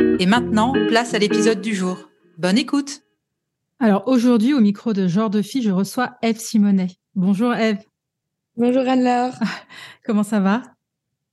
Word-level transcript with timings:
Et 0.00 0.24
maintenant, 0.24 0.72
place 0.88 1.12
à 1.12 1.18
l'épisode 1.18 1.60
du 1.60 1.74
jour. 1.74 2.08
Bonne 2.38 2.56
écoute 2.56 3.02
Alors 3.80 4.04
aujourd'hui, 4.06 4.54
au 4.54 4.60
micro 4.60 4.94
de 4.94 5.06
Genre 5.06 5.28
de 5.28 5.42
Fille, 5.42 5.62
je 5.62 5.70
reçois 5.70 6.12
Eve 6.22 6.38
Simonet. 6.38 6.88
Bonjour 7.14 7.52
Eve. 7.52 7.80
Bonjour 8.56 8.88
Anne-Laure. 8.88 9.34
Comment 10.06 10.22
ça 10.22 10.40
va? 10.40 10.62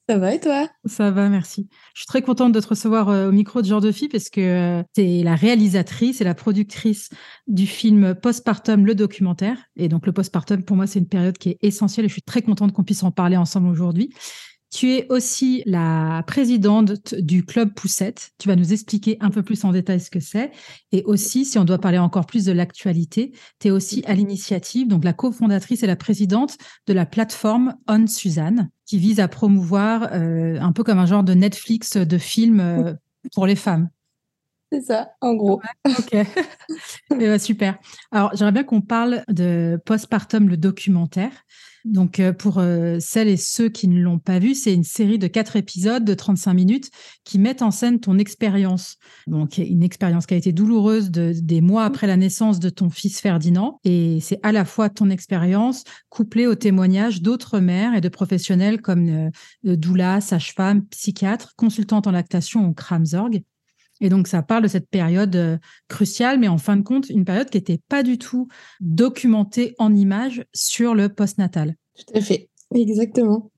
Ça 0.09 0.17
va 0.17 0.33
et 0.33 0.41
toi? 0.41 0.67
Ça 0.85 1.11
va, 1.11 1.29
merci. 1.29 1.69
Je 1.93 2.01
suis 2.01 2.07
très 2.07 2.21
contente 2.21 2.51
de 2.51 2.59
te 2.59 2.67
recevoir 2.67 3.07
euh, 3.07 3.29
au 3.29 3.31
micro 3.31 3.61
de 3.61 3.67
Genre 3.67 3.79
de 3.79 3.91
Fille 3.93 4.09
parce 4.09 4.29
que 4.29 4.41
euh, 4.41 4.83
tu 4.93 5.02
es 5.02 5.23
la 5.23 5.35
réalisatrice 5.35 6.19
et 6.19 6.25
la 6.25 6.35
productrice 6.35 7.09
du 7.47 7.67
film 7.67 8.15
Postpartum, 8.15 8.85
le 8.85 8.95
documentaire. 8.95 9.57
Et 9.77 9.87
donc 9.87 10.05
le 10.05 10.11
postpartum, 10.11 10.63
pour 10.63 10.75
moi, 10.75 10.87
c'est 10.87 10.99
une 10.99 11.07
période 11.07 11.37
qui 11.37 11.52
est 11.52 11.57
essentielle 11.61 12.05
et 12.05 12.09
je 12.09 12.13
suis 12.13 12.21
très 12.21 12.41
contente 12.41 12.73
qu'on 12.73 12.83
puisse 12.83 13.03
en 13.03 13.11
parler 13.11 13.37
ensemble 13.37 13.69
aujourd'hui. 13.69 14.09
Tu 14.69 14.91
es 14.91 15.07
aussi 15.09 15.63
la 15.65 16.23
présidente 16.27 17.15
du 17.15 17.45
club 17.45 17.73
Poussette. 17.73 18.31
Tu 18.37 18.49
vas 18.49 18.55
nous 18.55 18.73
expliquer 18.73 19.17
un 19.21 19.29
peu 19.29 19.41
plus 19.41 19.63
en 19.63 19.71
détail 19.71 20.01
ce 20.01 20.09
que 20.09 20.19
c'est. 20.19 20.51
Et 20.91 21.03
aussi, 21.05 21.45
si 21.45 21.57
on 21.57 21.63
doit 21.63 21.79
parler 21.79 21.97
encore 21.97 22.25
plus 22.25 22.43
de 22.43 22.51
l'actualité, 22.51 23.31
tu 23.59 23.69
es 23.69 23.71
aussi 23.71 24.03
à 24.05 24.13
l'initiative, 24.13 24.89
donc 24.89 25.05
la 25.05 25.13
cofondatrice 25.13 25.83
et 25.83 25.87
la 25.87 25.95
présidente 25.95 26.57
de 26.85 26.93
la 26.93 27.05
plateforme 27.05 27.75
On 27.87 28.07
Suzanne, 28.07 28.69
qui 28.85 28.97
vise 28.97 29.21
à 29.21 29.29
promouvoir 29.29 30.09
euh, 30.11 30.59
un 30.59 30.73
peu 30.73 30.83
comme 30.83 30.99
un 30.99 31.05
genre 31.05 31.23
de 31.23 31.33
Netflix 31.33 31.95
de 31.95 32.17
films 32.17 32.59
euh, 32.59 32.93
pour 33.33 33.47
les 33.47 33.55
femmes. 33.55 33.89
C'est 34.69 34.81
ça, 34.81 35.11
en 35.21 35.33
gros. 35.33 35.61
ok. 35.85 36.17
ben, 37.09 37.39
super. 37.39 37.77
Alors, 38.11 38.31
j'aimerais 38.35 38.52
bien 38.52 38.63
qu'on 38.65 38.81
parle 38.81 39.23
de 39.29 39.79
Postpartum, 39.85 40.49
le 40.49 40.57
documentaire. 40.57 41.31
Donc, 41.88 42.19
euh, 42.19 42.33
pour 42.33 42.59
euh, 42.59 42.97
celles 42.99 43.30
et 43.30 43.38
ceux 43.38 43.69
qui 43.69 43.88
ne 43.88 44.02
l'ont 44.02 44.19
pas 44.19 44.39
vu, 44.39 44.55
c'est 44.55 44.73
une 44.73 44.83
série 44.83 45.17
de 45.17 45.27
quatre 45.27 45.55
épisodes 45.55 46.03
de 46.03 46.13
35 46.13 46.53
minutes 46.53 46.89
qui 47.23 47.39
mettent 47.39 47.61
en 47.61 47.71
scène 47.71 47.99
ton 47.99 48.17
expérience. 48.17 48.97
Donc, 49.25 49.57
une 49.57 49.83
expérience 49.83 50.25
qui 50.25 50.33
a 50.33 50.37
été 50.37 50.52
douloureuse 50.52 51.11
de, 51.11 51.33
des 51.33 51.61
mois 51.61 51.86
après 51.86 52.05
la 52.05 52.17
naissance 52.17 52.59
de 52.59 52.70
ton 52.70 52.89
fils 52.89 53.21
Ferdinand. 53.21 53.80
Et 53.86 54.20
c'est 54.21 54.39
à 54.43 54.52
la 54.52 54.65
fois 54.65 54.89
ton 54.89 55.09
expérience 55.09 55.86
couplée 56.09 56.45
au 56.45 56.55
témoignage 56.55 57.21
d'autres 57.21 57.59
mères 57.59 57.95
et 57.95 58.02
de 58.02 58.09
professionnels 58.09 58.81
comme 58.81 59.08
euh, 59.08 59.75
doula, 59.75 60.19
sage-femme, 60.19 60.86
psychiatre, 60.87 61.54
consultante 61.55 62.05
en 62.05 62.11
lactation 62.11 62.67
ou 62.67 62.73
Kramzorg. 62.73 63.42
Et 64.02 64.09
donc, 64.09 64.27
ça 64.27 64.41
parle 64.41 64.63
de 64.63 64.67
cette 64.67 64.89
période 64.89 65.35
euh, 65.35 65.58
cruciale, 65.87 66.39
mais 66.39 66.47
en 66.47 66.58
fin 66.58 66.77
de 66.77 66.83
compte, 66.83 67.09
une 67.09 67.25
période 67.25 67.49
qui 67.49 67.58
n'était 67.58 67.80
pas 67.89 68.03
du 68.03 68.17
tout 68.17 68.47
documentée 68.80 69.75
en 69.80 69.95
images 69.95 70.45
sur 70.53 70.95
le 70.95 71.09
postnatal. 71.09 71.75
Tout 71.95 72.17
à 72.17 72.21
fait, 72.21 72.49
exactement. 72.73 73.52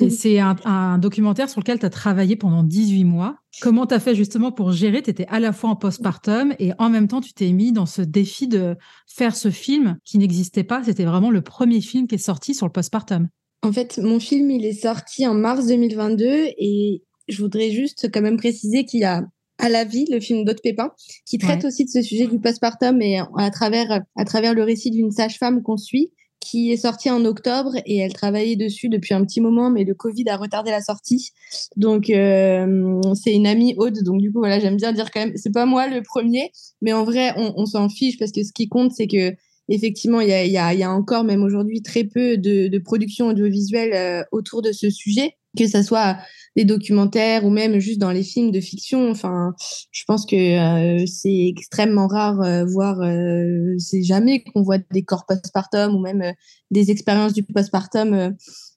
Et 0.00 0.10
c'est 0.10 0.38
un, 0.38 0.98
documentaire 0.98 1.48
sur 1.48 1.60
lequel 1.60 1.78
tu 1.78 1.86
as 1.86 1.90
travaillé 1.90 2.36
pendant 2.36 2.62
18 2.62 3.04
mois. 3.04 3.36
Comment 3.60 3.86
tu 3.86 3.94
as 3.94 4.00
fait 4.00 4.14
justement 4.14 4.52
pour 4.52 4.72
gérer? 4.72 5.02
Tu 5.02 5.10
étais 5.10 5.26
à 5.28 5.40
la 5.40 5.52
fois 5.52 5.70
en 5.70 5.76
postpartum 5.76 6.54
et 6.58 6.72
en 6.78 6.90
même 6.90 7.08
temps, 7.08 7.20
tu 7.20 7.32
t'es 7.32 7.50
mis 7.52 7.72
dans 7.72 7.86
ce 7.86 8.02
défi 8.02 8.48
de 8.48 8.76
faire 9.06 9.36
ce 9.36 9.50
film 9.50 9.98
qui 10.04 10.18
n'existait 10.18 10.64
pas. 10.64 10.82
C'était 10.84 11.04
vraiment 11.04 11.30
le 11.30 11.42
premier 11.42 11.80
film 11.80 12.06
qui 12.06 12.14
est 12.14 12.18
sorti 12.18 12.54
sur 12.54 12.66
le 12.66 12.72
postpartum. 12.72 13.28
En 13.62 13.72
fait, 13.72 13.98
mon 13.98 14.20
film, 14.20 14.50
il 14.50 14.64
est 14.64 14.80
sorti 14.82 15.26
en 15.26 15.34
mars 15.34 15.66
2022 15.66 16.24
et 16.56 17.02
je 17.28 17.42
voudrais 17.42 17.70
juste 17.70 18.10
quand 18.12 18.20
même 18.20 18.36
préciser 18.36 18.84
qu'il 18.84 19.00
y 19.00 19.04
a 19.04 19.24
à 19.58 19.68
la 19.68 19.84
vie, 19.84 20.06
le 20.10 20.20
film 20.20 20.44
d'Aude 20.44 20.60
Pépin, 20.62 20.92
qui 21.26 21.38
traite 21.38 21.64
aussi 21.64 21.84
de 21.84 21.90
ce 21.90 22.02
sujet 22.02 22.26
du 22.26 22.40
postpartum 22.40 23.00
et 23.00 23.20
à 23.36 23.50
travers, 23.50 24.02
à 24.16 24.24
travers 24.24 24.54
le 24.54 24.62
récit 24.62 24.90
d'une 24.90 25.10
sage-femme 25.10 25.62
qu'on 25.62 25.76
suit, 25.76 26.10
qui 26.44 26.70
est 26.70 26.76
sortie 26.76 27.10
en 27.10 27.24
octobre 27.24 27.72
et 27.86 27.96
elle 27.96 28.12
travaillait 28.12 28.56
dessus 28.56 28.88
depuis 28.88 29.14
un 29.14 29.24
petit 29.24 29.40
moment, 29.40 29.70
mais 29.70 29.84
le 29.84 29.94
Covid 29.94 30.28
a 30.28 30.36
retardé 30.36 30.70
la 30.70 30.82
sortie. 30.82 31.30
Donc, 31.76 32.10
euh, 32.10 33.00
c'est 33.14 33.32
une 33.32 33.46
amie 33.46 33.74
Aude. 33.78 34.02
Donc, 34.02 34.20
du 34.20 34.30
coup, 34.30 34.40
voilà, 34.40 34.60
j'aime 34.60 34.76
bien 34.76 34.92
dire 34.92 35.10
quand 35.10 35.20
même, 35.20 35.36
c'est 35.36 35.52
pas 35.52 35.64
moi 35.64 35.88
le 35.88 36.02
premier, 36.02 36.50
mais 36.82 36.92
en 36.92 37.04
vrai, 37.04 37.32
on, 37.36 37.64
s'en 37.66 37.88
fiche 37.88 38.18
parce 38.18 38.30
que 38.30 38.42
ce 38.42 38.52
qui 38.52 38.68
compte, 38.68 38.92
c'est 38.92 39.06
que 39.06 39.34
effectivement, 39.68 40.20
il 40.20 40.28
y 40.28 40.32
a, 40.32 40.44
y, 40.44 40.58
a, 40.58 40.74
y 40.74 40.82
a, 40.82 40.90
encore, 40.90 41.24
même 41.24 41.42
aujourd'hui, 41.42 41.80
très 41.80 42.04
peu 42.04 42.36
de, 42.36 42.68
de 42.68 42.78
production 42.78 43.28
audiovisuelle 43.28 43.94
euh, 43.94 44.22
autour 44.30 44.60
de 44.60 44.72
ce 44.72 44.90
sujet, 44.90 45.36
que 45.56 45.66
ça 45.66 45.82
soit 45.82 46.16
des 46.56 46.64
documentaires 46.64 47.44
ou 47.44 47.50
même 47.50 47.78
juste 47.78 48.00
dans 48.00 48.10
les 48.10 48.22
films 48.22 48.50
de 48.50 48.60
fiction. 48.60 49.10
Enfin, 49.10 49.54
je 49.90 50.04
pense 50.06 50.26
que 50.26 50.36
euh, 50.36 51.04
c'est 51.06 51.48
extrêmement 51.48 52.06
rare, 52.06 52.40
euh, 52.42 52.64
voire 52.64 53.00
euh, 53.00 53.74
c'est 53.78 54.02
jamais 54.02 54.42
qu'on 54.44 54.62
voit 54.62 54.78
des 54.92 55.02
corps 55.02 55.26
postpartum 55.26 55.94
ou 55.94 56.00
même 56.00 56.32
des 56.70 56.90
expériences 56.90 57.32
du 57.32 57.42
postpartum 57.42 58.34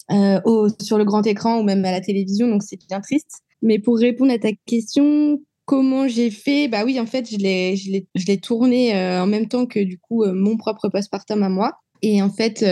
sur 0.09 0.97
le 0.97 1.03
grand 1.03 1.25
écran 1.25 1.59
ou 1.59 1.63
même 1.63 1.83
à 1.85 1.91
la 1.91 2.01
télévision. 2.01 2.47
Donc 2.47 2.63
c'est 2.63 2.79
bien 2.87 3.01
triste. 3.01 3.41
Mais 3.61 3.79
pour 3.79 3.97
répondre 3.97 4.31
à 4.31 4.37
ta 4.37 4.51
question, 4.65 5.39
comment 5.65 6.07
j'ai 6.07 6.29
fait? 6.29 6.67
Bah 6.67 6.83
oui, 6.85 6.99
en 6.99 7.07
fait, 7.07 7.29
je 7.29 7.37
l'ai, 7.37 7.75
je 7.75 7.91
l'ai, 7.91 8.07
je 8.15 8.25
l'ai 8.27 8.39
tourné 8.39 8.93
en 9.19 9.25
même 9.27 9.47
temps 9.47 9.65
que 9.65 9.79
du 9.79 9.99
coup 9.99 10.25
mon 10.25 10.57
propre 10.57 10.89
postpartum 10.89 11.43
à 11.43 11.49
moi. 11.49 11.73
Et 12.03 12.21
en 12.21 12.29
fait, 12.29 12.63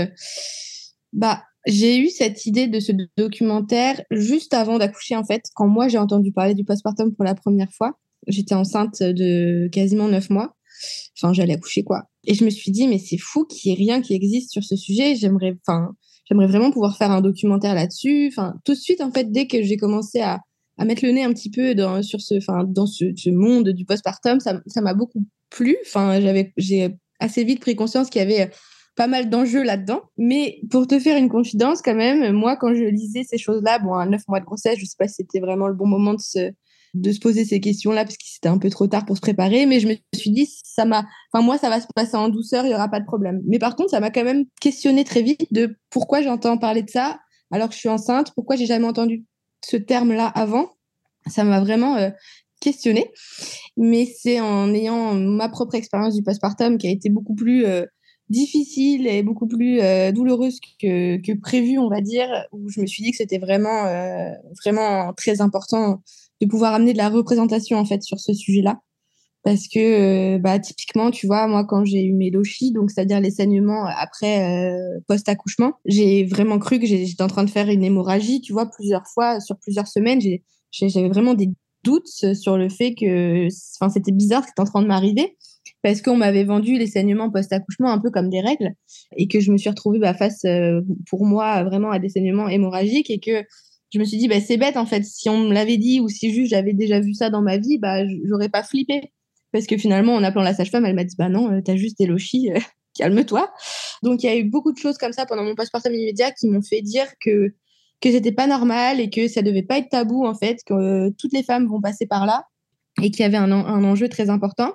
bah 1.12 1.44
j'ai 1.66 1.98
eu 1.98 2.10
cette 2.10 2.46
idée 2.46 2.68
de 2.68 2.80
ce 2.80 2.92
documentaire 3.18 4.02
juste 4.12 4.54
avant 4.54 4.78
d'accoucher, 4.78 5.16
en 5.16 5.24
fait, 5.24 5.44
quand 5.56 5.68
moi 5.68 5.88
j'ai 5.88 5.98
entendu 5.98 6.32
parler 6.32 6.54
du 6.54 6.64
postpartum 6.64 7.14
pour 7.16 7.26
la 7.26 7.36
première 7.36 7.72
fois. 7.72 7.98
J'étais 8.28 8.56
enceinte 8.56 9.02
de 9.02 9.68
quasiment 9.72 10.08
neuf 10.08 10.30
mois. 10.30 10.56
Enfin, 11.18 11.34
j'allais 11.34 11.54
accoucher, 11.54 11.84
quoi. 11.84 12.04
Et 12.26 12.34
je 12.34 12.44
me 12.44 12.50
suis 12.50 12.72
dit, 12.72 12.88
mais 12.88 13.00
c'est 13.00 13.18
fou 13.18 13.46
qu'il 13.46 13.72
n'y 13.72 13.78
ait 13.78 13.80
rien 13.80 14.02
qui 14.02 14.14
existe 14.14 14.52
sur 14.52 14.64
ce 14.64 14.76
sujet. 14.76 15.16
J'aimerais, 15.16 15.56
enfin, 15.66 15.92
j'aimerais 16.28 16.48
vraiment 16.48 16.72
pouvoir 16.72 16.98
faire 16.98 17.12
un 17.12 17.22
documentaire 17.22 17.76
là-dessus. 17.76 18.28
Enfin, 18.28 18.56
tout 18.66 18.74
de 18.74 18.78
suite, 18.78 19.02
en 19.02 19.12
fait, 19.12 19.32
dès 19.32 19.48
que 19.48 19.62
j'ai 19.64 19.78
commencé 19.78 20.20
à, 20.20 20.42
à 20.78 20.86
mettre 20.86 21.06
le 21.06 21.12
nez 21.12 21.24
un 21.24 21.34
petit 21.34 21.50
peu 21.50 21.76
dans, 21.76 22.04
sur 22.04 22.22
ce, 22.22 22.36
enfin, 22.36 22.64
dans 22.68 22.86
ce, 22.86 23.30
monde 23.30 23.70
du 23.70 23.86
postpartum, 23.86 24.40
ça, 24.40 24.60
ça 24.68 24.82
m'a 24.82 24.94
beaucoup 24.94 25.24
plu. 25.50 25.78
Enfin, 25.86 26.20
j'avais, 26.20 26.54
j'ai 26.58 26.96
assez 27.20 27.44
vite 27.44 27.62
pris 27.62 27.76
conscience 27.76 28.10
qu'il 28.10 28.20
y 28.20 28.26
avait 28.26 28.52
pas 28.96 29.08
mal 29.08 29.30
d'enjeux 29.30 29.64
là-dedans. 29.64 30.02
Mais 30.18 30.60
pour 30.72 30.88
te 30.88 31.00
faire 31.00 31.18
une 31.18 31.30
confidence, 31.30 31.82
quand 31.82 31.96
même, 31.96 32.32
moi, 32.32 32.56
quand 32.56 32.74
je 32.74 32.84
lisais 32.84 33.24
ces 33.24 33.38
choses-là, 33.38 33.80
bon, 33.80 33.94
à 33.94 34.06
neuf 34.06 34.22
mois 34.28 34.40
de 34.40 34.46
grossesse, 34.46 34.80
je 34.80 34.86
sais 34.86 34.96
pas 34.98 35.08
si 35.08 35.16
c'était 35.16 35.40
vraiment 35.40 35.68
le 35.68 35.74
bon 35.74 35.88
moment 35.88 36.14
de 36.14 36.22
se, 36.22 36.52
de 36.94 37.12
se 37.12 37.20
poser 37.20 37.46
ces 37.46 37.60
questions-là, 37.60 38.06
parce 38.06 38.18
que 38.18 38.24
c'était 38.26 38.50
un 38.50 38.58
peu 38.58 38.70
trop 38.70 38.88
tard 38.88 39.06
pour 39.06 39.18
se 39.18 39.22
préparer. 39.22 39.66
Mais 39.66 39.80
je 39.80 39.88
me 39.88 39.96
suis 40.16 40.32
dit, 40.32 40.50
ça 40.64 40.86
m'a, 40.86 41.06
enfin, 41.32 41.44
moi, 41.44 41.58
ça 41.58 41.70
va 41.70 41.82
se 41.82 41.88
passer 41.94 42.16
en 42.16 42.30
douceur, 42.30 42.66
il 42.66 42.72
y 42.72 42.76
aura 42.76 42.90
pas 42.90 43.00
de 43.00 43.06
problème. 43.06 43.42
Mais 43.46 43.60
par 43.60 43.76
contre, 43.76 43.92
ça 43.92 44.00
m'a 44.00 44.12
quand 44.12 44.24
même 44.24 44.46
questionné 44.62 45.04
très 45.04 45.22
vite 45.22 45.46
de 45.52 45.76
pourquoi 45.90 46.22
j'entends 46.22 46.58
parler 46.58 46.84
de 46.84 46.90
ça 46.90 47.20
alors 47.52 47.70
que 47.70 47.76
je 47.76 47.80
suis 47.80 47.90
enceinte, 47.90 48.32
pourquoi 48.36 48.56
j'ai 48.56 48.66
jamais 48.66 48.88
entendu 48.88 49.26
ce 49.64 49.78
terme-là 49.78 50.28
avant. 50.28 50.70
Ça 51.28 51.44
m'a 51.44 51.60
vraiment 51.60 51.96
euh, 51.96 52.10
questionné. 52.60 53.12
Mais 53.78 54.06
c'est 54.06 54.40
en 54.40 54.74
ayant 54.74 55.14
ma 55.14 55.50
propre 55.50 55.76
expérience 55.76 56.16
du 56.16 56.24
postpartum 56.24 56.78
qui 56.78 56.88
a 56.88 56.92
été 56.92 57.10
beaucoup 57.10 57.36
plus 57.36 57.66
euh, 57.66 57.86
difficile 58.30 59.08
et 59.08 59.24
beaucoup 59.24 59.48
plus 59.48 59.82
euh, 59.82 60.12
douloureuse 60.12 60.60
que, 60.82 61.18
que 61.18 61.40
prévu, 61.40 61.78
on 61.78 61.90
va 61.90 62.02
dire, 62.02 62.28
où 62.52 62.70
je 62.70 62.82
me 62.82 62.88
suis 62.88 63.04
dit 63.04 63.12
que 63.12 63.18
c'était 63.18 63.38
vraiment, 63.38 63.86
euh, 63.86 64.32
vraiment 64.64 65.14
très 65.14 65.42
important 65.42 66.02
de 66.42 66.48
pouvoir 66.48 66.74
amener 66.74 66.94
de 66.94 66.98
la 66.98 67.10
représentation 67.10 67.78
en 67.78 67.86
fait 67.86 68.04
sur 68.04 68.20
ce 68.20 68.34
sujet-là, 68.34 68.82
parce 69.44 69.68
que 69.68 70.38
bah 70.38 70.60
typiquement 70.60 71.12
tu 71.12 71.28
vois 71.28 71.48
moi 71.48 71.64
quand 71.64 71.86
j'ai 71.86 72.04
eu 72.04 72.12
mes 72.14 72.30
lochis 72.30 72.74
donc 72.74 72.92
c'est-à-dire 72.92 73.22
les 73.22 73.32
saignements 73.32 73.86
après 73.86 74.70
post 75.08 75.30
accouchement 75.30 75.74
j'ai 75.86 76.26
vraiment 76.26 76.60
cru 76.60 76.78
que 76.78 76.86
j'étais 76.86 77.24
en 77.24 77.28
train 77.28 77.46
de 77.46 77.50
faire 77.50 77.70
une 77.70 77.86
hémorragie 77.86 78.42
tu 78.42 78.52
vois 78.52 78.66
plusieurs 78.70 79.08
fois 79.14 79.40
sur 79.40 79.58
plusieurs 79.60 79.88
semaines. 79.88 80.20
J'avais 80.72 81.08
vraiment 81.08 81.36
des 81.36 81.52
doutes 81.86 82.34
sur 82.34 82.58
le 82.58 82.68
fait 82.68 82.96
que 82.96 83.48
enfin 83.80 83.90
c'était 83.90 84.12
bizarre 84.12 84.42
ce 84.42 84.48
qui 84.48 84.52
était 84.52 84.62
en 84.62 84.72
train 84.72 84.82
de 84.82 84.88
m'arriver 84.88 85.38
parce 85.86 86.02
qu'on 86.02 86.16
m'avait 86.16 86.46
vendu 86.46 86.80
les 86.80 86.88
saignements 86.88 87.30
post-accouchement 87.30 87.92
un 87.92 88.00
peu 88.00 88.10
comme 88.10 88.32
des 88.32 88.42
règles 88.42 88.74
et 89.16 89.28
que 89.28 89.40
je 89.40 89.52
me 89.52 89.58
suis 89.58 89.70
retrouvée 89.70 90.00
bah, 90.00 90.16
face, 90.16 90.44
euh, 90.44 90.82
pour 91.08 91.28
moi, 91.28 91.64
vraiment 91.64 91.92
à 91.92 92.00
des 92.00 92.10
saignements 92.10 92.50
hémorragiques 92.50 93.12
et 93.12 93.20
que 93.20 93.44
je 93.94 94.00
me 94.00 94.04
suis 94.04 94.18
dit, 94.18 94.28
bah, 94.28 94.42
c'est 94.42 94.58
bête 94.58 94.78
en 94.78 94.88
fait, 94.88 95.04
si 95.06 95.30
on 95.30 95.48
me 95.48 95.54
l'avait 95.54 95.78
dit 95.78 96.00
ou 96.00 96.10
si 96.10 96.34
juste 96.34 96.50
j'avais 96.50 96.74
déjà 96.74 97.00
vu 97.00 97.14
ça 97.14 97.30
dans 97.30 97.44
ma 97.44 97.58
vie, 97.58 97.78
bah, 97.78 98.00
j'aurais 98.28 98.50
pas 98.50 98.64
flippé. 98.64 99.12
Parce 99.52 99.68
que 99.68 99.78
finalement, 99.78 100.16
en 100.16 100.24
appelant 100.24 100.42
la 100.42 100.56
sage-femme, 100.56 100.88
elle 100.88 100.96
m'a 100.96 101.04
dit, 101.04 101.16
bah 101.20 101.30
non, 101.30 101.52
euh, 101.52 101.62
t'as 101.64 101.76
juste 101.76 102.00
des 102.00 102.08
lochis, 102.08 102.50
euh, 102.52 102.58
calme-toi. 102.98 103.54
Donc 104.02 104.24
il 104.24 104.26
y 104.26 104.30
a 104.30 104.36
eu 104.36 104.46
beaucoup 104.46 104.72
de 104.72 104.80
choses 104.80 104.98
comme 104.98 105.14
ça 105.14 105.28
pendant 105.28 105.44
mon 105.44 105.54
passeport 105.54 105.82
immédiat 105.86 106.32
qui 106.32 106.48
m'ont 106.48 106.64
fait 106.64 106.82
dire 106.82 107.06
que 107.24 107.54
que 108.02 108.12
c'était 108.12 108.32
pas 108.32 108.48
normal 108.48 109.00
et 109.00 109.12
que 109.12 109.28
ça 109.28 109.44
devait 109.44 109.62
pas 109.62 109.78
être 109.78 109.90
tabou 109.90 110.26
en 110.26 110.34
fait, 110.34 110.58
que 110.66 111.12
toutes 111.12 111.34
les 111.34 111.44
femmes 111.44 111.68
vont 111.68 111.80
passer 111.80 112.08
par 112.08 112.26
là 112.26 112.46
et 113.04 113.12
qu'il 113.12 113.20
y 113.20 113.24
avait 113.24 113.38
un 113.38 113.52
enjeu 113.52 114.10
très 114.10 114.32
important. 114.32 114.74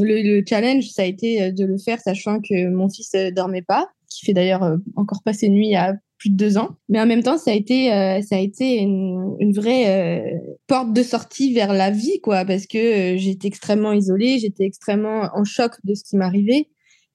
Le, 0.00 0.42
challenge, 0.46 0.88
ça 0.88 1.02
a 1.02 1.04
été 1.04 1.42
euh, 1.42 1.52
de 1.52 1.64
le 1.64 1.78
faire 1.78 2.00
sachant 2.00 2.40
que 2.40 2.68
mon 2.68 2.88
fils 2.88 3.14
euh, 3.14 3.30
dormait 3.30 3.62
pas, 3.62 3.88
qui 4.08 4.24
fait 4.24 4.32
d'ailleurs 4.32 4.62
euh, 4.62 4.76
encore 4.96 5.22
passer 5.22 5.48
nuit 5.48 5.74
à 5.74 5.94
plus 6.18 6.30
de 6.30 6.36
deux 6.36 6.58
ans. 6.58 6.70
Mais 6.88 7.00
en 7.00 7.06
même 7.06 7.22
temps, 7.22 7.38
ça 7.38 7.52
a 7.52 7.54
été, 7.54 7.90
ça 8.22 8.34
a 8.34 8.40
été 8.40 8.78
une, 8.78 9.52
vraie 9.52 10.34
porte 10.66 10.92
de 10.92 11.04
sortie 11.04 11.54
vers 11.54 11.72
la 11.72 11.92
vie, 11.92 12.20
quoi, 12.20 12.44
parce 12.44 12.66
que 12.66 13.16
j'étais 13.16 13.46
extrêmement 13.46 13.92
isolée, 13.92 14.40
j'étais 14.40 14.64
extrêmement 14.64 15.30
en 15.32 15.44
choc 15.44 15.74
de 15.84 15.94
ce 15.94 16.02
qui 16.02 16.16
m'arrivait. 16.16 16.70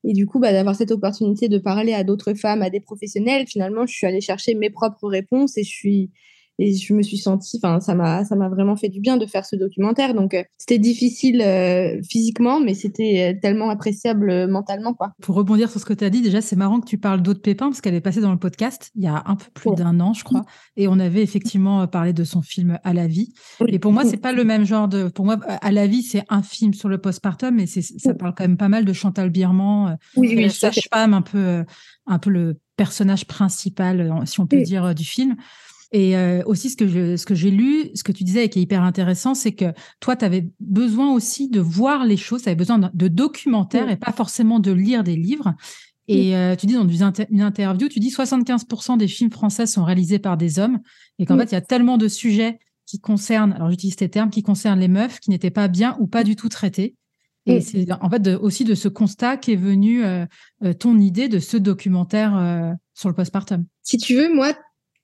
Et 0.05 0.13
du 0.13 0.25
coup, 0.25 0.39
bah, 0.39 0.53
d'avoir 0.53 0.77
cette 0.77 0.91
opportunité 0.91 1.49
de 1.49 1.57
parler 1.57 1.93
à 1.93 2.05
d'autres 2.05 2.33
femmes, 2.33 2.61
à 2.61 2.69
des 2.69 2.79
professionnels, 2.79 3.45
finalement, 3.45 3.85
je 3.85 3.93
suis 3.93 4.07
allée 4.07 4.21
chercher 4.21 4.55
mes 4.55 4.69
propres 4.69 5.09
réponses 5.09 5.57
et 5.57 5.63
je 5.63 5.69
suis, 5.69 6.11
et 6.59 6.75
je 6.75 6.93
me 6.93 7.01
suis 7.01 7.17
sentie, 7.17 7.59
enfin, 7.61 7.79
ça 7.79 7.95
m'a, 7.95 8.23
ça 8.25 8.35
m'a 8.35 8.47
vraiment 8.47 8.75
fait 8.75 8.89
du 8.89 8.99
bien 8.99 9.17
de 9.17 9.25
faire 9.25 9.45
ce 9.45 9.55
documentaire. 9.55 10.13
Donc, 10.13 10.33
euh, 10.33 10.43
c'était 10.57 10.77
difficile 10.77 11.41
euh, 11.41 11.99
physiquement, 12.07 12.59
mais 12.59 12.75
c'était 12.75 13.33
euh, 13.33 13.39
tellement 13.41 13.69
appréciable 13.69 14.47
mentalement, 14.47 14.93
quoi. 14.93 15.13
Pour 15.21 15.35
rebondir 15.35 15.71
sur 15.71 15.79
ce 15.79 15.85
que 15.85 15.93
tu 15.93 16.03
as 16.03 16.11
dit, 16.11 16.21
déjà, 16.21 16.41
c'est 16.41 16.55
marrant 16.55 16.79
que 16.79 16.85
tu 16.85 16.99
parles 16.99 17.21
d'Aude 17.21 17.41
Pépin, 17.41 17.69
parce 17.69 17.81
qu'elle 17.81 17.95
est 17.95 18.01
passée 18.01 18.21
dans 18.21 18.31
le 18.31 18.37
podcast 18.37 18.91
il 18.95 19.03
y 19.03 19.07
a 19.07 19.23
un 19.25 19.35
peu 19.35 19.45
plus 19.53 19.71
d'un 19.75 19.99
an, 19.99 20.13
je 20.13 20.23
crois. 20.23 20.45
Et 20.77 20.87
on 20.87 20.99
avait 20.99 21.23
effectivement 21.23 21.87
parlé 21.87 22.13
de 22.13 22.23
son 22.23 22.41
film 22.41 22.77
À 22.83 22.93
la 22.93 23.07
vie. 23.07 23.33
Et 23.67 23.79
pour 23.79 23.91
moi, 23.91 24.05
c'est 24.05 24.17
pas 24.17 24.33
le 24.33 24.43
même 24.43 24.65
genre 24.65 24.87
de. 24.87 25.07
Pour 25.07 25.25
moi, 25.25 25.39
À 25.61 25.71
la 25.71 25.87
vie, 25.87 26.03
c'est 26.03 26.23
un 26.29 26.43
film 26.43 26.73
sur 26.73 26.89
le 26.89 26.99
postpartum, 26.99 27.55
mais 27.55 27.65
ça 27.65 28.13
parle 28.13 28.33
quand 28.35 28.43
même 28.43 28.57
pas 28.57 28.69
mal 28.69 28.85
de 28.85 28.93
Chantal 28.93 29.29
Birman, 29.29 29.97
oui, 30.15 30.35
la 30.35 30.49
sage-femme, 30.49 31.13
un 31.13 31.21
peu, 31.21 31.63
un 32.05 32.19
peu 32.19 32.29
le 32.29 32.59
personnage 32.75 33.25
principal, 33.25 34.21
si 34.25 34.39
on 34.39 34.47
peut 34.47 34.61
dire, 34.61 34.93
du 34.93 35.03
film. 35.03 35.35
Et 35.93 36.17
euh, 36.17 36.41
aussi, 36.47 36.71
ce 36.71 36.75
que, 36.75 36.87
je, 36.87 37.15
ce 37.15 37.25
que 37.25 37.35
j'ai 37.35 37.51
lu, 37.51 37.91
ce 37.93 38.03
que 38.03 38.11
tu 38.11 38.23
disais 38.23 38.45
et 38.45 38.49
qui 38.49 38.57
est 38.57 38.63
hyper 38.63 38.81
intéressant, 38.81 39.35
c'est 39.35 39.51
que 39.51 39.73
toi, 39.99 40.15
tu 40.15 40.25
avais 40.25 40.49
besoin 40.59 41.13
aussi 41.13 41.49
de 41.49 41.59
voir 41.59 42.03
les 42.03 42.17
choses, 42.17 42.41
tu 42.41 42.49
avais 42.49 42.55
besoin 42.55 42.79
de, 42.79 43.07
documentaires 43.07 43.91
et 43.91 43.95
pas 43.95 44.11
forcément 44.11 44.59
de 44.59 44.71
lire 44.71 45.03
des 45.03 45.15
livres. 45.15 45.53
Et 46.07 46.35
euh, 46.35 46.55
tu 46.55 46.65
dis 46.65 46.73
dans 46.73 46.87
une 46.87 47.41
interview, 47.41 47.87
tu 47.87 47.99
dis 47.99 48.09
75% 48.09 48.97
des 48.97 49.07
films 49.07 49.31
français 49.31 49.67
sont 49.67 49.85
réalisés 49.85 50.17
par 50.17 50.35
des 50.35 50.57
hommes 50.57 50.79
et 51.19 51.25
qu'en 51.27 51.37
fait, 51.37 51.45
il 51.45 51.53
y 51.53 51.57
a 51.57 51.61
tellement 51.61 51.97
de 51.97 52.07
sujets 52.07 52.59
qui 52.87 52.99
concernent, 52.99 53.53
alors 53.53 53.69
j'utilise 53.69 53.95
ces 53.97 54.09
termes, 54.09 54.31
qui 54.31 54.41
concernent 54.41 54.79
les 54.79 54.87
meufs 54.87 55.19
qui 55.19 55.29
n'étaient 55.29 55.51
pas 55.51 55.67
bien 55.67 55.95
ou 55.99 56.07
pas 56.07 56.23
du 56.23 56.35
tout 56.35 56.49
traités. 56.49 56.95
Et 57.45 57.61
c'est 57.61 57.85
en 57.91 58.09
fait 58.09 58.27
aussi 58.29 58.63
de 58.63 58.73
ce 58.73 58.87
constat 58.87 59.37
qu'est 59.37 59.55
venue 59.55 60.03
euh, 60.03 60.25
ton 60.79 60.97
idée 60.97 61.27
de 61.27 61.39
ce 61.39 61.55
documentaire 61.55 62.75
sur 62.95 63.09
le 63.09 63.15
postpartum. 63.15 63.65
Si 63.83 63.97
tu 63.97 64.15
veux, 64.15 64.33
moi, 64.33 64.53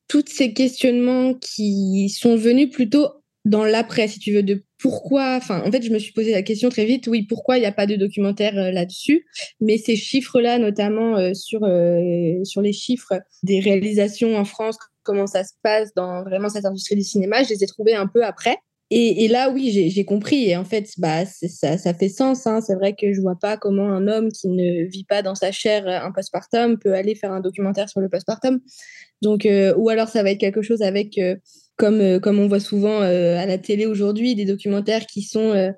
tous 0.09 0.25
ces 0.27 0.53
questionnements 0.53 1.33
qui 1.35 2.09
sont 2.09 2.35
venus 2.35 2.69
plutôt 2.69 3.07
dans 3.45 3.63
l'après, 3.63 4.07
si 4.09 4.19
tu 4.19 4.33
veux, 4.33 4.43
de 4.43 4.65
pourquoi. 4.79 5.35
Enfin, 5.37 5.63
en 5.65 5.71
fait, 5.71 5.81
je 5.81 5.91
me 5.91 5.99
suis 5.99 6.11
posé 6.11 6.31
la 6.31 6.41
question 6.41 6.69
très 6.69 6.85
vite. 6.85 7.07
Oui, 7.07 7.23
pourquoi 7.23 7.57
il 7.57 7.61
n'y 7.61 7.67
a 7.67 7.71
pas 7.71 7.85
de 7.85 7.95
documentaire 7.95 8.57
euh, 8.57 8.71
là-dessus? 8.71 9.25
Mais 9.61 9.77
ces 9.77 9.95
chiffres-là, 9.95 10.57
notamment 10.59 11.17
euh, 11.17 11.33
sur 11.33 11.63
euh, 11.63 12.43
sur 12.43 12.61
les 12.61 12.73
chiffres 12.73 13.13
des 13.43 13.59
réalisations 13.59 14.35
en 14.35 14.45
France, 14.45 14.77
comment 15.03 15.27
ça 15.27 15.43
se 15.43 15.53
passe 15.63 15.93
dans 15.95 16.23
vraiment 16.23 16.49
cette 16.49 16.65
industrie 16.65 16.95
du 16.95 17.03
cinéma, 17.03 17.43
je 17.43 17.49
les 17.49 17.63
ai 17.63 17.67
trouvés 17.67 17.93
un 17.93 18.07
peu 18.07 18.25
après. 18.25 18.57
Et, 18.91 19.25
et, 19.25 19.27
là, 19.27 19.51
oui, 19.51 19.91
j'ai 19.91 20.05
compris. 20.05 20.49
Et 20.49 20.57
en 20.57 20.65
fait, 20.65 20.91
bah, 20.97 21.25
ça, 21.25 21.77
ça 21.77 21.93
fait 21.93 22.09
sens. 22.09 22.47
Hein. 22.47 22.59
C'est 22.61 22.75
vrai 22.75 22.95
que 22.99 23.13
je 23.13 23.21
vois 23.21 23.37
pas 23.39 23.55
comment 23.55 23.87
un 23.87 24.07
homme 24.07 24.31
qui 24.31 24.47
ne 24.47 24.85
vit 24.85 25.03
pas 25.03 25.21
dans 25.21 25.35
sa 25.35 25.51
chair 25.51 25.87
un 25.87 26.11
postpartum 26.11 26.79
peut 26.79 26.93
aller 26.93 27.13
faire 27.13 27.31
un 27.31 27.39
documentaire 27.39 27.87
sur 27.87 27.99
le 28.01 28.09
postpartum. 28.09 28.59
Donc, 29.21 29.45
euh, 29.45 29.73
ou 29.77 29.89
alors 29.89 30.07
ça 30.07 30.23
va 30.23 30.31
être 30.31 30.39
quelque 30.39 30.61
chose 30.61 30.81
avec, 30.81 31.17
euh, 31.17 31.35
comme, 31.75 31.99
euh, 31.99 32.19
comme 32.19 32.39
on 32.39 32.47
voit 32.47 32.59
souvent 32.59 33.01
à 33.01 33.45
la 33.45 33.57
télé 33.57 33.85
aujourd'hui, 33.85 34.35
des 34.35 34.45
documentaires 34.45 35.05
qui 35.05 35.21
sont 35.21 35.73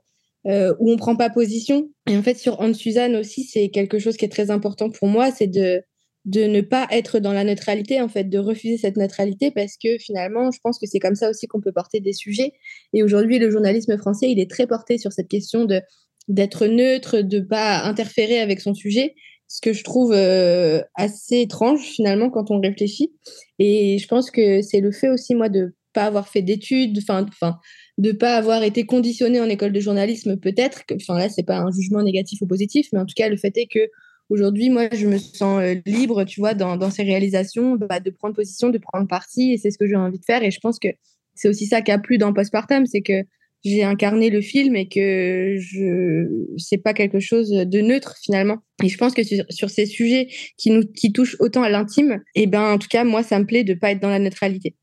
où 0.46 0.92
on 0.92 0.98
prend 0.98 1.16
pas 1.16 1.30
position. 1.30 1.90
Et 2.10 2.18
en 2.18 2.24
fait, 2.24 2.36
sur 2.36 2.62
Anne 2.62 2.74
Suzanne 2.74 3.16
aussi, 3.16 3.44
c'est 3.44 3.70
quelque 3.70 4.00
chose 4.00 4.18
qui 4.18 4.26
est 4.26 4.30
très 4.30 4.52
important 4.52 4.90
pour 4.90 5.08
moi, 5.08 5.32
c'est 5.32 5.48
de 5.48 5.84
de 6.26 6.44
ne 6.44 6.62
pas 6.62 6.88
être 6.92 7.20
dans 7.20 7.34
la 7.34 7.44
neutralité, 7.44 8.00
en 8.00 8.08
fait, 8.08 8.26
de 8.26 8.38
refuser 8.38 8.78
cette 8.78 8.98
neutralité 8.98 9.52
parce 9.52 9.78
que 9.84 9.98
finalement, 9.98 10.52
je 10.52 10.60
pense 10.64 10.78
que 10.78 10.86
c'est 10.86 11.00
comme 11.00 11.16
ça 11.16 11.30
aussi 11.30 11.48
qu'on 11.48 11.62
peut 11.62 11.72
porter 11.72 12.00
des 12.00 12.14
sujets. 12.14 12.54
Et 12.94 13.04
aujourd'hui, 13.04 13.40
le 13.40 13.50
journalisme 13.50 13.98
français, 13.98 14.30
il 14.30 14.40
est 14.40 14.50
très 14.50 14.68
porté 14.68 14.98
sur 14.98 15.12
cette 15.12 15.28
question 15.28 15.66
de 15.66 15.82
d'être 16.28 16.68
neutre, 16.68 17.22
de 17.22 17.40
pas 17.40 17.82
interférer 17.84 18.40
avec 18.40 18.62
son 18.62 18.76
sujet 18.76 19.16
ce 19.52 19.60
que 19.60 19.74
je 19.74 19.84
trouve 19.84 20.14
euh, 20.14 20.82
assez 20.96 21.42
étrange 21.42 21.82
finalement 21.82 22.30
quand 22.30 22.52
on 22.52 22.62
réfléchit. 22.62 23.12
Et 23.60 23.98
je 23.98 24.08
pense 24.08 24.32
que 24.32 24.62
c'est 24.62 24.80
le 24.80 24.94
fait 24.94 25.10
aussi, 25.10 25.36
moi, 25.36 25.50
de 25.50 25.76
pas 25.92 26.06
avoir 26.06 26.30
fait 26.30 26.42
d'études, 26.42 26.98
enfin, 27.00 27.26
enfin, 27.28 27.58
de 27.98 28.14
pas 28.14 28.38
avoir 28.38 28.64
été 28.64 28.86
conditionné 28.86 29.42
en 29.42 29.50
école 29.50 29.74
de 29.74 29.80
journalisme, 29.82 30.38
peut-être. 30.38 30.84
Enfin 30.96 31.18
là, 31.18 31.28
c'est 31.28 31.44
pas 31.44 31.58
un 31.58 31.70
jugement 31.70 32.02
négatif 32.02 32.42
ou 32.42 32.48
positif, 32.48 32.88
mais 32.94 33.00
en 33.00 33.06
tout 33.06 33.14
cas, 33.14 33.28
le 33.28 33.36
fait 33.36 33.52
est 33.58 33.68
que 33.68 33.90
aujourd'hui, 34.32 34.70
moi, 34.70 34.88
je 34.94 35.08
me 35.08 35.18
sens 35.18 35.62
euh, 35.62 35.76
libre, 35.86 36.24
tu 36.24 36.40
vois, 36.40 36.54
dans, 36.54 36.78
dans 36.78 36.90
ces 36.90 37.04
réalisations, 37.04 37.76
bah, 37.76 38.00
de 38.00 38.10
prendre 38.10 38.34
position, 38.34 38.70
de 38.70 38.78
prendre 38.78 39.08
parti, 39.08 39.52
et 39.52 39.58
c'est 39.58 39.72
ce 39.72 39.78
que 39.78 39.88
j'ai 39.88 39.96
envie 39.96 40.20
de 40.20 40.26
faire. 40.26 40.42
Et 40.44 40.52
je 40.52 40.60
pense 40.60 40.80
que 40.80 40.88
c'est 41.36 41.50
aussi 41.50 41.68
ça 41.68 41.82
qui 41.82 41.92
a 41.92 42.00
plu 42.00 42.18
dans 42.18 42.34
Postpartum, 42.34 42.86
c'est 42.86 43.02
que 43.02 43.24
j'ai 43.64 43.84
incarné 43.84 44.32
le 44.32 44.42
film 44.42 44.76
et 44.76 44.88
que 44.88 45.56
je 45.60 46.28
c'est 46.58 46.80
pas 46.80 46.94
quelque 46.94 47.20
chose 47.20 47.52
de 47.52 47.82
neutre 47.82 48.16
finalement. 48.20 48.58
Et 48.84 48.90
je 48.90 48.98
pense 48.98 49.14
que 49.14 49.22
sur, 49.24 49.70
ces 49.70 49.86
sujets 49.86 50.30
qui 50.58 50.72
nous 50.72 50.84
qui 50.84 51.14
touchent 51.14 51.36
autant 51.40 51.62
à 51.62 51.70
l'intime, 51.70 52.24
et 52.34 52.44
eh 52.44 52.48
ben 52.48 52.74
en 52.74 52.80
tout 52.80 52.88
cas 52.90 53.04
moi 53.04 53.22
ça 53.22 53.38
me 53.38 53.46
plaît 53.46 53.64
de 53.64 53.76
pas 53.76 53.92
être 53.92 54.02
dans 54.02 54.10
la 54.10 54.18
neutralité. 54.18 54.76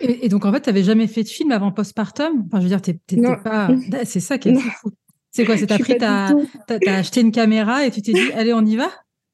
Et, 0.00 0.28
donc 0.28 0.44
en 0.44 0.52
fait, 0.52 0.62
tu 0.62 0.68
n'avais 0.68 0.82
jamais 0.82 1.06
fait 1.06 1.22
de 1.22 1.28
film 1.28 1.52
avant 1.52 1.72
postpartum? 1.72 2.44
Enfin, 2.46 2.58
je 2.58 2.62
veux 2.62 2.68
dire, 2.68 2.82
t'étais 2.82 3.16
pas. 3.20 3.70
C'est 4.04 4.20
ça 4.20 4.38
qui 4.38 4.50
est 4.50 4.54
fou. 4.54 4.90
C'est 5.32 5.44
quoi 5.44 5.56
C'est 5.56 5.66
t'as 5.66 5.78
pris, 5.78 5.96
t'as 5.96 6.34
as, 6.68 6.94
acheté 6.94 7.20
une 7.20 7.32
caméra 7.32 7.86
et 7.86 7.90
tu 7.90 8.02
t'es 8.02 8.12
dit, 8.12 8.32
allez, 8.34 8.52
on 8.52 8.64
y 8.64 8.76
va? 8.76 8.90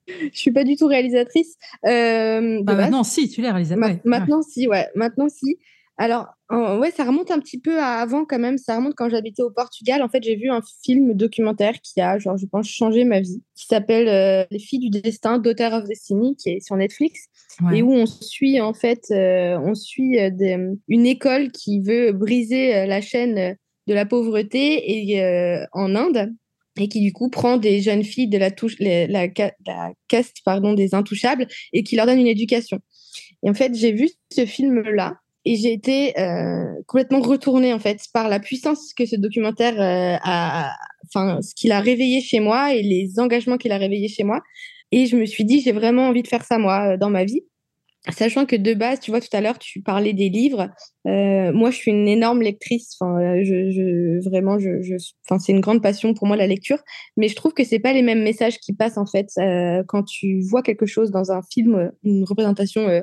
Je 0.08 0.38
suis 0.38 0.52
pas 0.52 0.64
du 0.64 0.76
tout 0.76 0.86
réalisatrice. 0.86 1.56
Euh, 1.84 2.62
bah, 2.62 2.74
maintenant, 2.74 3.02
si, 3.02 3.28
tu 3.28 3.40
l'es 3.40 3.50
réalisatrice. 3.50 3.98
maintenant, 4.04 4.42
si, 4.42 4.68
ouais. 4.68 4.88
Maintenant, 4.94 5.28
si. 5.28 5.58
Alors, 5.98 6.26
ouais, 6.50 6.90
ça 6.90 7.04
remonte 7.04 7.30
un 7.30 7.40
petit 7.40 7.58
peu 7.58 7.78
à 7.80 8.00
avant 8.00 8.26
quand 8.26 8.38
même. 8.38 8.58
Ça 8.58 8.76
remonte 8.76 8.94
quand 8.94 9.08
j'habitais 9.08 9.42
au 9.42 9.50
Portugal. 9.50 10.02
En 10.02 10.08
fait, 10.08 10.22
j'ai 10.22 10.36
vu 10.36 10.50
un 10.50 10.60
film 10.84 11.14
documentaire 11.14 11.80
qui 11.80 12.00
a, 12.00 12.18
genre, 12.18 12.36
je 12.36 12.46
pense, 12.46 12.68
changé 12.68 13.04
ma 13.04 13.20
vie, 13.20 13.42
qui 13.54 13.66
s'appelle 13.66 14.08
euh, 14.08 14.44
Les 14.50 14.58
filles 14.58 14.78
du 14.78 14.90
destin, 14.90 15.38
Daughter 15.38 15.70
of 15.72 15.84
Destiny, 15.84 16.36
qui 16.36 16.50
est 16.50 16.60
sur 16.60 16.76
Netflix, 16.76 17.28
et 17.72 17.82
où 17.82 17.92
on 17.92 18.04
suit 18.04 18.60
en 18.60 18.74
fait, 18.74 19.06
euh, 19.10 19.58
on 19.58 19.74
suit 19.74 20.18
euh, 20.20 20.74
une 20.88 21.06
école 21.06 21.50
qui 21.50 21.80
veut 21.80 22.12
briser 22.12 22.86
la 22.86 23.00
chaîne 23.00 23.56
de 23.86 23.94
la 23.94 24.06
pauvreté 24.06 25.12
et 25.12 25.66
en 25.72 25.94
Inde 25.94 26.32
et 26.78 26.88
qui 26.88 27.00
du 27.00 27.12
coup 27.12 27.30
prend 27.30 27.56
des 27.56 27.80
jeunes 27.80 28.04
filles 28.04 28.28
de 28.28 28.38
la, 28.38 28.50
touche, 28.50 28.76
la, 28.80 29.28
caste 30.08 30.38
pardon 30.44 30.74
des 30.74 30.94
intouchables 30.94 31.46
et 31.72 31.82
qui 31.82 31.96
leur 31.96 32.06
donne 32.06 32.20
une 32.20 32.26
éducation. 32.26 32.80
Et 33.42 33.50
en 33.50 33.54
fait, 33.54 33.74
j'ai 33.74 33.92
vu 33.92 34.10
ce 34.32 34.46
film-là 34.46 35.14
et 35.44 35.56
j'ai 35.56 35.72
été 35.72 36.18
euh, 36.18 36.64
complètement 36.86 37.20
retournée 37.20 37.72
en 37.72 37.78
fait 37.78 38.00
par 38.12 38.28
la 38.28 38.40
puissance 38.40 38.92
que 38.92 39.06
ce 39.06 39.14
documentaire 39.14 39.80
euh, 39.80 40.18
a, 40.22 40.74
enfin 41.06 41.40
ce 41.40 41.54
qu'il 41.54 41.70
a 41.70 41.80
réveillé 41.80 42.20
chez 42.20 42.40
moi 42.40 42.74
et 42.74 42.82
les 42.82 43.20
engagements 43.20 43.56
qu'il 43.56 43.72
a 43.72 43.78
réveillés 43.78 44.08
chez 44.08 44.24
moi. 44.24 44.40
Et 44.90 45.06
je 45.06 45.16
me 45.16 45.24
suis 45.24 45.44
dit 45.44 45.60
j'ai 45.60 45.72
vraiment 45.72 46.08
envie 46.08 46.22
de 46.22 46.28
faire 46.28 46.44
ça 46.44 46.58
moi 46.58 46.94
euh, 46.94 46.96
dans 46.96 47.10
ma 47.10 47.24
vie. 47.24 47.42
Sachant 48.10 48.46
que 48.46 48.56
de 48.56 48.74
base, 48.74 49.00
tu 49.00 49.10
vois, 49.10 49.20
tout 49.20 49.34
à 49.34 49.40
l'heure, 49.40 49.58
tu 49.58 49.82
parlais 49.82 50.12
des 50.12 50.28
livres. 50.28 50.68
moi, 51.04 51.70
je 51.70 51.76
suis 51.76 51.90
une 51.90 52.08
énorme 52.08 52.42
lectrice. 52.42 52.96
Enfin, 53.00 53.18
je, 53.42 53.70
je 53.70 54.28
vraiment, 54.28 54.58
je, 54.58 54.80
je 54.80 54.94
enfin, 55.28 55.38
c'est 55.38 55.52
une 55.52 55.60
grande 55.60 55.82
passion 55.82 56.14
pour 56.14 56.26
moi 56.26 56.36
la 56.36 56.46
lecture. 56.46 56.78
Mais 57.16 57.28
je 57.28 57.34
trouve 57.34 57.52
que 57.52 57.64
c'est 57.64 57.78
pas 57.78 57.92
les 57.92 58.02
mêmes 58.02 58.22
messages 58.22 58.58
qui 58.58 58.74
passent 58.74 58.98
en 58.98 59.06
fait 59.06 59.28
quand 59.88 60.04
tu 60.04 60.40
vois 60.40 60.62
quelque 60.62 60.86
chose 60.86 61.10
dans 61.10 61.32
un 61.32 61.40
film, 61.52 61.90
une 62.04 62.24
représentation 62.24 63.02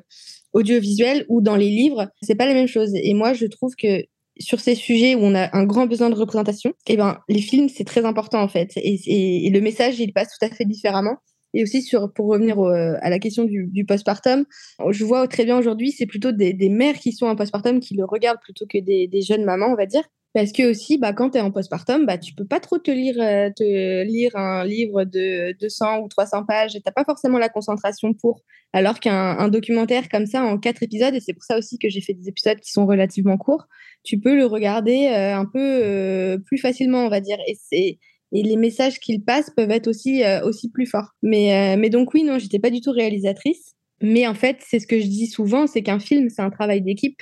audiovisuel 0.54 1.26
ou 1.30 1.42
dans 1.42 1.56
les 1.56 1.70
livres, 1.70 2.10
c'est 2.22 2.36
pas 2.36 2.46
la 2.46 2.54
même 2.54 2.68
chose. 2.68 2.92
Et 2.96 3.14
moi, 3.14 3.34
je 3.34 3.46
trouve 3.46 3.76
que 3.76 4.04
sur 4.40 4.60
ces 4.60 4.76
sujets 4.76 5.16
où 5.16 5.20
on 5.20 5.36
a 5.36 5.56
un 5.56 5.66
grand 5.66 5.86
besoin 5.86 6.10
de 6.10 6.16
représentation, 6.16 6.74
eh 6.88 6.98
ben 6.98 7.20
les 7.30 7.42
films 7.42 7.70
c'est 7.70 7.84
très 7.84 8.04
important 8.04 8.42
en 8.42 8.48
fait 8.48 8.72
et, 8.78 9.46
et, 9.46 9.50
le 9.52 9.62
message 9.62 10.00
il 10.00 10.12
passe 10.12 10.30
tout 10.40 10.46
à 10.46 10.50
fait 10.50 10.66
différemment. 10.66 11.18
Et 11.54 11.64
aussi 11.64 11.82
sur 11.82 12.12
pour 12.14 12.28
revenir 12.28 12.60
à 12.60 13.10
la 13.10 13.20
question 13.20 13.44
du, 13.44 13.86
postpartum, 13.86 14.46
je 14.90 15.06
vois 15.06 15.28
très 15.28 15.46
bien 15.46 15.58
aujourd'hui 15.58 15.92
c'est 15.92 16.06
plutôt 16.06 16.32
des, 16.32 16.70
mères 16.70 16.96
qui 16.96 17.12
sont 17.12 17.28
en 17.28 17.36
postpartum 17.36 17.80
qui 17.80 17.96
le 17.96 18.06
regardent 18.06 18.42
plutôt 18.42 18.66
que 18.66 18.80
des, 18.80 19.22
jeunes 19.22 19.46
mamans 19.46 19.68
on 19.68 19.76
va 19.76 19.86
dire. 19.86 20.04
Parce 20.34 20.52
que 20.52 20.72
aussi, 20.72 20.98
bah, 20.98 21.14
quand 21.14 21.32
tu 21.32 21.38
es 21.38 21.42
en 21.42 21.52
postpartum, 21.52 22.08
bah, 22.08 22.18
tu 22.18 22.34
peux 22.34 22.46
pas 22.46 22.60
trop 22.60 22.80
te 22.80 22.90
lire, 22.90 23.16
euh, 23.20 23.52
te 23.56 24.04
lire 24.04 24.36
un 24.36 24.66
livre 24.66 25.04
de 25.04 25.56
200 25.60 26.00
ou 26.00 26.08
300 26.08 26.44
pages. 26.46 26.72
Tu 26.72 26.82
n'as 26.84 26.92
pas 26.92 27.04
forcément 27.04 27.38
la 27.38 27.50
concentration 27.50 28.14
pour. 28.16 28.42
Alors 28.74 29.00
qu'un 29.00 29.48
documentaire 29.50 30.10
comme 30.10 30.26
ça, 30.26 30.44
en 30.44 30.58
quatre 30.58 30.82
épisodes, 30.82 31.14
et 31.14 31.20
c'est 31.20 31.34
pour 31.34 31.44
ça 31.44 31.60
aussi 31.60 31.78
que 31.78 31.88
j'ai 31.88 32.02
fait 32.02 32.14
des 32.16 32.28
épisodes 32.30 32.60
qui 32.60 32.72
sont 32.72 32.88
relativement 32.88 33.38
courts, 33.38 33.68
tu 34.04 34.20
peux 34.20 34.36
le 34.36 34.48
regarder 34.48 35.08
euh, 35.08 35.36
un 35.36 35.46
peu 35.46 35.60
euh, 35.60 36.40
plus 36.40 36.58
facilement, 36.58 37.06
on 37.06 37.10
va 37.10 37.22
dire. 37.22 37.38
Et, 37.48 37.56
c'est, 37.62 38.00
et 38.34 38.44
les 38.44 38.58
messages 38.58 39.00
qu'il 39.00 39.24
passe 39.24 39.50
peuvent 39.56 39.72
être 39.72 39.88
aussi, 39.88 40.24
aussi 40.44 40.70
plus 40.70 40.86
forts. 40.86 41.12
Mais, 41.22 41.78
mais 41.78 41.90
donc 41.90 42.14
oui, 42.14 42.24
non, 42.24 42.40
j'étais 42.40 42.60
pas 42.60 42.72
du 42.72 42.82
tout 42.82 42.92
réalisatrice. 42.92 43.76
Mais 44.02 44.28
en 44.28 44.34
fait, 44.34 44.58
c'est 44.68 44.80
ce 44.80 44.88
que 44.88 45.00
je 45.00 45.06
dis 45.06 45.28
souvent, 45.28 45.68
c'est 45.68 45.84
qu'un 45.84 46.00
film, 46.00 46.30
c'est 46.30 46.42
un 46.42 46.50
travail 46.50 46.82
d'équipe 46.82 47.22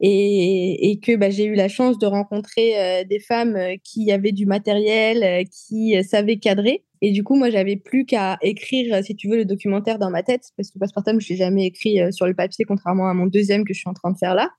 et, 0.00 1.00
que 1.02 1.16
bah, 1.16 1.30
j'ai 1.30 1.44
eu 1.44 1.54
la 1.54 1.68
chance 1.68 1.98
de 1.98 2.06
rencontrer 2.06 2.78
euh, 2.78 3.04
des 3.04 3.20
femmes 3.20 3.56
euh, 3.56 3.76
qui 3.82 4.10
avaient 4.12 4.32
du 4.32 4.46
matériel, 4.46 5.22
euh, 5.22 5.44
qui 5.44 6.02
savaient 6.04 6.38
cadrer. 6.38 6.84
Et 7.00 7.12
du 7.12 7.22
coup, 7.22 7.36
moi, 7.36 7.50
j'avais 7.50 7.76
plus 7.76 8.04
qu'à 8.06 8.38
écrire, 8.42 9.02
si 9.04 9.14
tu 9.14 9.28
veux, 9.28 9.36
le 9.36 9.44
documentaire 9.44 9.98
dans 9.98 10.10
ma 10.10 10.22
tête, 10.22 10.50
parce 10.56 10.70
que 10.70 10.78
Postpartum, 10.78 11.20
je 11.20 11.28
l'ai 11.30 11.36
jamais 11.36 11.66
écrit 11.66 11.98
sur 12.12 12.26
le 12.26 12.34
papier, 12.34 12.64
contrairement 12.64 13.08
à 13.08 13.14
mon 13.14 13.26
deuxième 13.26 13.64
que 13.64 13.74
je 13.74 13.80
suis 13.80 13.88
en 13.88 13.94
train 13.94 14.10
de 14.10 14.16
faire 14.16 14.34
là, 14.34 14.50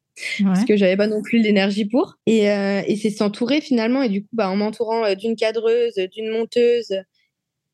parce 0.44 0.66
que 0.66 0.78
j'avais 0.78 0.98
pas 0.98 1.08
non 1.08 1.22
plus 1.22 1.40
l'énergie 1.40 1.86
pour. 1.86 2.16
Et, 2.26 2.46
et 2.46 2.96
c'est 2.96 3.10
s'entourer 3.10 3.62
finalement. 3.62 4.02
Et 4.02 4.10
du 4.10 4.22
coup, 4.22 4.30
bah, 4.34 4.50
en 4.50 4.56
m'entourant 4.56 5.14
d'une 5.16 5.36
cadreuse, 5.36 5.96
d'une 6.12 6.30
monteuse, 6.30 6.96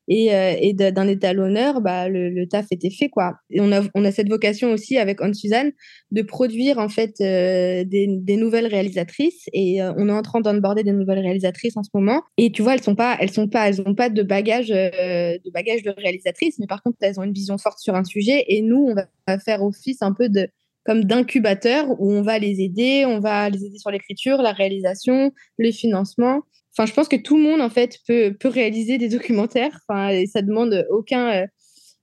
et, 0.08 0.34
euh, 0.34 0.54
et 0.60 0.72
d'un 0.72 1.08
étalonneur, 1.08 1.80
bah, 1.80 2.08
le, 2.08 2.44
taf 2.46 2.66
était 2.70 2.90
fait. 2.90 3.08
Quoi. 3.08 3.34
Et 3.50 3.60
on, 3.60 3.72
a, 3.72 3.82
on 3.94 4.04
a 4.04 4.10
cette 4.10 4.28
vocation 4.28 4.72
aussi 4.72 4.98
avec 4.98 5.20
Anne-Suzanne 5.20 5.72
de 6.10 6.22
produire 6.22 6.78
en 6.78 6.88
fait 6.88 7.14
euh, 7.20 7.84
des, 7.84 8.36
nouvelles 8.36 8.66
réalisatrices 8.66 9.44
et 9.52 9.82
euh, 9.82 9.92
on 9.96 10.08
est 10.08 10.12
en 10.12 10.22
train 10.22 10.40
d'onboarder 10.40 10.82
des 10.82 10.92
nouvelles 10.92 11.20
réalisatrices 11.20 11.76
en 11.76 11.82
ce 11.82 11.90
moment. 11.94 12.22
Et 12.36 12.50
tu 12.50 12.62
vois, 12.62 12.74
elles 12.74 12.82
sont 12.82 12.96
pas, 12.96 13.16
elles 13.20 13.30
sont 13.30 13.48
pas, 13.48 13.68
elles 13.68 13.80
ont 13.86 13.94
pas 13.94 14.08
de 14.08 14.22
bagage, 14.22 14.68
de 14.68 15.50
bagage 15.52 15.82
de 15.82 15.90
réalisatrice, 15.96 16.58
mais 16.58 16.66
par 16.66 16.82
contre, 16.82 16.98
elles 17.00 17.20
ont 17.20 17.22
une 17.22 17.32
vision 17.32 17.58
forte 17.58 17.78
sur 17.78 17.94
un 17.94 18.04
sujet 18.04 18.44
et 18.48 18.62
nous, 18.62 18.88
on 18.90 18.94
va 18.94 19.38
faire 19.38 19.62
office 19.62 20.02
un 20.02 20.12
peu 20.12 20.28
de 20.28 20.48
comme 20.84 21.04
d'incubateur 21.04 21.86
où 22.00 22.10
on 22.12 22.22
va 22.22 22.38
les 22.38 22.60
aider, 22.60 23.04
on 23.06 23.20
va 23.20 23.50
les 23.50 23.64
aider 23.64 23.78
sur 23.78 23.90
l'écriture, 23.90 24.42
la 24.42 24.52
réalisation, 24.52 25.32
le 25.58 25.70
financement 25.70 26.42
Enfin, 26.76 26.86
je 26.86 26.94
pense 26.94 27.08
que 27.08 27.16
tout 27.16 27.36
le 27.36 27.42
monde 27.42 27.60
en 27.60 27.68
fait 27.68 27.98
peut, 28.06 28.34
peut 28.38 28.48
réaliser 28.48 28.98
des 28.98 29.08
documentaires. 29.16 29.78
Enfin, 29.86 30.08
et 30.08 30.26
ça 30.26 30.42
demande 30.42 30.86
aucun. 30.90 31.30
Euh, 31.30 31.46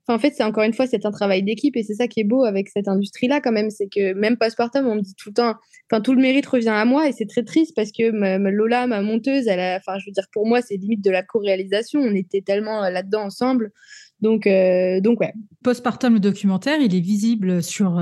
enfin, 0.07 0.15
en 0.15 0.19
fait, 0.19 0.33
c'est 0.35 0.43
encore 0.43 0.63
une 0.63 0.73
fois, 0.73 0.87
c'est 0.87 1.05
un 1.05 1.11
travail 1.11 1.43
d'équipe 1.43 1.75
et 1.75 1.83
c'est 1.83 1.95
ça 1.95 2.07
qui 2.07 2.19
est 2.19 2.23
beau 2.23 2.43
avec 2.43 2.69
cette 2.69 2.87
industrie-là 2.87 3.41
quand 3.41 3.51
même, 3.51 3.69
c'est 3.71 3.87
que 3.87 4.13
même 4.13 4.37
postpartum, 4.37 4.87
on 4.87 4.95
me 4.95 5.01
dit 5.01 5.15
tout 5.15 5.29
le 5.29 5.33
temps. 5.33 5.55
Enfin, 5.91 6.01
tout 6.01 6.13
le 6.13 6.21
mérite 6.21 6.45
revient 6.45 6.69
à 6.69 6.85
moi 6.85 7.07
et 7.07 7.11
c'est 7.11 7.25
très 7.25 7.43
triste 7.43 7.75
parce 7.75 7.91
que 7.91 8.11
Lola, 8.49 8.85
ma 8.85 9.01
monteuse, 9.01 9.47
elle 9.47 9.59
a. 9.59 9.77
Enfin, 9.77 9.97
je 9.99 10.05
veux 10.05 10.11
dire, 10.11 10.27
pour 10.31 10.45
moi, 10.45 10.61
c'est 10.61 10.77
limite 10.77 11.03
de 11.03 11.11
la 11.11 11.23
co-réalisation. 11.23 11.99
On 12.01 12.13
était 12.13 12.41
tellement 12.41 12.83
euh, 12.83 12.91
là-dedans 12.91 13.23
ensemble. 13.23 13.71
Donc, 14.21 14.45
euh, 14.45 14.99
donc 14.99 15.19
ouais. 15.21 15.33
Postpartum, 15.63 16.13
le 16.13 16.19
documentaire, 16.19 16.79
il 16.79 16.93
est 16.95 16.99
visible 16.99 17.63
sur 17.63 17.97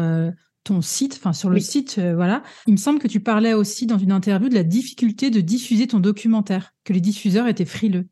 ton 0.67 0.81
site, 0.81 1.15
enfin 1.17 1.33
sur 1.33 1.49
le 1.49 1.59
site, 1.59 1.95
euh, 1.97 2.15
voilà. 2.15 2.43
Il 2.67 2.73
me 2.73 2.77
semble 2.77 2.99
que 2.99 3.07
tu 3.07 3.19
parlais 3.19 3.53
aussi 3.53 3.85
dans 3.85 3.97
une 3.97 4.11
interview 4.11 4.49
de 4.49 4.55
la 4.55 4.63
difficulté 4.63 5.29
de 5.29 5.39
diffuser 5.39 5.87
ton 5.87 5.99
documentaire, 5.99 6.73
que 6.83 6.93
les 6.93 6.99
diffuseurs 6.99 7.47
étaient 7.47 7.65
frileux. 7.65 8.07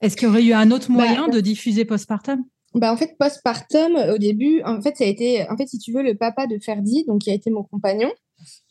Est-ce 0.00 0.16
qu'il 0.16 0.28
y 0.28 0.30
aurait 0.30 0.44
eu 0.44 0.52
un 0.52 0.70
autre 0.70 0.88
bah, 0.88 0.94
moyen 0.94 1.28
de 1.28 1.40
diffuser 1.40 1.84
postpartum? 1.84 2.44
Bah 2.74 2.92
en 2.92 2.96
fait 2.96 3.16
postpartum 3.18 3.96
au 4.14 4.18
début 4.18 4.62
en 4.62 4.80
fait 4.80 4.96
ça 4.96 5.02
a 5.02 5.08
été 5.08 5.44
en 5.50 5.56
fait 5.56 5.66
si 5.66 5.78
tu 5.78 5.92
veux 5.92 6.04
le 6.04 6.14
papa 6.14 6.46
de 6.46 6.56
Ferdi 6.60 7.04
donc 7.04 7.22
qui 7.22 7.30
a 7.32 7.34
été 7.34 7.50
mon 7.50 7.64
compagnon 7.64 8.12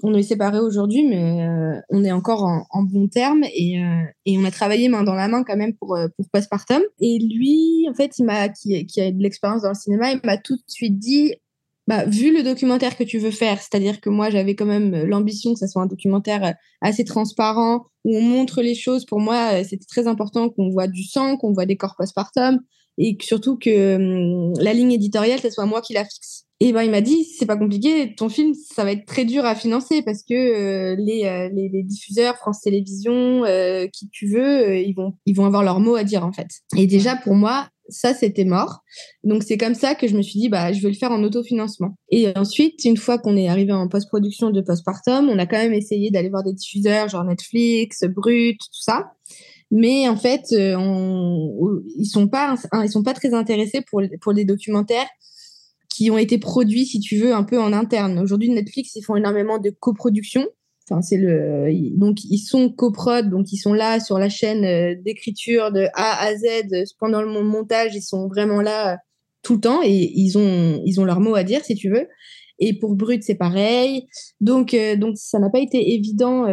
on 0.03 0.13
est 0.13 0.23
séparés 0.23 0.61
aujourd'hui 0.61 1.05
mais 1.05 1.45
euh, 1.45 1.81
on 1.89 2.05
est 2.05 2.11
encore 2.13 2.43
en, 2.45 2.83
bon 2.83 3.09
terme 3.09 3.43
et, 3.43 3.83
euh, 3.83 4.05
et, 4.25 4.37
on 4.37 4.45
a 4.45 4.51
travaillé 4.51 4.87
main 4.87 5.03
dans 5.03 5.15
la 5.15 5.27
main 5.27 5.43
quand 5.43 5.57
même 5.57 5.75
pour 5.75 5.97
pour 6.15 6.29
postpartum 6.31 6.81
et 7.01 7.19
lui 7.19 7.87
en 7.89 7.93
fait 7.93 8.17
il 8.19 8.23
m'a 8.23 8.47
qui, 8.47 8.85
qui 8.85 9.01
a 9.01 9.11
de 9.11 9.21
l'expérience 9.21 9.63
dans 9.63 9.69
le 9.69 9.75
cinéma 9.75 10.13
il 10.13 10.21
m'a 10.23 10.37
tout 10.37 10.55
de 10.55 10.63
suite 10.67 10.97
dit 10.97 11.33
bah, 11.89 12.05
vu 12.05 12.31
le 12.31 12.43
documentaire 12.43 12.95
que 12.95 13.03
tu 13.03 13.17
veux 13.17 13.31
faire, 13.31 13.59
c'est-à-dire 13.59 13.99
que 13.99 14.11
moi 14.11 14.29
j'avais 14.29 14.53
quand 14.53 14.67
même 14.67 14.93
euh, 14.93 15.05
l'ambition 15.07 15.53
que 15.53 15.59
ça 15.59 15.67
soit 15.67 15.81
un 15.81 15.87
documentaire 15.87 16.43
euh, 16.43 16.51
assez 16.81 17.03
transparent 17.03 17.87
où 18.05 18.15
on 18.15 18.21
montre 18.21 18.61
les 18.61 18.75
choses. 18.75 19.05
Pour 19.05 19.19
moi, 19.19 19.53
euh, 19.53 19.63
c'était 19.67 19.87
très 19.87 20.05
important 20.05 20.49
qu'on 20.49 20.69
voit 20.69 20.85
du 20.85 21.03
sang, 21.03 21.35
qu'on 21.35 21.51
voit 21.51 21.65
des 21.65 21.77
corps 21.77 21.95
postpartum 21.97 22.59
et 22.99 23.17
surtout 23.21 23.57
que 23.57 23.95
hum, 23.95 24.53
la 24.59 24.73
ligne 24.73 24.91
éditoriale, 24.91 25.39
ce 25.39 25.49
soit 25.49 25.65
moi 25.65 25.81
qui 25.81 25.93
la 25.93 26.05
fixe. 26.05 26.45
Et 26.59 26.73
ben 26.73 26.83
il 26.83 26.91
m'a 26.91 27.01
dit 27.01 27.23
c'est 27.23 27.47
pas 27.47 27.57
compliqué, 27.57 28.13
ton 28.13 28.29
film 28.29 28.53
ça 28.53 28.83
va 28.83 28.91
être 28.91 29.07
très 29.07 29.25
dur 29.25 29.43
à 29.45 29.55
financer 29.55 30.03
parce 30.03 30.21
que 30.21 30.95
les, 30.95 31.49
les, 31.55 31.83
diffuseurs 31.83 32.35
France 32.35 32.61
Télévisions, 32.61 33.43
qui 33.91 34.09
tu 34.09 34.27
veux, 34.27 34.77
ils 34.77 34.93
vont 34.93 35.13
ils 35.25 35.33
vont 35.33 35.45
avoir 35.45 35.63
leur 35.63 35.79
mot 35.79 35.95
à 35.95 36.03
dire 36.03 36.23
en 36.23 36.33
fait. 36.33 36.49
Et 36.77 36.85
déjà 36.85 37.15
pour 37.15 37.33
moi 37.33 37.69
ça 37.89 38.13
c'était 38.13 38.45
mort. 38.45 38.79
Donc 39.23 39.43
c'est 39.43 39.57
comme 39.57 39.75
ça 39.75 39.95
que 39.95 40.07
je 40.07 40.15
me 40.15 40.21
suis 40.21 40.39
dit 40.39 40.49
bah 40.49 40.73
je 40.73 40.81
vais 40.81 40.89
le 40.89 40.95
faire 40.95 41.11
en 41.11 41.23
autofinancement. 41.23 41.95
Et 42.09 42.31
ensuite 42.37 42.83
une 42.85 42.97
fois 42.97 43.17
qu'on 43.17 43.37
est 43.37 43.47
arrivé 43.47 43.71
en 43.71 43.87
post-production 43.87 44.49
de 44.51 44.61
postpartum, 44.61 45.29
on 45.29 45.39
a 45.39 45.45
quand 45.45 45.57
même 45.57 45.73
essayé 45.73 46.11
d'aller 46.11 46.29
voir 46.29 46.43
des 46.43 46.53
diffuseurs 46.53 47.09
genre 47.09 47.23
Netflix, 47.23 48.03
Brut, 48.03 48.59
tout 48.59 48.81
ça. 48.81 49.11
Mais 49.71 50.09
en 50.09 50.15
fait, 50.15 50.45
euh, 50.53 50.75
on, 50.77 51.81
ils 51.97 52.07
sont 52.07 52.27
pas 52.27 52.55
ils 52.83 52.91
sont 52.91 53.03
pas 53.03 53.13
très 53.13 53.33
intéressés 53.33 53.81
pour 53.89 54.01
pour 54.21 54.33
des 54.33 54.45
documentaires 54.45 55.07
qui 55.89 56.09
ont 56.11 56.17
été 56.17 56.37
produits 56.37 56.85
si 56.85 56.99
tu 56.99 57.17
veux 57.17 57.33
un 57.33 57.43
peu 57.43 57.59
en 57.59 57.73
interne. 57.73 58.19
Aujourd'hui 58.19 58.49
Netflix 58.49 58.95
ils 58.95 59.03
font 59.03 59.15
énormément 59.15 59.57
de 59.59 59.69
coproduction 59.69 60.47
C'est 61.01 61.17
le 61.17 61.69
donc 61.97 62.23
ils 62.23 62.39
sont 62.39 62.69
coprod, 62.69 63.29
donc 63.29 63.51
ils 63.51 63.57
sont 63.57 63.73
là 63.73 63.99
sur 63.99 64.17
la 64.17 64.29
chaîne 64.29 64.65
euh, 64.65 64.95
d'écriture 65.03 65.71
de 65.71 65.87
A 65.93 66.25
à 66.25 66.35
Z 66.35 66.95
pendant 66.99 67.21
le 67.21 67.43
montage, 67.43 67.95
ils 67.95 68.01
sont 68.01 68.27
vraiment 68.27 68.61
là 68.61 68.93
euh, 68.93 68.97
tout 69.43 69.55
le 69.55 69.61
temps 69.61 69.81
et 69.83 70.11
ils 70.15 70.37
ont 70.37 70.81
ils 70.85 70.99
ont 70.99 71.05
leur 71.05 71.19
mot 71.19 71.35
à 71.35 71.43
dire 71.43 71.63
si 71.63 71.75
tu 71.75 71.89
veux. 71.89 72.07
Et 72.61 72.77
pour 72.77 72.95
Brut, 72.95 73.23
c'est 73.23 73.35
pareil. 73.35 74.07
Donc, 74.41 74.73
euh, 74.73 74.97
donc 74.97 75.15
ça 75.17 75.39
n'a 75.39 75.49
pas 75.49 75.59
été 75.59 75.93
évident 75.93 76.45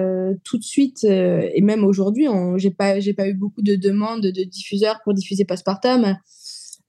tout 0.45 0.57
de 0.57 0.63
suite. 0.63 1.03
et 1.03 1.61
même 1.63 1.85
aujourd'hui, 1.85 2.29
j'ai 2.59 2.71
pas, 2.71 3.01
j'ai 3.01 3.13
pas 3.13 3.27
eu 3.27 3.35
beaucoup 3.35 3.63
de 3.63 3.75
demandes 3.75 4.23
de 4.23 4.45
diffuseurs 4.45 5.01
pour 5.03 5.15
diffuser 5.15 5.45
Postpartum. 5.45 6.17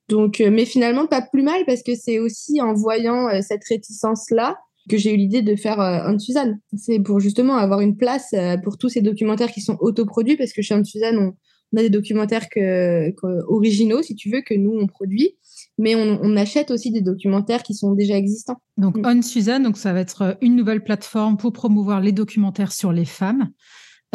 Donc, 0.07 0.39
mais 0.39 0.65
finalement, 0.65 1.07
pas 1.07 1.23
plus 1.23 1.41
mal 1.41 1.63
parce 1.65 1.81
que 1.81 1.95
c'est 1.95 2.19
aussi 2.19 2.61
en 2.61 2.75
voyant 2.75 3.27
cette 3.41 3.63
réticence-là 3.67 4.55
que 4.87 4.97
j'ai 4.97 5.13
eu 5.13 5.17
l'idée 5.17 5.41
de 5.41 5.55
faire 5.55 5.79
euh, 5.79 6.17
Suzanne. 6.17 6.59
C'est 6.75 6.99
pour 6.99 7.19
justement 7.19 7.55
avoir 7.55 7.81
une 7.81 7.97
place 7.97 8.33
euh, 8.33 8.57
pour 8.57 8.77
tous 8.77 8.89
ces 8.89 9.01
documentaires 9.01 9.51
qui 9.51 9.61
sont 9.61 9.77
autoproduits, 9.79 10.37
parce 10.37 10.53
que 10.53 10.61
chez 10.61 10.81
Suzanne, 10.83 11.17
on, 11.17 11.33
on, 11.73 11.79
a 11.79 11.81
des 11.81 11.89
documentaires 11.89 12.49
que, 12.49 13.13
originaux, 13.47 14.01
si 14.01 14.15
tu 14.15 14.29
veux, 14.29 14.41
que 14.41 14.53
nous, 14.53 14.71
on 14.71 14.87
produit, 14.87 15.35
mais 15.77 15.95
on, 15.95 16.35
achète 16.37 16.71
aussi 16.71 16.91
des 16.91 17.01
documentaires 17.01 17.63
qui 17.63 17.73
sont 17.73 17.93
déjà 17.93 18.15
existants. 18.15 18.61
Donc, 18.77 18.97
mm. 18.97 19.05
On 19.05 19.21
Suzanne, 19.21 19.63
donc 19.63 19.77
ça 19.77 19.93
va 19.93 19.99
être 19.99 20.37
une 20.41 20.55
nouvelle 20.55 20.83
plateforme 20.83 21.37
pour 21.37 21.53
promouvoir 21.53 22.01
les 22.01 22.11
documentaires 22.11 22.71
sur 22.71 22.91
les 22.91 23.05
femmes. 23.05 23.49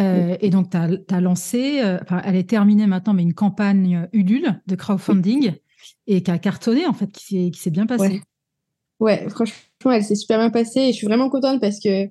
Euh, 0.01 0.37
et 0.41 0.51
donc, 0.51 0.71
tu 0.71 0.77
as, 0.77 1.21
lancé, 1.21 1.81
euh, 1.81 1.99
enfin, 2.03 2.23
elle 2.25 2.37
est 2.37 2.49
terminée 2.49 2.87
maintenant, 2.87 3.13
mais 3.13 3.23
une 3.23 3.35
campagne 3.35 4.09
Ulule 4.13 4.61
de 4.67 4.75
crowdfunding 4.75 5.53
et 6.07 6.23
qui 6.23 6.31
a 6.31 6.39
cartonné, 6.39 6.87
en 6.87 6.95
fait, 6.95 7.13
qui 7.13 7.53
s'est 7.55 7.71
bien 7.71 7.87
passée. 7.87 8.23
Ouais, 9.01 9.29
franchement, 9.29 9.57
elle 9.91 10.05
s'est 10.05 10.15
super 10.15 10.39
bien 10.39 10.51
passée 10.51 10.81
et 10.81 10.93
je 10.93 10.97
suis 10.97 11.07
vraiment 11.07 11.29
contente 11.29 11.61
parce 11.61 11.81
que, 11.81 12.07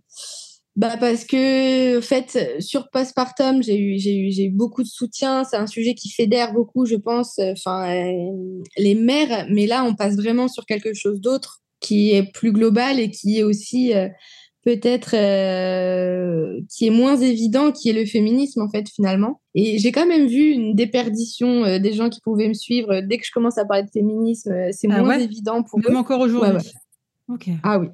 bah 0.78 0.96
parce 0.98 1.26
que, 1.26 1.98
en 1.98 2.02
fait, 2.02 2.62
sur 2.62 2.90
Postpartum, 2.90 3.62
j'ai 3.62 3.78
eu, 3.78 4.00
j'ai 4.00 4.18
eu, 4.18 4.32
j'ai 4.32 4.46
eu 4.46 4.52
beaucoup 4.52 4.84
de 4.84 4.88
soutien. 4.88 5.44
C'est 5.44 5.58
un 5.58 5.68
sujet 5.68 5.96
qui 5.96 6.10
fédère 6.10 6.54
beaucoup, 6.54 6.86
je 6.86 6.96
pense, 6.96 7.40
enfin, 7.40 7.94
euh, 7.94 8.64
les 8.78 8.96
mères. 8.96 9.48
Mais 9.50 9.68
là, 9.68 9.84
on 9.84 9.96
passe 9.96 10.16
vraiment 10.16 10.48
sur 10.48 10.66
quelque 10.66 10.94
chose 10.94 11.20
d'autre 11.20 11.60
qui 11.82 12.12
est 12.12 12.32
plus 12.32 12.54
global 12.54 13.00
et 13.00 13.10
qui 13.12 13.40
est 13.40 13.44
aussi 13.44 13.94
euh, 13.94 14.08
peut-être 14.64 15.14
euh, 15.16 16.62
qui 16.70 16.88
est 16.88 16.92
moins 16.92 17.18
évident, 17.18 17.74
qui 17.74 17.90
est 17.90 17.94
le 17.94 18.06
féminisme 18.06 18.62
en 18.62 18.70
fait 18.70 18.88
finalement. 18.88 19.42
Et 19.56 19.78
j'ai 19.78 19.92
quand 19.92 20.06
même 20.06 20.28
vu 20.28 20.52
une 20.52 20.76
déperdition 20.76 21.80
des 21.80 21.94
gens 21.94 22.10
qui 22.10 22.22
pouvaient 22.22 22.48
me 22.48 22.54
suivre. 22.54 23.02
Dès 23.02 23.18
que 23.18 23.26
je 23.26 23.32
commence 23.34 23.58
à 23.58 23.66
parler 23.66 23.84
de 23.84 23.90
féminisme, 23.92 24.54
c'est 24.72 24.88
ah 24.90 25.02
moins 25.02 25.20
évident 25.20 25.64
pour 25.64 25.80
Même 25.80 25.98
encore 25.98 26.22
aujourd'hui? 26.22 26.72
Ah 27.64 27.80
oui. 27.80 27.88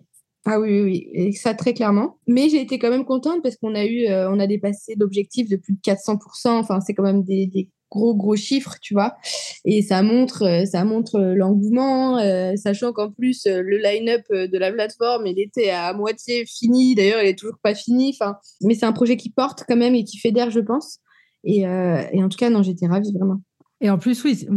Ah 0.50 0.62
oui, 0.62 0.82
oui, 0.82 1.10
Et 1.12 1.34
ça 1.34 1.54
très 1.54 1.74
clairement. 1.74 2.20
Mais 2.26 2.48
j'ai 2.48 2.62
été 2.62 2.80
quand 2.80 2.90
même 2.90 3.04
contente 3.04 3.44
parce 3.44 3.58
qu'on 3.58 3.76
a 3.76 3.84
eu, 3.84 4.06
euh, 4.08 4.32
on 4.32 4.40
a 4.40 4.48
dépassé 4.48 4.96
l'objectif 4.98 5.50
de 5.50 5.58
plus 5.58 5.74
de 5.74 5.80
400%. 5.82 6.52
Enfin, 6.52 6.80
c'est 6.80 6.94
quand 6.94 7.04
même 7.04 7.24
des, 7.24 7.70
gros 7.92 8.16
gros 8.16 8.38
chiffres, 8.38 8.76
tu 8.82 8.94
vois. 8.94 9.18
Et 9.66 9.82
ça 9.82 10.04
montre, 10.04 10.44
euh, 10.44 10.66
ça 10.66 10.86
montre 10.86 11.20
l'engouement, 11.20 12.18
sachant 12.56 12.94
qu'en 12.94 13.12
plus 13.12 13.46
le 13.46 13.78
line-up 13.78 14.24
de 14.30 14.58
la 14.58 14.72
plateforme, 14.72 15.28
il 15.28 15.38
était 15.38 15.70
à 15.70 15.92
moitié 15.94 16.46
fini. 16.46 16.96
D'ailleurs, 16.96 17.22
il 17.22 17.28
est 17.28 17.38
toujours 17.38 17.60
pas 17.62 17.76
fini. 17.76 18.16
Enfin, 18.18 18.38
mais 18.62 18.74
c'est 18.74 18.86
un 18.86 18.94
projet 18.94 19.18
qui 19.18 19.30
porte 19.30 19.66
quand 19.68 19.78
même 19.78 19.96
et 19.96 20.06
qui 20.06 20.18
fédère, 20.18 20.50
je 20.50 20.62
pense. 20.62 21.00
Et, 21.44 21.64
et 21.64 22.24
en 22.24 22.30
tout 22.30 22.38
cas, 22.38 22.50
non, 22.50 22.64
j'étais 22.64 22.88
ravie 22.88 23.12
vraiment. 23.12 23.42
Et 23.82 23.90
en 23.90 23.98
plus, 23.98 24.24
oui, 24.24 24.48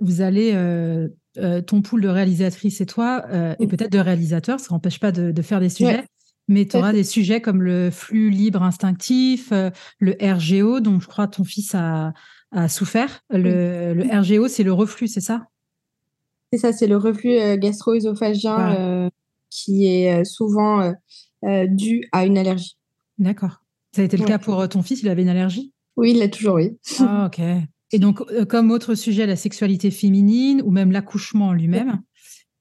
vous, 0.00 0.20
allez, 0.20 0.52
ton 1.66 1.82
pool 1.82 2.00
de 2.00 2.08
réalisatrices 2.08 2.80
et 2.80 2.86
toi, 2.86 3.24
et 3.58 3.66
peut-être 3.66 3.92
de 3.92 3.98
réalisateurs, 3.98 4.60
ça 4.60 4.68
n'empêche 4.70 5.00
pas 5.00 5.12
de, 5.12 5.42
faire 5.42 5.60
des 5.60 5.68
sujets. 5.68 6.04
Mais 6.48 6.64
tu 6.64 6.76
auras 6.76 6.92
des 6.92 7.04
sujets 7.04 7.40
comme 7.40 7.62
le 7.62 7.90
flux 7.90 8.30
libre 8.30 8.62
instinctif, 8.62 9.52
le 9.98 10.16
RGO, 10.20 10.80
dont 10.80 11.00
je 11.00 11.06
crois 11.08 11.26
ton 11.26 11.44
fils 11.44 11.74
a, 11.74 12.12
a 12.52 12.68
souffert. 12.68 13.20
Le, 13.30 13.94
le 13.94 14.04
RGO, 14.04 14.48
c'est 14.48 14.62
le 14.62 14.72
reflux, 14.72 15.08
c'est 15.08 15.20
ça? 15.20 15.48
C'est 16.52 16.58
ça, 16.58 16.72
c'est 16.72 16.86
le 16.86 16.96
reflux 16.96 17.58
gastro-œsophagien 17.58 18.74
euh, 18.74 19.10
qui 19.50 19.86
est 19.86 20.20
euh, 20.20 20.24
souvent 20.24 20.94
euh, 21.44 21.66
dû 21.66 22.04
à 22.12 22.24
une 22.24 22.38
allergie. 22.38 22.76
D'accord. 23.18 23.62
Ça 23.92 24.02
a 24.02 24.04
été 24.04 24.16
le 24.16 24.24
cas 24.24 24.38
pour 24.38 24.68
ton 24.68 24.82
fils, 24.82 25.02
il 25.02 25.08
avait 25.08 25.22
une 25.22 25.28
allergie? 25.28 25.72
Oui, 25.96 26.12
il 26.12 26.18
l'a 26.18 26.28
toujours, 26.28 26.56
oui. 26.56 26.78
Ah, 27.00 27.26
ok. 27.26 27.40
Et 27.92 27.98
donc, 27.98 28.20
comme 28.46 28.70
autre 28.70 28.94
sujet, 28.94 29.26
la 29.26 29.36
sexualité 29.36 29.90
féminine 29.90 30.62
ou 30.64 30.70
même 30.70 30.90
l'accouchement 30.90 31.48
en 31.48 31.52
lui-même. 31.52 32.00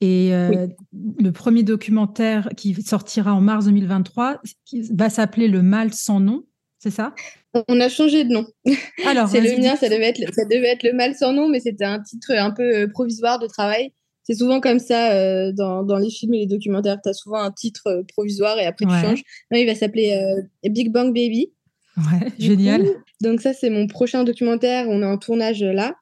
Et 0.01 0.31
le 0.31 1.31
premier 1.31 1.63
documentaire 1.63 2.49
qui 2.55 2.75
sortira 2.83 3.33
en 3.33 3.41
mars 3.41 3.65
2023 3.65 4.41
va 4.91 5.09
s'appeler 5.09 5.47
Le 5.47 5.63
mal 5.63 5.93
sans 5.93 6.19
nom, 6.19 6.43
c'est 6.85 6.91
ça? 6.91 7.15
On 7.67 7.79
a 7.79 7.89
changé 7.89 8.25
de 8.25 8.29
nom. 8.31 8.45
Alors, 9.05 9.27
c'est 9.29 9.41
le 9.41 9.59
mien, 9.59 9.75
ça 9.75 9.89
devait, 9.89 10.09
être, 10.09 10.21
ça 10.33 10.45
devait 10.45 10.67
être 10.67 10.83
le 10.83 10.93
mal 10.93 11.15
sans 11.15 11.33
nom, 11.33 11.47
mais 11.49 11.59
c'était 11.59 11.85
un 11.85 11.99
titre 11.99 12.31
un 12.31 12.51
peu 12.51 12.83
euh, 12.83 12.87
provisoire 12.87 13.39
de 13.39 13.47
travail. 13.47 13.91
C'est 14.23 14.35
souvent 14.35 14.59
comme 14.59 14.79
ça 14.79 15.13
euh, 15.13 15.51
dans, 15.51 15.97
les 15.97 16.09
films 16.09 16.33
et 16.33 16.39
les 16.39 16.47
documentaires. 16.47 16.97
Tu 17.01 17.09
as 17.09 17.13
souvent 17.13 17.39
un 17.39 17.51
titre 17.51 17.87
euh, 17.87 18.03
provisoire 18.15 18.59
et 18.59 18.65
après 18.65 18.85
tu 18.85 18.91
changes. 18.91 19.23
il 19.51 19.65
va 19.65 19.75
s'appeler 19.75 20.19
Big 20.63 20.91
Bang 20.91 21.07
Baby. 21.07 21.53
Ouais, 21.97 22.31
génial. 22.39 22.85
donc 23.21 23.41
ça, 23.41 23.53
c'est 23.53 23.69
mon 23.69 23.87
prochain 23.87 24.23
documentaire. 24.23 24.87
On 24.89 25.01
est 25.01 25.05
en 25.05 25.17
tournage 25.17 25.63
là. 25.63 25.95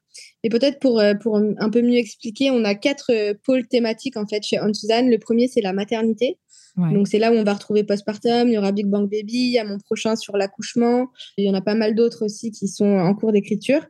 Et 0.44 0.50
peut-être 0.50 0.80
pour, 0.80 1.02
pour 1.22 1.38
un 1.38 1.70
peu 1.70 1.82
mieux 1.82 1.98
expliquer, 1.98 2.52
on 2.52 2.64
a 2.66 2.76
quatre 2.76 3.34
pôles 3.46 3.68
thématiques 3.68 4.18
en 4.18 4.28
fait 4.28 4.44
chez 4.44 4.60
On 4.62 4.72
Suzanne. 4.74 5.10
Le 5.10 5.18
premier, 5.18 5.48
c'est 5.48 5.62
la 5.62 5.74
maternité. 5.74 6.38
Donc 6.76 7.08
c'est 7.08 7.20
là 7.20 7.32
où 7.32 7.36
on 7.36 7.44
va 7.44 7.54
retrouver 7.54 7.84
postpartum, 7.84 8.48
il 8.48 8.54
y 8.54 8.58
aura 8.58 8.72
Big 8.72 8.88
Bang 8.88 9.04
Baby, 9.04 9.34
il 9.34 9.52
y 9.52 9.60
a 9.60 9.64
mon 9.64 9.78
prochain 9.78 10.16
sur 10.16 10.38
l'accouchement, 10.38 11.08
il 11.38 11.46
y 11.46 11.50
en 11.50 11.54
a 11.54 11.62
pas 11.62 11.76
mal 11.76 11.94
d'autres 11.94 12.26
aussi 12.26 12.52
qui 12.52 12.68
sont 12.68 12.98
en 12.98 13.14
cours 13.14 13.32
d'écriture. 13.32 13.86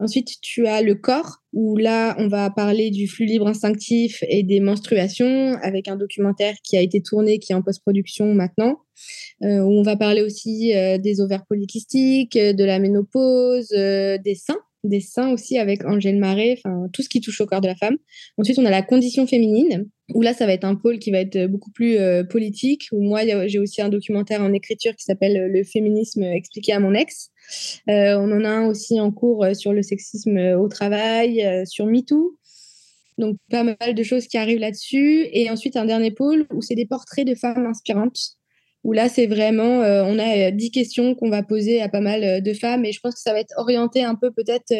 Ensuite, 0.00 0.40
tu 0.40 0.66
as 0.66 0.80
le 0.80 0.94
corps, 0.94 1.42
où 1.52 1.76
là, 1.76 2.14
on 2.18 2.28
va 2.28 2.50
parler 2.50 2.90
du 2.90 3.08
flux 3.08 3.26
libre 3.26 3.48
instinctif 3.48 4.22
et 4.28 4.44
des 4.44 4.60
menstruations, 4.60 5.56
avec 5.62 5.88
un 5.88 5.96
documentaire 5.96 6.54
qui 6.62 6.76
a 6.76 6.82
été 6.82 7.02
tourné, 7.02 7.40
qui 7.40 7.52
est 7.52 7.56
en 7.56 7.62
post-production 7.62 8.32
maintenant, 8.32 8.76
euh, 9.42 9.58
où 9.60 9.72
on 9.72 9.82
va 9.82 9.96
parler 9.96 10.22
aussi 10.22 10.72
euh, 10.74 10.98
des 10.98 11.20
ovaires 11.20 11.44
polykystiques, 11.48 12.38
de 12.38 12.64
la 12.64 12.78
ménopause, 12.78 13.72
euh, 13.72 14.18
des 14.18 14.36
seins, 14.36 14.60
des 14.84 15.00
seins 15.00 15.32
aussi 15.32 15.58
avec 15.58 15.84
Angèle 15.84 16.18
Marais, 16.18 16.58
enfin 16.58 16.88
tout 16.92 17.02
ce 17.02 17.08
qui 17.08 17.20
touche 17.20 17.40
au 17.40 17.46
corps 17.46 17.60
de 17.60 17.66
la 17.66 17.74
femme. 17.74 17.96
Ensuite, 18.36 18.58
on 18.58 18.64
a 18.64 18.70
la 18.70 18.82
condition 18.82 19.26
féminine, 19.26 19.88
où 20.14 20.22
là, 20.22 20.32
ça 20.32 20.46
va 20.46 20.52
être 20.52 20.64
un 20.64 20.74
pôle 20.74 20.98
qui 20.98 21.10
va 21.10 21.18
être 21.18 21.46
beaucoup 21.46 21.70
plus 21.70 21.98
euh, 21.98 22.24
politique, 22.24 22.88
où 22.92 23.02
moi, 23.02 23.20
j'ai 23.46 23.58
aussi 23.58 23.82
un 23.82 23.88
documentaire 23.88 24.40
en 24.40 24.52
écriture 24.52 24.94
qui 24.94 25.04
s'appelle 25.04 25.36
euh, 25.36 25.48
Le 25.48 25.64
féminisme 25.64 26.22
expliqué 26.22 26.72
à 26.72 26.80
mon 26.80 26.94
ex. 26.94 27.30
Euh, 27.88 28.16
on 28.18 28.30
en 28.32 28.44
a 28.44 28.48
un 28.48 28.66
aussi 28.66 29.00
en 29.00 29.10
cours 29.10 29.46
sur 29.54 29.72
le 29.72 29.82
sexisme 29.82 30.38
au 30.58 30.68
travail, 30.68 31.44
sur 31.66 31.86
MeToo. 31.86 32.38
Donc, 33.16 33.36
pas 33.50 33.64
mal 33.64 33.94
de 33.94 34.02
choses 34.04 34.28
qui 34.28 34.38
arrivent 34.38 34.60
là-dessus. 34.60 35.26
Et 35.32 35.50
ensuite, 35.50 35.76
un 35.76 35.86
dernier 35.86 36.12
pôle 36.12 36.46
où 36.52 36.62
c'est 36.62 36.76
des 36.76 36.86
portraits 36.86 37.26
de 37.26 37.34
femmes 37.34 37.66
inspirantes 37.66 38.37
où 38.84 38.92
là, 38.92 39.08
c'est 39.08 39.26
vraiment, 39.26 39.82
euh, 39.82 40.04
on 40.04 40.18
a 40.18 40.48
euh, 40.48 40.50
dix 40.50 40.70
questions 40.70 41.14
qu'on 41.14 41.30
va 41.30 41.42
poser 41.42 41.80
à 41.80 41.88
pas 41.88 42.00
mal 42.00 42.22
euh, 42.22 42.40
de 42.40 42.52
femmes 42.52 42.84
et 42.84 42.92
je 42.92 43.00
pense 43.00 43.14
que 43.14 43.20
ça 43.20 43.32
va 43.32 43.40
être 43.40 43.52
orienté 43.56 44.02
un 44.02 44.14
peu 44.14 44.30
peut-être 44.30 44.72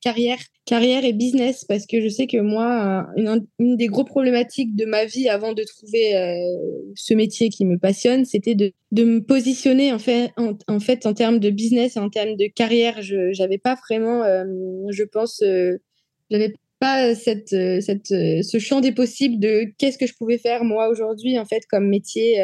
carrière, 0.00 1.04
et 1.04 1.12
business 1.12 1.64
parce 1.64 1.86
que 1.86 2.00
je 2.00 2.08
sais 2.08 2.26
que 2.26 2.38
moi, 2.38 3.06
une, 3.16 3.76
des 3.76 3.86
gros 3.86 4.04
problématiques 4.04 4.76
de 4.76 4.84
ma 4.84 5.04
vie 5.04 5.28
avant 5.28 5.52
de 5.52 5.62
trouver 5.62 6.12
ce 6.94 7.12
métier 7.12 7.50
qui 7.50 7.66
me 7.66 7.78
passionne, 7.78 8.24
c'était 8.24 8.54
de, 8.54 8.72
me 8.92 9.20
positionner 9.20 9.92
en 9.92 9.98
fait 9.98 10.30
en, 10.36 11.14
termes 11.14 11.38
de 11.38 11.50
business, 11.50 11.96
en 11.96 12.08
termes 12.08 12.36
de 12.36 12.46
carrière. 12.46 13.02
Je 13.02 13.38
n'avais 13.38 13.58
pas 13.58 13.76
vraiment, 13.88 14.22
je 14.88 15.04
pense, 15.04 15.42
j'avais 16.30 16.54
pas 16.80 17.14
ce 17.14 18.58
champ 18.58 18.80
des 18.80 18.92
possibles 18.92 19.38
de 19.38 19.66
qu'est-ce 19.76 19.98
que 19.98 20.06
je 20.06 20.14
pouvais 20.14 20.38
faire 20.38 20.64
moi 20.64 20.88
aujourd'hui 20.88 21.38
en 21.38 21.44
fait 21.44 21.66
comme 21.68 21.88
métier 21.88 22.40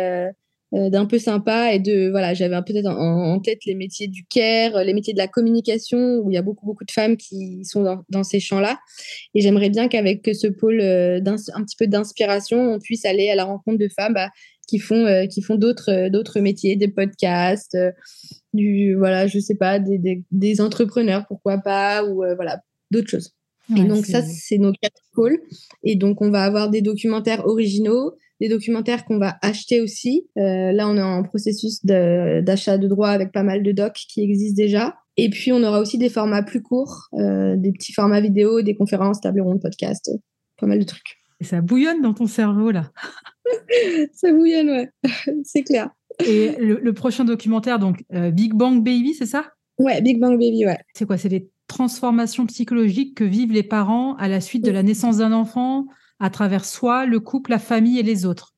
d'un 0.72 1.06
peu 1.06 1.18
sympa 1.18 1.72
et 1.72 1.80
de 1.80 2.10
voilà 2.10 2.32
j'avais 2.32 2.56
peut-être 2.62 2.86
en, 2.86 3.40
tête 3.40 3.64
les 3.64 3.74
métiers 3.74 4.06
du 4.06 4.24
care 4.24 4.84
les 4.84 4.94
métiers 4.94 5.12
de 5.12 5.18
la 5.18 5.26
communication 5.26 6.18
où 6.18 6.30
il 6.30 6.34
y 6.34 6.36
a 6.36 6.42
beaucoup 6.42 6.64
beaucoup 6.64 6.84
de 6.84 6.90
femmes 6.90 7.16
qui 7.16 7.64
sont 7.64 8.04
dans, 8.08 8.22
ces 8.22 8.38
champs 8.38 8.60
là 8.60 8.78
et 9.34 9.40
j'aimerais 9.40 9.70
bien 9.70 9.88
qu'avec 9.88 10.28
ce 10.32 10.46
pôle 10.46 10.80
euh, 10.80 11.18
d'un 11.20 11.36
un 11.54 11.64
petit 11.64 11.76
peu 11.76 11.88
d'inspiration 11.88 12.74
on 12.74 12.78
puisse 12.78 13.04
aller 13.04 13.30
à 13.30 13.34
la 13.34 13.44
rencontre 13.44 13.78
de 13.78 13.88
femmes 13.88 14.14
bah, 14.14 14.30
qui 14.68 14.78
font 14.78 15.06
euh, 15.06 15.26
qui 15.26 15.42
font 15.42 15.56
d'autres 15.56 16.08
d'autres 16.08 16.38
métiers 16.38 16.76
des 16.76 16.88
podcasts 16.88 17.76
du 18.52 18.94
voilà 18.94 19.26
je 19.26 19.40
sais 19.40 19.56
pas 19.56 19.80
des, 19.80 20.22
des, 20.30 20.60
entrepreneurs 20.60 21.26
pourquoi 21.26 21.58
pas 21.58 22.04
ou 22.04 22.22
voilà 22.36 22.60
d'autres 22.92 23.10
choses 23.10 23.32
et 23.76 23.84
donc 23.84 24.06
ça 24.06 24.22
c'est 24.22 24.58
nos 24.58 24.72
quatre 24.72 25.02
pôles 25.12 25.38
et 25.82 25.96
donc 25.96 26.22
on 26.22 26.30
va 26.30 26.42
avoir 26.42 26.70
des 26.70 26.82
documentaires 26.82 27.46
originaux 27.46 28.14
des 28.40 28.48
documentaires 28.48 29.04
qu'on 29.04 29.18
va 29.18 29.36
acheter 29.42 29.80
aussi. 29.80 30.26
Euh, 30.38 30.72
là, 30.72 30.88
on 30.88 30.96
est 30.96 31.02
en 31.02 31.22
processus 31.22 31.84
d'achat 31.84 32.78
de, 32.78 32.88
droits 32.88 33.10
avec 33.10 33.32
pas 33.32 33.42
mal 33.42 33.62
de 33.62 33.72
docs 33.72 34.00
qui 34.08 34.22
existent 34.22 34.56
déjà. 34.56 34.96
Et 35.16 35.28
puis, 35.28 35.52
on 35.52 35.62
aura 35.62 35.80
aussi 35.80 35.98
des 35.98 36.08
formats 36.08 36.42
plus 36.42 36.62
courts, 36.62 37.08
euh, 37.14 37.54
des 37.56 37.72
petits 37.72 37.92
formats 37.92 38.20
vidéo, 38.20 38.62
des 38.62 38.74
conférences, 38.74 39.20
table 39.20 39.42
ronde, 39.42 39.60
podcast, 39.60 40.10
pas 40.58 40.66
mal 40.66 40.78
de 40.78 40.84
trucs. 40.84 41.18
Et 41.40 41.44
ça 41.44 41.60
bouillonne 41.60 42.00
dans 42.00 42.14
ton 42.14 42.26
cerveau, 42.26 42.70
là. 42.70 42.90
ça 44.14 44.32
bouillonne, 44.32 44.70
ouais, 44.70 44.90
c'est 45.44 45.62
clair. 45.62 45.90
Et 46.26 46.56
le, 46.58 46.92
prochain 46.92 47.24
documentaire, 47.24 47.78
donc 47.78 48.04
euh, 48.14 48.30
Big 48.30 48.54
Bang 48.54 48.82
Baby, 48.82 49.14
c'est 49.14 49.26
ça? 49.26 49.52
Ouais, 49.78 50.00
Big 50.02 50.20
Bang 50.20 50.38
Baby, 50.38 50.66
ouais. 50.66 50.78
C'est 50.94 51.06
quoi? 51.06 51.16
C'est 51.16 51.30
des 51.30 51.50
transformations 51.70 52.46
psychologiques 52.46 53.16
que 53.16 53.24
vivent 53.24 53.52
les 53.52 53.62
parents 53.62 54.16
à 54.16 54.28
la 54.28 54.40
suite 54.40 54.64
de 54.64 54.70
la 54.70 54.82
naissance 54.82 55.18
d'un 55.18 55.32
enfant 55.32 55.86
à 56.18 56.28
travers 56.28 56.64
soi, 56.64 57.06
le 57.06 57.20
couple, 57.20 57.52
la 57.52 57.58
famille 57.58 57.98
et 57.98 58.02
les 58.02 58.26
autres. 58.26 58.54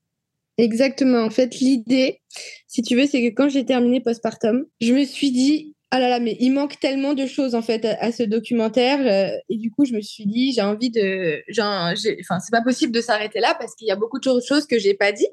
Exactement. 0.58 1.22
En 1.22 1.30
fait, 1.30 1.60
l'idée, 1.60 2.20
si 2.66 2.82
tu 2.82 2.96
veux, 2.96 3.06
c'est 3.06 3.22
que 3.22 3.34
quand 3.34 3.48
j'ai 3.48 3.64
terminé 3.64 4.00
postpartum, 4.00 4.64
je 4.80 4.92
me 4.92 5.04
suis 5.04 5.30
dit, 5.30 5.74
ah 5.90 6.00
là 6.00 6.08
là, 6.08 6.20
mais 6.20 6.36
il 6.40 6.50
manque 6.50 6.80
tellement 6.80 7.12
de 7.12 7.26
choses 7.26 7.54
en 7.54 7.62
fait 7.62 7.84
à, 7.84 8.12
ce 8.12 8.22
documentaire. 8.22 9.00
Euh, 9.00 9.36
et 9.50 9.58
du 9.58 9.70
coup, 9.70 9.84
je 9.84 9.92
me 9.92 10.00
suis 10.00 10.26
dit, 10.26 10.52
j'ai 10.52 10.62
envie 10.62 10.90
de, 10.90 11.42
enfin, 11.60 12.40
c'est 12.40 12.50
pas 12.50 12.62
possible 12.62 12.92
de 12.92 13.00
s'arrêter 13.00 13.40
là 13.40 13.54
parce 13.60 13.74
qu'il 13.74 13.86
y 13.86 13.90
a 13.90 13.96
beaucoup 13.96 14.18
de 14.18 14.24
choses 14.24 14.66
que 14.66 14.78
j'ai 14.78 14.94
pas 14.94 15.12
dit. 15.12 15.28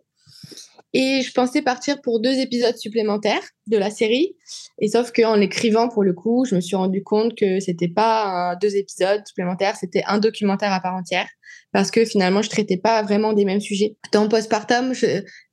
Et 0.94 1.22
je 1.22 1.32
pensais 1.32 1.62
partir 1.62 2.02
pour 2.02 2.20
deux 2.20 2.40
épisodes 2.40 2.76
supplémentaires 2.78 3.44
de 3.68 3.78
la 3.78 3.92
série. 3.92 4.36
Et 4.80 4.88
sauf 4.88 5.12
qu'en 5.12 5.36
l'écrivant, 5.36 5.88
pour 5.88 6.04
le 6.04 6.14
coup, 6.14 6.46
je 6.46 6.56
me 6.56 6.62
suis 6.62 6.76
rendu 6.76 7.04
compte 7.04 7.36
que 7.36 7.60
c'était 7.60 7.88
pas 7.88 8.56
deux 8.62 8.76
épisodes 8.76 9.22
supplémentaires, 9.26 9.76
c'était 9.76 10.04
un 10.08 10.18
documentaire 10.18 10.74
à 10.74 10.80
part 10.80 10.96
entière. 10.96 11.28
Parce 11.72 11.92
que 11.92 12.06
finalement, 12.06 12.42
je 12.42 12.50
traitais 12.50 12.78
pas 12.78 13.04
vraiment 13.04 13.34
des 13.34 13.46
mêmes 13.46 13.62
sujets. 13.62 13.96
Dans 14.12 14.28
Postpartum, 14.28 14.94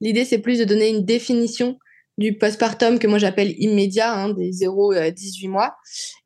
l'idée, 0.01 0.25
c'est 0.25 0.39
plus 0.39 0.59
de 0.59 0.65
donner 0.65 0.89
une 0.89 1.05
définition 1.05 1.79
du 2.19 2.37
postpartum 2.39 2.99
que 2.99 3.07
moi 3.07 3.19
j'appelle 3.19 3.55
immédiat, 3.59 4.13
hein, 4.13 4.31
des 4.31 4.51
0-18 4.51 5.47
euh, 5.47 5.51
mois. 5.51 5.75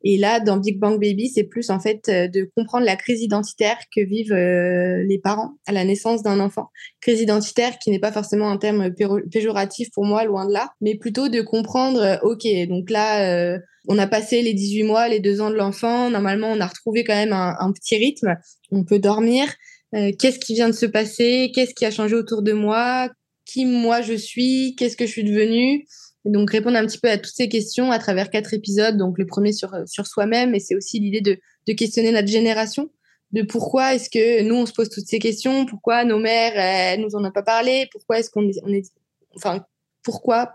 Et 0.03 0.17
là, 0.17 0.39
dans 0.39 0.57
Big 0.57 0.79
Bang 0.79 0.99
Baby, 0.99 1.29
c'est 1.29 1.43
plus 1.43 1.69
en 1.69 1.79
fait 1.79 2.07
euh, 2.07 2.27
de 2.27 2.49
comprendre 2.55 2.85
la 2.85 2.95
crise 2.95 3.21
identitaire 3.21 3.77
que 3.93 4.01
vivent 4.01 4.33
euh, 4.33 5.03
les 5.07 5.19
parents 5.19 5.51
à 5.67 5.73
la 5.73 5.83
naissance 5.83 6.23
d'un 6.23 6.39
enfant. 6.39 6.69
Crise 7.01 7.19
identitaire 7.19 7.77
qui 7.77 7.91
n'est 7.91 7.99
pas 7.99 8.11
forcément 8.11 8.49
un 8.49 8.57
terme 8.57 8.93
péjoratif 9.31 9.89
pour 9.93 10.05
moi, 10.05 10.23
loin 10.23 10.47
de 10.47 10.53
là, 10.53 10.69
mais 10.79 10.95
plutôt 10.95 11.27
de 11.27 11.41
comprendre, 11.41 12.19
ok, 12.23 12.45
donc 12.67 12.89
là, 12.89 13.57
on 13.87 13.97
a 13.97 14.07
passé 14.07 14.41
les 14.41 14.53
18 14.53 14.83
mois, 14.83 15.07
les 15.07 15.19
deux 15.19 15.41
ans 15.41 15.49
de 15.49 15.55
l'enfant, 15.55 16.09
normalement 16.09 16.51
on 16.51 16.59
a 16.59 16.67
retrouvé 16.67 17.03
quand 17.03 17.15
même 17.15 17.33
un, 17.33 17.55
un 17.59 17.71
petit 17.71 17.97
rythme, 17.97 18.35
on 18.71 18.83
peut 18.83 18.99
dormir. 18.99 19.47
qu'est-ce 19.91 20.39
qui 20.39 20.53
vient 20.53 20.69
de 20.69 20.75
se 20.75 20.85
passer, 20.85 21.51
qu'est-ce 21.53 21.73
qui 21.73 21.85
a 21.85 21.91
changé 21.91 22.15
autour 22.15 22.43
de 22.43 22.53
moi, 22.53 23.09
qui 23.51 23.65
moi 23.65 24.01
je 24.01 24.13
suis, 24.13 24.75
qu'est-ce 24.77 24.97
que 24.97 25.05
je 25.05 25.11
suis 25.11 25.23
devenue. 25.23 25.85
donc 26.25 26.51
répondre 26.51 26.77
un 26.77 26.85
petit 26.85 26.99
peu 26.99 27.09
à 27.09 27.17
toutes 27.17 27.33
ces 27.33 27.49
questions 27.49 27.91
à 27.91 27.99
travers 27.99 28.29
quatre 28.29 28.53
épisodes. 28.53 28.97
Donc 28.97 29.17
le 29.17 29.25
premier 29.25 29.53
sur, 29.53 29.71
sur 29.85 30.07
soi-même, 30.07 30.55
et 30.55 30.59
c'est 30.59 30.75
aussi 30.75 30.99
l'idée 30.99 31.21
de, 31.21 31.37
de 31.67 31.73
questionner 31.73 32.11
notre 32.11 32.27
génération, 32.27 32.89
de 33.31 33.41
pourquoi 33.43 33.95
est-ce 33.95 34.09
que 34.09 34.43
nous 34.43 34.55
on 34.55 34.65
se 34.65 34.73
pose 34.73 34.89
toutes 34.89 35.07
ces 35.07 35.19
questions, 35.19 35.65
pourquoi 35.65 36.03
nos 36.05 36.19
mères 36.19 36.53
elles 36.55 37.01
nous 37.01 37.15
en 37.15 37.23
ont 37.23 37.31
pas 37.31 37.43
parlé, 37.43 37.87
pourquoi 37.91 38.19
est-ce 38.19 38.29
qu'on 38.29 38.47
est, 38.47 38.59
on 38.63 38.73
est, 38.73 38.89
enfin 39.35 39.65
pourquoi 40.03 40.53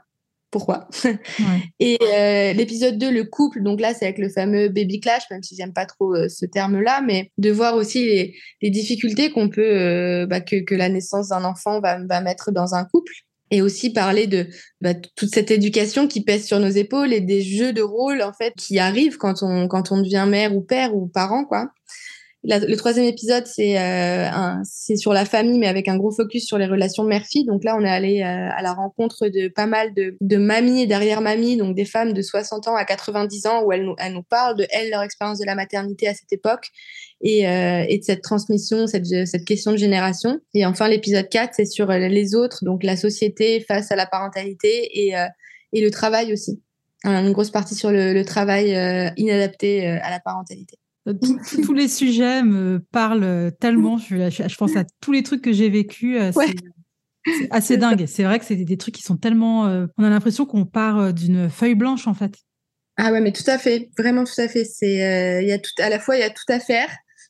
pourquoi? 0.51 0.89
Et 1.81 1.99
euh, 2.01 2.53
l'épisode 2.53 2.99
2, 2.99 3.11
le 3.11 3.25
couple, 3.25 3.63
donc 3.63 3.81
là, 3.81 3.95
c'est 3.95 4.05
avec 4.05 4.19
le 4.19 4.29
fameux 4.29 4.69
baby 4.69 5.01
clash, 5.01 5.25
même 5.31 5.43
si 5.43 5.57
j'aime 5.57 5.73
pas 5.73 5.87
trop 5.87 6.15
euh, 6.15 6.29
ce 6.29 6.47
terme-là, 6.47 7.03
mais 7.05 7.31
de 7.39 7.51
voir 7.51 7.75
aussi 7.75 8.33
les, 8.63 8.71
difficultés 8.71 9.31
qu'on 9.31 9.49
peut, 9.49 9.63
euh, 9.63 10.27
bah, 10.27 10.41
que, 10.41 10.65
que, 10.65 10.75
la 10.75 10.89
naissance 10.89 11.29
d'un 11.29 11.45
enfant 11.45 11.81
va, 11.81 11.99
va, 12.05 12.21
mettre 12.21 12.53
dans 12.53 12.75
un 12.75 12.85
couple. 12.85 13.13
Et 13.53 13.63
aussi 13.63 13.91
parler 13.91 14.27
de 14.27 14.49
bah, 14.81 14.95
toute 14.95 15.33
cette 15.33 15.53
éducation 15.53 16.09
qui 16.09 16.25
pèse 16.25 16.47
sur 16.47 16.59
nos 16.59 16.69
épaules 16.69 17.13
et 17.13 17.21
des 17.21 17.43
jeux 17.43 17.73
de 17.73 17.83
rôle 17.83 18.21
en 18.23 18.33
fait 18.33 18.53
qui 18.57 18.81
arrivent 18.81 19.19
quand 19.19 19.45
on 19.45 19.69
quand 19.69 19.93
on 19.93 19.99
devient 19.99 20.27
mère 20.29 20.57
ou 20.57 20.63
père 20.63 20.97
ou 20.97 21.07
parent 21.07 21.45
quoi 21.45 21.71
le 22.49 22.77
troisième 22.77 23.07
épisode, 23.07 23.47
c'est 23.47 23.79
euh, 23.79 24.29
c'est 24.65 24.97
sur 24.97 25.13
la 25.13 25.25
famille, 25.25 25.59
mais 25.59 25.67
avec 25.67 25.89
un 25.89 25.97
gros 25.97 26.13
focus 26.13 26.47
sur 26.47 26.59
les 26.59 26.67
relations 26.67 27.03
mère-fille. 27.03 27.45
Donc 27.45 27.65
là, 27.65 27.77
on 27.79 27.85
est 27.85 27.91
allé 27.91 28.21
euh, 28.21 28.51
à 28.57 28.63
la 28.63 28.73
rencontre 28.73 29.29
de 29.29 29.49
pas 29.49 29.67
mal 29.67 29.93
de, 29.95 30.37
mamies 30.37 30.83
et 30.83 30.87
derrière-mamies, 30.87 31.57
donc 31.57 31.75
des 31.75 31.85
femmes 31.85 32.13
de 32.13 32.23
60 32.23 32.69
ans 32.69 32.77
à 32.77 32.85
90 32.85 33.47
ans, 33.47 33.63
où 33.65 33.73
elles 33.73 33.85
nous, 33.85 33.97
nous 34.13 34.23
parlent 34.23 34.57
de 34.57 34.67
elles, 34.71 34.91
leur 34.91 35.03
expérience 35.03 35.39
de 35.39 35.45
la 35.45 35.55
maternité 35.55 36.07
à 36.07 36.15
cette 36.15 36.33
époque 36.33 36.69
et, 37.21 37.49
euh, 37.49 37.85
de 37.85 38.03
cette 38.03 38.23
transmission, 38.23 38.87
cette, 38.87 39.07
cette 39.27 39.45
question 39.45 39.73
de 39.73 39.77
génération. 39.77 40.39
Et 40.55 40.65
enfin, 40.67 40.89
l'épisode 40.89 41.29
4, 41.29 41.55
c'est 41.55 41.67
sur 41.67 41.89
les 41.89 42.35
autres, 42.35 42.65
donc 42.65 42.85
la 42.85 42.97
société 42.97 43.61
face 43.61 43.91
à 43.91 43.97
la 43.97 44.07
parentalité 44.07 44.91
et, 44.95 45.15
le 45.73 45.91
travail 45.91 46.33
aussi. 46.33 46.63
Une 47.05 47.33
grosse 47.33 47.51
partie 47.51 47.75
sur 47.75 47.91
le, 47.91 48.23
travail 48.25 48.71
inadapté 49.17 49.87
à 49.87 50.11
la 50.11 50.21
parentalité. 50.21 50.79
Tous 51.13 51.73
les 51.73 51.89
sujets 51.89 52.43
me 52.43 52.81
parlent 52.91 53.53
tellement. 53.61 53.99
Je, 53.99 54.31
je, 54.31 54.57
pense 54.57 54.77
à 54.77 54.85
tous 55.01 55.13
les 55.13 55.23
trucs 55.23 55.43
que 55.43 55.53
j'ai 55.53 55.69
vécu. 55.69 56.19
Euh, 56.19 56.33
c'est 56.33 56.57
assez 57.51 57.77
dingue. 57.77 58.07
C'est 58.07 58.25
vrai 58.25 58.39
que 58.39 58.45
c'est 58.45 58.57
des 58.57 58.77
trucs 58.77 58.95
qui 58.95 59.03
sont 59.03 59.17
tellement. 59.17 59.67
Euh, 59.67 59.87
on 59.99 60.05
a 60.05 60.11
l'impression 60.11 60.47
qu'on 60.47 60.65
part 60.65 60.99
euh, 60.99 61.13
d'une 61.13 61.49
feuille 61.49 61.75
blanche 61.75 62.07
en 62.07 62.15
fait. 62.15 62.35
Ah 62.97 63.13
ouais, 63.13 63.21
mais 63.21 63.33
tout 63.33 63.45
à 63.47 63.59
fait, 63.59 63.91
vraiment 63.99 64.25
tout 64.25 64.41
à 64.41 64.49
fait. 64.49 64.65
C'est, 64.65 65.43
il 65.43 65.49
y 65.49 65.53
a 65.53 65.59
tout, 65.59 65.71
à 65.79 65.91
la 65.91 65.99
fois 65.99 66.17
il 66.17 66.21
y 66.21 66.25
a 66.25 66.31
tout 66.31 66.51
à 66.51 66.59
faire. 66.59 66.89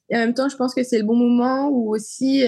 Et 0.09 0.15
en 0.15 0.21
même 0.21 0.35
temps, 0.35 0.49
je 0.49 0.55
pense 0.55 0.73
que 0.73 0.85
c'est 0.85 0.99
le 0.99 1.05
bon 1.05 1.17
moment 1.17 1.69
où 1.69 1.93
aussi, 1.93 2.45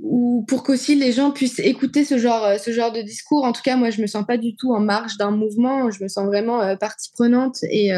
où 0.00 0.44
pour 0.48 0.64
qu'aussi 0.64 0.96
les 0.96 1.12
gens 1.12 1.30
puissent 1.30 1.60
écouter 1.60 2.04
ce 2.04 2.18
genre, 2.18 2.58
ce 2.58 2.72
genre 2.72 2.90
de 2.90 3.00
discours. 3.02 3.44
En 3.44 3.52
tout 3.52 3.62
cas, 3.62 3.76
moi, 3.76 3.90
je 3.90 4.02
me 4.02 4.08
sens 4.08 4.26
pas 4.26 4.36
du 4.36 4.56
tout 4.56 4.74
en 4.74 4.80
marge 4.80 5.16
d'un 5.16 5.30
mouvement. 5.30 5.88
Je 5.92 6.02
me 6.02 6.08
sens 6.08 6.26
vraiment 6.26 6.76
partie 6.76 7.12
prenante 7.12 7.58
et, 7.62 7.90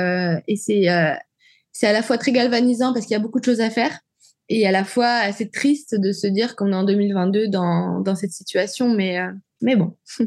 et 0.47 0.57
c'est 0.57 0.87
c'est 1.79 1.87
à 1.87 1.93
la 1.93 2.03
fois 2.03 2.19
très 2.19 2.33
galvanisant 2.33 2.93
parce 2.93 3.07
qu'il 3.07 3.15
y 3.15 3.17
a 3.17 3.21
beaucoup 3.21 3.39
de 3.39 3.45
choses 3.45 3.61
à 3.61 3.71
faire 3.71 4.01
et 4.49 4.67
à 4.67 4.73
la 4.73 4.83
fois 4.83 5.07
assez 5.07 5.49
triste 5.49 5.95
de 5.95 6.11
se 6.11 6.27
dire 6.27 6.57
qu'on 6.57 6.73
est 6.73 6.75
en 6.75 6.83
2022 6.83 7.47
dans, 7.47 8.01
dans 8.01 8.17
cette 8.17 8.33
situation. 8.33 8.93
Mais, 8.93 9.21
euh, 9.21 9.31
mais 9.63 9.77
bon. 9.77 9.97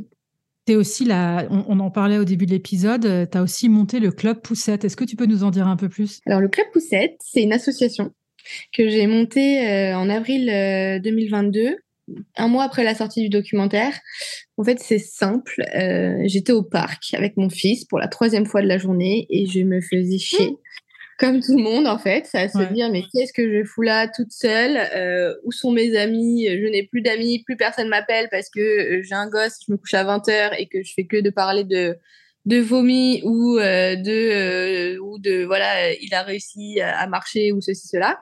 Es 0.68 0.76
aussi 0.76 1.04
là, 1.04 1.48
on, 1.50 1.80
en 1.82 1.92
parlait 1.92 2.18
au 2.18 2.24
début 2.24 2.46
de 2.46 2.52
l'épisode, 2.52 3.06
euh, 3.06 3.26
tu 3.30 3.38
as 3.38 3.42
aussi 3.42 3.68
monté 3.68 4.00
le 4.00 4.12
Club 4.12 4.42
Poussette. 4.42 4.86
Est-ce 4.86 4.96
que 4.96 5.04
tu 5.04 5.18
peux 5.18 5.26
nous 5.26 5.44
en 5.44 5.50
dire 5.50 5.68
un 5.68 5.76
peu 5.76 5.90
plus? 5.90 6.22
Alors, 6.26 6.40
le 6.40 6.48
Club 6.48 6.68
Poussette, 6.72 7.18
c'est 7.20 7.42
une 7.42 7.52
association 7.52 8.14
que 8.72 8.88
j'ai 8.88 9.06
montée 9.06 9.68
euh, 9.68 9.98
en 9.98 10.08
avril 10.08 10.46
2022 11.04 11.76
un 12.38 12.48
mois 12.48 12.64
après 12.64 12.86
la 12.86 12.96
sortie 12.96 13.22
du 13.22 13.28
documentaire. 13.28 13.94
En 14.56 14.64
fait, 14.64 14.80
c'est 14.80 15.00
simple. 15.00 15.62
J'étais 16.26 16.54
au 16.54 16.64
parc 16.64 17.14
avec 17.14 17.36
mon 17.38 17.50
fils 17.50 17.84
pour 17.86 18.00
la 18.00 18.08
troisième 18.08 18.46
fois 18.46 18.62
de 18.62 18.68
la 18.68 18.78
journée 18.78 19.28
et 19.30 19.48
je 19.48 19.62
me 19.62 19.82
faisais 19.82 20.20
chier 20.20 20.58
comme 21.22 21.40
tout 21.40 21.56
le 21.56 21.62
monde 21.62 21.86
en 21.86 22.00
fait, 22.00 22.26
ça 22.26 22.40
à 22.40 22.48
se 22.50 22.74
dire 22.74 22.90
mais 22.92 23.04
qu'est-ce 23.14 23.32
que 23.32 23.44
je 23.44 23.64
fous 23.64 23.84
là 23.84 24.08
toute 24.08 24.32
seule 24.32 24.76
euh, 24.96 25.36
Où 25.44 25.52
sont 25.52 25.72
mes 25.72 25.96
amis? 25.96 26.48
Je 26.48 26.68
n'ai 26.68 26.82
plus 26.82 27.04
d'amis, 27.04 27.44
plus 27.44 27.56
personne 27.56 27.90
m'appelle 27.90 28.28
parce 28.32 28.50
que 28.50 28.60
euh, 28.60 29.04
j'ai 29.04 29.14
un 29.14 29.30
gosse, 29.30 29.60
je 29.66 29.72
me 29.72 29.78
couche 29.78 29.94
à 29.94 30.04
20h 30.04 30.56
et 30.58 30.68
que 30.68 30.82
je 30.82 30.92
fais 30.96 31.06
que 31.06 31.22
de 31.22 31.30
parler 31.30 31.64
de 31.64 31.96
de 32.46 32.58
vomi 32.58 33.22
ou 33.24 33.60
euh, 33.60 33.96
de 33.96 34.98
ou 34.98 35.20
de 35.20 35.46
voilà, 35.46 35.94
il 35.94 36.12
a 36.16 36.24
réussi 36.24 36.82
à, 36.82 37.06
marcher 37.06 37.52
ou 37.52 37.62
ceci 37.62 37.88
cela. 37.88 38.18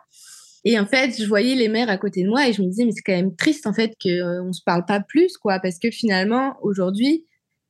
Et 0.66 0.78
en 0.78 0.86
fait, 0.86 1.18
je 1.18 1.26
voyais 1.26 1.56
les 1.56 1.70
mères 1.70 1.90
à 1.90 1.98
côté 1.98 2.24
de 2.24 2.28
moi 2.28 2.50
et 2.50 2.52
je 2.54 2.62
me 2.62 2.68
disais 2.68 2.84
mais 2.84 2.92
c'est 2.92 3.02
quand 3.02 3.16
même 3.16 3.34
triste 3.34 3.66
en 3.66 3.74
fait 3.74 3.94
que 3.98 4.42
on 4.42 4.52
se 4.52 4.62
parle 4.66 4.84
pas 4.86 5.00
plus 5.00 5.38
quoi 5.38 5.60
parce 5.60 5.80
que 5.80 5.90
finalement 5.90 6.58
aujourd'hui, 6.62 7.26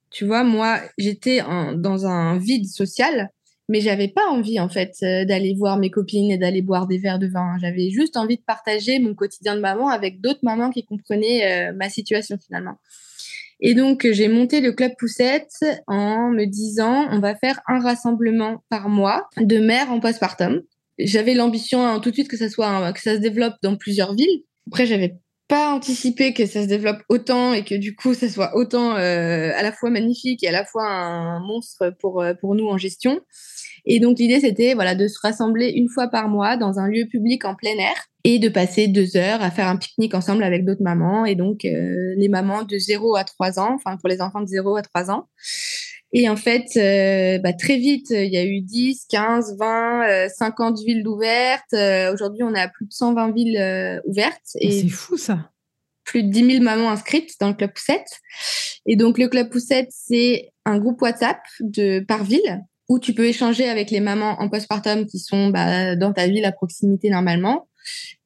tu 0.10 0.26
vois, 0.26 0.44
moi, 0.44 0.80
j'étais 0.98 1.44
dans 1.76 2.08
un 2.08 2.40
vide 2.40 2.66
social 2.66 3.30
mais 3.70 3.82
j'avais 3.82 4.08
pas 4.08 4.28
envie 4.28 4.60
en 4.60 4.68
fait 4.68 4.96
euh, 5.04 5.24
d'aller 5.24 5.54
voir 5.54 5.78
mes 5.78 5.92
copines 5.92 6.32
et 6.32 6.38
d'aller 6.38 6.64
boire 6.64 6.88
des 6.88 6.98
verres 6.98 7.20
de 7.20 7.28
vin. 7.28 7.56
J'avais 7.62 7.92
juste 7.92 8.18
envie 8.18 8.36
de 8.36 8.42
partager 8.42 9.00
mon 9.00 9.14
quotidien 9.14 9.56
de 9.56 9.62
maman 9.62 9.90
avec 9.90 10.20
d'autres 10.20 10.40
mamans 10.42 10.72
qui 10.72 10.84
comprenaient 10.84 11.70
euh, 11.70 11.74
ma 11.74 11.88
situation 11.88 12.38
finalement. 12.44 12.78
Et 13.62 13.76
donc 13.76 14.08
j'ai 14.12 14.28
monté 14.28 14.60
le 14.60 14.72
club 14.74 14.94
Poussette 14.98 15.64
en 15.86 16.32
me 16.32 16.46
disant 16.46 17.08
on 17.12 17.20
va 17.20 17.36
faire 17.36 17.62
un 17.68 17.80
rassemblement 17.80 18.64
par 18.70 18.90
mois 18.90 19.30
de 19.38 19.60
mères 19.60 19.92
en 19.92 20.00
postpartum. 20.00 20.64
J'avais 20.98 21.36
l'ambition 21.36 21.86
hein, 21.86 22.00
tout 22.00 22.10
de 22.10 22.16
suite 22.16 22.28
que 22.28 22.38
ça 22.38 22.50
soit 22.50 22.92
que 22.92 23.02
ça 23.02 23.16
se 23.16 23.22
développe 23.22 23.56
dans 23.62 23.76
plusieurs 23.76 24.16
villes. 24.16 24.44
Après 24.68 24.88
j'avais 24.88 25.16
pas 25.50 25.74
anticipé 25.74 26.34
que 26.34 26.46
ça 26.46 26.62
se 26.64 26.68
développe 26.68 27.04
autant 27.10 27.52
et 27.54 27.66
que 27.66 27.76
du 27.76 27.96
coup 27.96 28.14
ça 28.14 28.30
soit 28.30 28.56
autant 28.56 28.96
euh, 28.96 29.52
à 29.54 29.64
la 29.64 29.74
fois 29.74 29.90
magnifique 29.90 30.44
et 30.44 30.48
à 30.48 30.52
la 30.52 30.64
fois 30.64 30.88
un 30.88 31.40
monstre 31.42 31.94
pour 32.00 32.24
pour 32.40 32.56
nous 32.56 32.68
en 32.68 32.78
gestion. 32.78 33.20
Et 33.86 34.00
donc 34.00 34.20
l'idée 34.20 34.40
c'était 34.40 34.74
voilà 34.76 34.96
de 34.96 35.08
se 35.08 35.20
rassembler 35.22 35.70
une 35.70 35.90
fois 35.90 36.08
par 36.08 36.30
mois 36.30 36.56
dans 36.56 36.80
un 36.80 36.88
lieu 36.88 37.06
public 37.08 37.44
en 37.44 37.56
plein 37.56 37.78
air 37.78 38.10
et 38.24 38.40
de 38.40 38.50
passer 38.50 38.88
deux 38.88 39.16
heures 39.16 39.42
à 39.42 39.50
faire 39.50 39.68
un 39.68 39.78
pique-nique 39.78 40.14
ensemble 40.14 40.44
avec 40.44 40.66
d'autres 40.66 40.84
mamans 40.84 41.26
et 41.26 41.36
donc 41.36 41.64
euh, 41.66 42.14
les 42.18 42.28
mamans 42.28 42.64
de 42.64 42.78
0 42.78 43.16
à 43.16 43.24
3 43.24 43.60
ans, 43.60 43.74
enfin 43.74 43.98
pour 43.98 44.10
les 44.10 44.22
enfants 44.22 44.42
de 44.42 44.48
0 44.48 44.76
à 44.76 44.82
3 44.82 45.12
ans. 45.12 45.28
Et 46.12 46.28
en 46.28 46.36
fait, 46.36 46.66
euh, 46.78 47.40
bah, 47.40 47.54
très 47.54 47.78
vite, 47.78 48.10
il 48.10 48.34
y 48.34 48.38
a 48.38 48.44
eu 48.44 48.62
10, 48.62 49.06
15, 49.10 49.58
20, 49.60 50.30
50 50.30 50.80
villes 50.80 51.08
ouvertes. 51.08 51.74
Euh, 51.74 52.14
aujourd'hui, 52.14 52.44
on 52.44 52.54
est 52.56 52.60
à 52.60 52.68
plus 52.68 52.88
de 52.88 52.94
120 52.94 53.32
villes 53.32 54.02
ouvertes. 54.06 54.56
Et 54.60 54.72
c'est 54.72 54.90
fou 54.90 55.18
ça. 55.18 55.52
Plus 56.04 56.24
de 56.24 56.30
10 56.30 56.54
000 56.54 56.64
mamans 56.64 56.90
inscrites 56.90 57.36
dans 57.40 57.50
le 57.50 57.54
Club 57.54 57.72
Poussette. 57.74 58.20
Et 58.88 58.96
donc, 58.96 59.20
le 59.20 59.28
Club 59.28 59.50
Poussette, 59.50 59.90
c'est 59.92 60.50
un 60.66 60.80
groupe 60.80 61.02
WhatsApp 61.02 61.40
de, 61.60 62.00
par 62.00 62.24
ville 62.24 62.64
où 62.90 62.98
tu 62.98 63.14
peux 63.14 63.26
échanger 63.26 63.70
avec 63.70 63.92
les 63.92 64.00
mamans 64.00 64.36
en 64.42 64.50
postpartum 64.50 65.06
qui 65.06 65.20
sont 65.20 65.50
bah, 65.50 65.96
dans 65.96 66.12
ta 66.12 66.28
ville 66.28 66.46
à 66.46 66.52
proximité 66.52 67.12
normalement. 67.12 67.69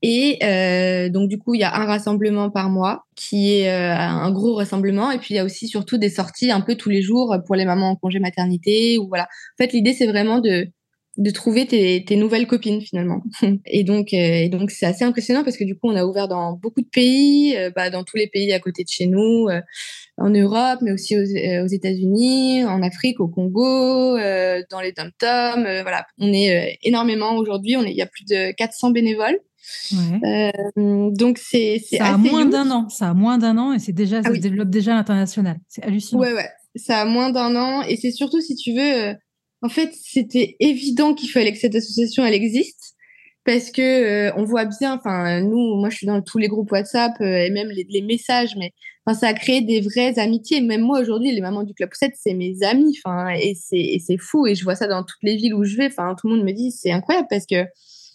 Et 0.02 0.40
euh, 0.44 1.10
donc 1.10 1.30
du 1.30 1.38
coup, 1.38 1.56
il 1.56 1.62
y 1.62 1.64
a 1.64 1.76
un 1.76 1.86
rassemblement 1.86 2.50
par 2.50 2.70
mois 2.70 3.06
qui 3.16 3.54
est 3.54 3.70
euh, 3.70 3.96
un 3.96 4.32
gros 4.32 4.56
rassemblement. 4.56 5.12
Et 5.12 5.20
puis 5.20 5.34
il 5.34 5.38
y 5.38 5.40
a 5.40 5.46
aussi 5.46 5.68
surtout 5.68 5.98
des 5.98 6.10
sorties 6.10 6.52
un 6.52 6.62
peu 6.62 6.76
tous 6.76 6.90
les 6.90 7.02
jours 7.02 7.36
pour 7.46 7.56
les 7.56 7.66
mamans 7.66 7.92
en 7.92 7.96
congé 7.96 8.20
maternité. 8.20 8.98
Voilà. 9.08 9.24
En 9.24 9.64
fait, 9.64 9.74
l'idée 9.74 9.94
c'est 9.94 10.08
vraiment 10.08 10.40
de 10.40 10.68
de 11.18 11.30
trouver 11.30 11.68
tes, 11.68 12.04
tes, 12.06 12.16
nouvelles 12.16 12.48
copines 12.48 12.82
finalement. 12.82 13.22
et 13.66 13.84
donc, 13.84 14.14
euh, 14.14 14.18
et 14.18 14.50
donc 14.50 14.72
c'est 14.72 14.86
assez 14.86 15.04
impressionnant 15.04 15.44
parce 15.44 15.58
que 15.58 15.64
du 15.64 15.76
coup, 15.76 15.90
on 15.90 15.96
a 15.96 16.06
ouvert 16.06 16.28
dans 16.28 16.54
beaucoup 16.54 16.82
de 16.82 16.88
pays, 16.88 17.56
euh, 17.56 17.70
bah, 17.76 17.90
dans 17.92 18.04
tous 18.04 18.18
les 18.18 18.28
pays 18.28 18.52
à 18.52 18.60
côté 18.60 18.84
de 18.84 18.90
chez 18.90 19.06
nous, 19.06 19.48
euh, 19.48 19.62
en 20.18 20.30
Europe, 20.30 20.80
mais 20.82 20.92
aussi 20.92 21.16
aux, 21.16 21.22
aux 21.22 21.68
États-Unis, 21.68 22.66
en 22.66 22.82
Afrique, 22.82 23.20
au 23.20 23.28
Congo, 23.28 24.18
dans 24.18 24.82
les 24.82 24.92
dom-toms. 24.92 25.82
voilà, 25.82 26.06
on 26.20 26.32
est 26.32 26.78
énormément 26.84 27.36
aujourd'hui. 27.36 27.76
On 27.78 27.84
est, 27.84 27.92
il 27.92 27.98
y 27.98 28.02
a 28.02 28.08
plus 28.08 28.26
de 28.26 28.52
400 28.52 28.92
bénévoles. 28.92 29.40
Ouais. 29.94 30.52
donc 30.76 31.38
c'est 31.38 31.80
ça 31.80 32.14
a 32.14 32.18
moins 32.18 32.46
d'un 32.46 32.70
an, 32.70 32.90
ça 32.90 33.10
a 33.10 33.14
moins 33.14 33.38
d'un 33.38 33.58
an 33.58 33.72
et 33.72 33.80
c'est 33.80 33.94
déjà 33.94 34.20
ah 34.20 34.24
ça 34.28 34.36
se 34.36 34.40
développe 34.40 34.70
déjà 34.70 34.92
à 34.92 34.96
l'international. 34.96 35.58
C'est 35.70 35.84
hallucinant. 35.84 36.22
Ouais 36.22 36.34
ouais, 36.34 36.50
ça 36.76 37.00
a 37.00 37.06
moins 37.06 37.32
d'un 37.32 37.56
an 37.56 37.82
et 37.82 37.96
c'est 37.96 38.12
surtout 38.12 38.42
si 38.42 38.56
tu 38.56 38.74
veux 38.74 39.16
en 39.64 39.70
fait, 39.70 39.94
c'était 39.94 40.58
évident 40.60 41.14
qu'il 41.14 41.30
fallait 41.30 41.54
que 41.54 41.58
cette 41.58 41.74
association 41.74 42.26
elle 42.26 42.34
existe 42.34 42.96
parce 43.46 43.72
que 43.72 43.82
euh, 43.82 44.34
on 44.36 44.44
voit 44.44 44.66
bien. 44.66 44.94
Enfin, 44.96 45.42
nous, 45.42 45.76
moi, 45.76 45.90
je 45.90 45.98
suis 45.98 46.08
dans 46.08 46.22
tous 46.22 46.38
les 46.38 46.48
groupes 46.50 46.72
WhatsApp 46.72 47.14
euh, 47.22 47.46
et 47.46 47.50
même 47.50 47.70
les, 47.70 48.02
messages, 48.02 48.56
mais 48.58 48.72
enfin, 49.06 49.18
ça 49.18 49.28
a 49.30 49.34
créé 49.34 49.62
des 49.62 49.82
vraies 49.82 50.20
amitiés. 50.20 50.62
Même 50.62 50.82
moi, 50.82 51.00
aujourd'hui, 51.00 51.32
les 51.32 51.42
mamans 51.42 51.64
du 51.64 51.74
club 51.74 51.90
7, 51.94 52.14
c'est 52.18 52.34
mes 52.34 52.62
amis. 52.64 52.98
Enfin, 53.04 53.30
et 53.36 53.56
c'est 53.56 54.18
fou. 54.18 54.48
Et 54.48 54.56
je 54.56 54.64
vois 54.64 54.76
ça 54.76 54.88
dans 54.88 55.04
toutes 55.04 55.24
les 55.24 55.38
villes 55.38 55.54
où 55.54 55.64
je 55.64 55.78
vais. 55.78 55.88
Enfin, 55.88 56.16
tout 56.20 56.28
le 56.28 56.36
monde 56.36 56.46
me 56.46 56.52
dit 56.52 56.72
c'est 56.72 56.92
incroyable 56.92 57.28
parce 57.30 57.46
que 57.46 57.66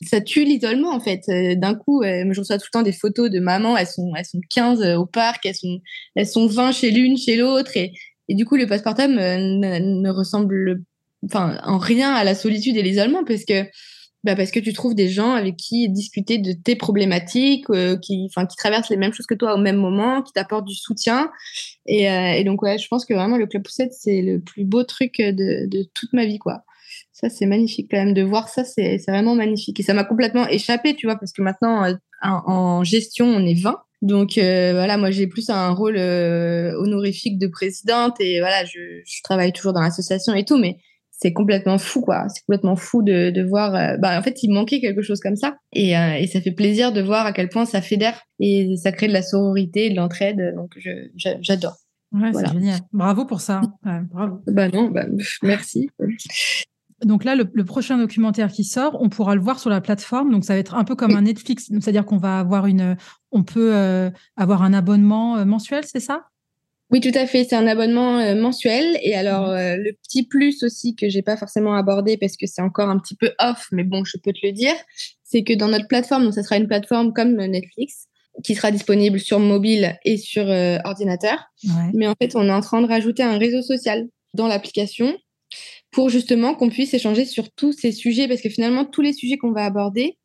ça 0.06 0.20
tue 0.20 0.44
l'isolement 0.44 0.92
en 0.94 1.00
fait. 1.00 1.22
Euh, 1.30 1.54
d'un 1.56 1.74
coup, 1.74 2.02
je 2.04 2.38
reçois 2.38 2.58
tout 2.58 2.66
le 2.72 2.78
temps 2.78 2.82
des 2.82 2.92
photos 2.92 3.30
de 3.30 3.40
mamans, 3.40 3.76
elles 3.76 3.86
sont 3.86 4.12
elles 4.16 4.26
sont 4.26 4.40
15 4.50 4.96
au 4.96 5.06
parc, 5.06 5.44
elles 5.46 5.54
sont 5.54 5.80
elles 6.14 6.26
sont 6.26 6.46
20 6.46 6.72
chez 6.72 6.90
l'une, 6.90 7.16
chez 7.16 7.36
l'autre 7.36 7.76
et 7.76 7.92
et 8.28 8.34
du 8.34 8.44
coup, 8.44 8.56
le 8.56 8.66
postpartum 8.66 9.14
ne, 9.14 9.78
ne 9.78 10.10
ressemble 10.10 10.82
enfin, 11.24 11.58
en 11.64 11.78
rien 11.78 12.12
à 12.12 12.24
la 12.24 12.34
solitude 12.34 12.76
et 12.76 12.82
l'isolement 12.82 13.24
parce 13.24 13.44
que 13.44 13.64
bah 14.24 14.34
parce 14.34 14.50
que 14.50 14.58
tu 14.58 14.72
trouves 14.72 14.94
des 14.94 15.08
gens 15.08 15.32
avec 15.32 15.56
qui 15.56 15.88
discuter 15.88 16.38
de 16.38 16.52
tes 16.52 16.74
problématiques, 16.74 17.70
euh, 17.70 17.96
qui, 17.96 18.26
enfin, 18.28 18.46
qui 18.46 18.56
traversent 18.56 18.90
les 18.90 18.96
mêmes 18.96 19.12
choses 19.12 19.26
que 19.26 19.34
toi 19.34 19.54
au 19.54 19.58
même 19.58 19.76
moment, 19.76 20.22
qui 20.22 20.32
t'apportent 20.32 20.66
du 20.66 20.74
soutien. 20.74 21.30
Et, 21.86 22.10
euh, 22.10 22.32
et, 22.32 22.42
donc, 22.42 22.62
ouais, 22.62 22.78
je 22.78 22.88
pense 22.88 23.04
que 23.04 23.14
vraiment, 23.14 23.36
le 23.36 23.46
Club 23.46 23.62
Poussette, 23.62 23.92
c'est 23.92 24.20
le 24.22 24.40
plus 24.40 24.64
beau 24.64 24.82
truc 24.82 25.18
de, 25.18 25.68
de 25.68 25.88
toute 25.94 26.12
ma 26.12 26.26
vie, 26.26 26.38
quoi. 26.38 26.64
Ça, 27.12 27.28
c'est 27.28 27.46
magnifique 27.46 27.88
quand 27.90 27.98
même 27.98 28.14
de 28.14 28.22
voir 28.22 28.48
ça, 28.48 28.64
c'est 28.64 28.98
vraiment 29.06 29.36
magnifique. 29.36 29.78
Et 29.78 29.82
ça 29.84 29.94
m'a 29.94 30.04
complètement 30.04 30.48
échappé, 30.48 30.96
tu 30.96 31.06
vois, 31.06 31.16
parce 31.16 31.32
que 31.32 31.42
maintenant, 31.42 31.84
euh, 31.84 31.94
en, 32.22 32.82
gestion, 32.82 33.26
on 33.26 33.46
est 33.46 33.60
20. 33.60 33.80
Donc 34.02 34.34
voilà, 34.34 34.96
moi 34.96 35.10
j'ai 35.10 35.26
plus 35.26 35.50
un 35.50 35.70
rôle 35.70 35.96
honorifique 35.96 37.36
de 37.36 37.48
présidente 37.48 38.14
et 38.20 38.38
voilà, 38.38 38.64
je, 38.64 39.00
je 39.04 39.22
travaille 39.24 39.52
toujours 39.52 39.72
dans 39.72 39.80
l'association 39.80 40.34
et 40.34 40.44
tout, 40.44 40.56
mais 40.56 40.78
c'est 41.20 41.32
complètement 41.32 41.78
fou, 41.78 42.00
quoi. 42.00 42.28
C'est 42.28 42.44
complètement 42.46 42.76
fou 42.76 43.02
de, 43.02 43.30
de 43.30 43.42
voir. 43.42 43.74
Euh, 43.74 43.96
bah, 43.96 44.16
en 44.16 44.22
fait, 44.22 44.42
il 44.44 44.52
manquait 44.52 44.80
quelque 44.80 45.02
chose 45.02 45.20
comme 45.20 45.34
ça. 45.34 45.56
Et, 45.72 45.98
euh, 45.98 46.14
et, 46.14 46.28
ça 46.28 46.40
fait 46.40 46.52
plaisir 46.52 46.92
de 46.92 47.02
voir 47.02 47.26
à 47.26 47.32
quel 47.32 47.48
point 47.48 47.64
ça 47.64 47.82
fédère 47.82 48.22
et 48.38 48.76
ça 48.76 48.92
crée 48.92 49.08
de 49.08 49.12
la 49.12 49.22
sororité, 49.22 49.90
de 49.90 49.96
l'entraide. 49.96 50.54
Donc, 50.54 50.78
j'adore. 51.16 51.74
Ouais, 52.12 52.32
c'est 52.32 52.52
génial. 52.52 52.80
Bravo 52.92 53.24
pour 53.24 53.40
ça. 53.40 53.60
bravo. 54.12 54.40
Bah 54.46 54.68
non, 54.68 54.90
bah, 54.90 55.06
merci. 55.42 55.90
Donc 57.04 57.24
là, 57.24 57.34
le, 57.34 57.64
prochain 57.64 57.98
documentaire 57.98 58.50
qui 58.50 58.62
sort, 58.62 58.96
on 59.00 59.08
pourra 59.08 59.34
le 59.34 59.40
voir 59.40 59.58
sur 59.58 59.70
la 59.70 59.80
plateforme. 59.80 60.30
Donc 60.30 60.44
ça 60.44 60.54
va 60.54 60.60
être 60.60 60.76
un 60.76 60.84
peu 60.84 60.94
comme 60.94 61.16
un 61.16 61.22
Netflix. 61.22 61.68
C'est-à-dire 61.68 62.06
qu'on 62.06 62.16
va 62.18 62.38
avoir 62.38 62.66
une, 62.66 62.96
on 63.32 63.42
peut 63.42 63.74
euh, 63.74 64.10
avoir 64.36 64.62
un 64.62 64.72
abonnement 64.72 65.44
mensuel, 65.44 65.82
c'est 65.84 66.00
ça? 66.00 66.26
Oui, 66.90 67.00
tout 67.00 67.12
à 67.14 67.26
fait. 67.26 67.44
C'est 67.44 67.56
un 67.56 67.66
abonnement 67.66 68.18
euh, 68.18 68.34
mensuel. 68.34 68.98
Et 69.02 69.14
alors, 69.14 69.48
mmh. 69.48 69.56
euh, 69.56 69.76
le 69.76 69.92
petit 70.02 70.26
plus 70.26 70.62
aussi 70.62 70.94
que 70.94 71.08
j'ai 71.08 71.22
pas 71.22 71.36
forcément 71.36 71.74
abordé 71.74 72.16
parce 72.16 72.36
que 72.36 72.46
c'est 72.46 72.62
encore 72.62 72.88
un 72.88 72.98
petit 72.98 73.14
peu 73.14 73.32
off, 73.38 73.68
mais 73.72 73.84
bon, 73.84 74.04
je 74.04 74.16
peux 74.16 74.32
te 74.32 74.46
le 74.46 74.52
dire, 74.52 74.74
c'est 75.22 75.42
que 75.42 75.52
dans 75.52 75.68
notre 75.68 75.86
plateforme, 75.86 76.24
donc 76.24 76.34
ça 76.34 76.42
sera 76.42 76.56
une 76.56 76.66
plateforme 76.66 77.12
comme 77.12 77.34
Netflix, 77.34 78.06
qui 78.42 78.54
sera 78.54 78.70
disponible 78.70 79.20
sur 79.20 79.38
mobile 79.38 79.98
et 80.04 80.16
sur 80.16 80.48
euh, 80.48 80.78
ordinateur. 80.84 81.38
Mais 81.92 82.06
en 82.06 82.14
fait, 82.20 82.36
on 82.36 82.46
est 82.46 82.52
en 82.52 82.60
train 82.60 82.80
de 82.80 82.86
rajouter 82.86 83.22
un 83.22 83.36
réseau 83.36 83.62
social 83.62 84.06
dans 84.32 84.46
l'application 84.46 85.14
pour 85.90 86.08
justement 86.08 86.54
qu'on 86.54 86.68
puisse 86.68 86.94
échanger 86.94 87.24
sur 87.24 87.50
tous 87.50 87.72
ces 87.72 87.92
sujets 87.92 88.28
parce 88.28 88.40
que 88.40 88.48
finalement, 88.48 88.84
tous 88.84 89.02
les 89.02 89.12
sujets 89.12 89.36
qu'on 89.36 89.52
va 89.52 89.64
aborder, 89.64 90.18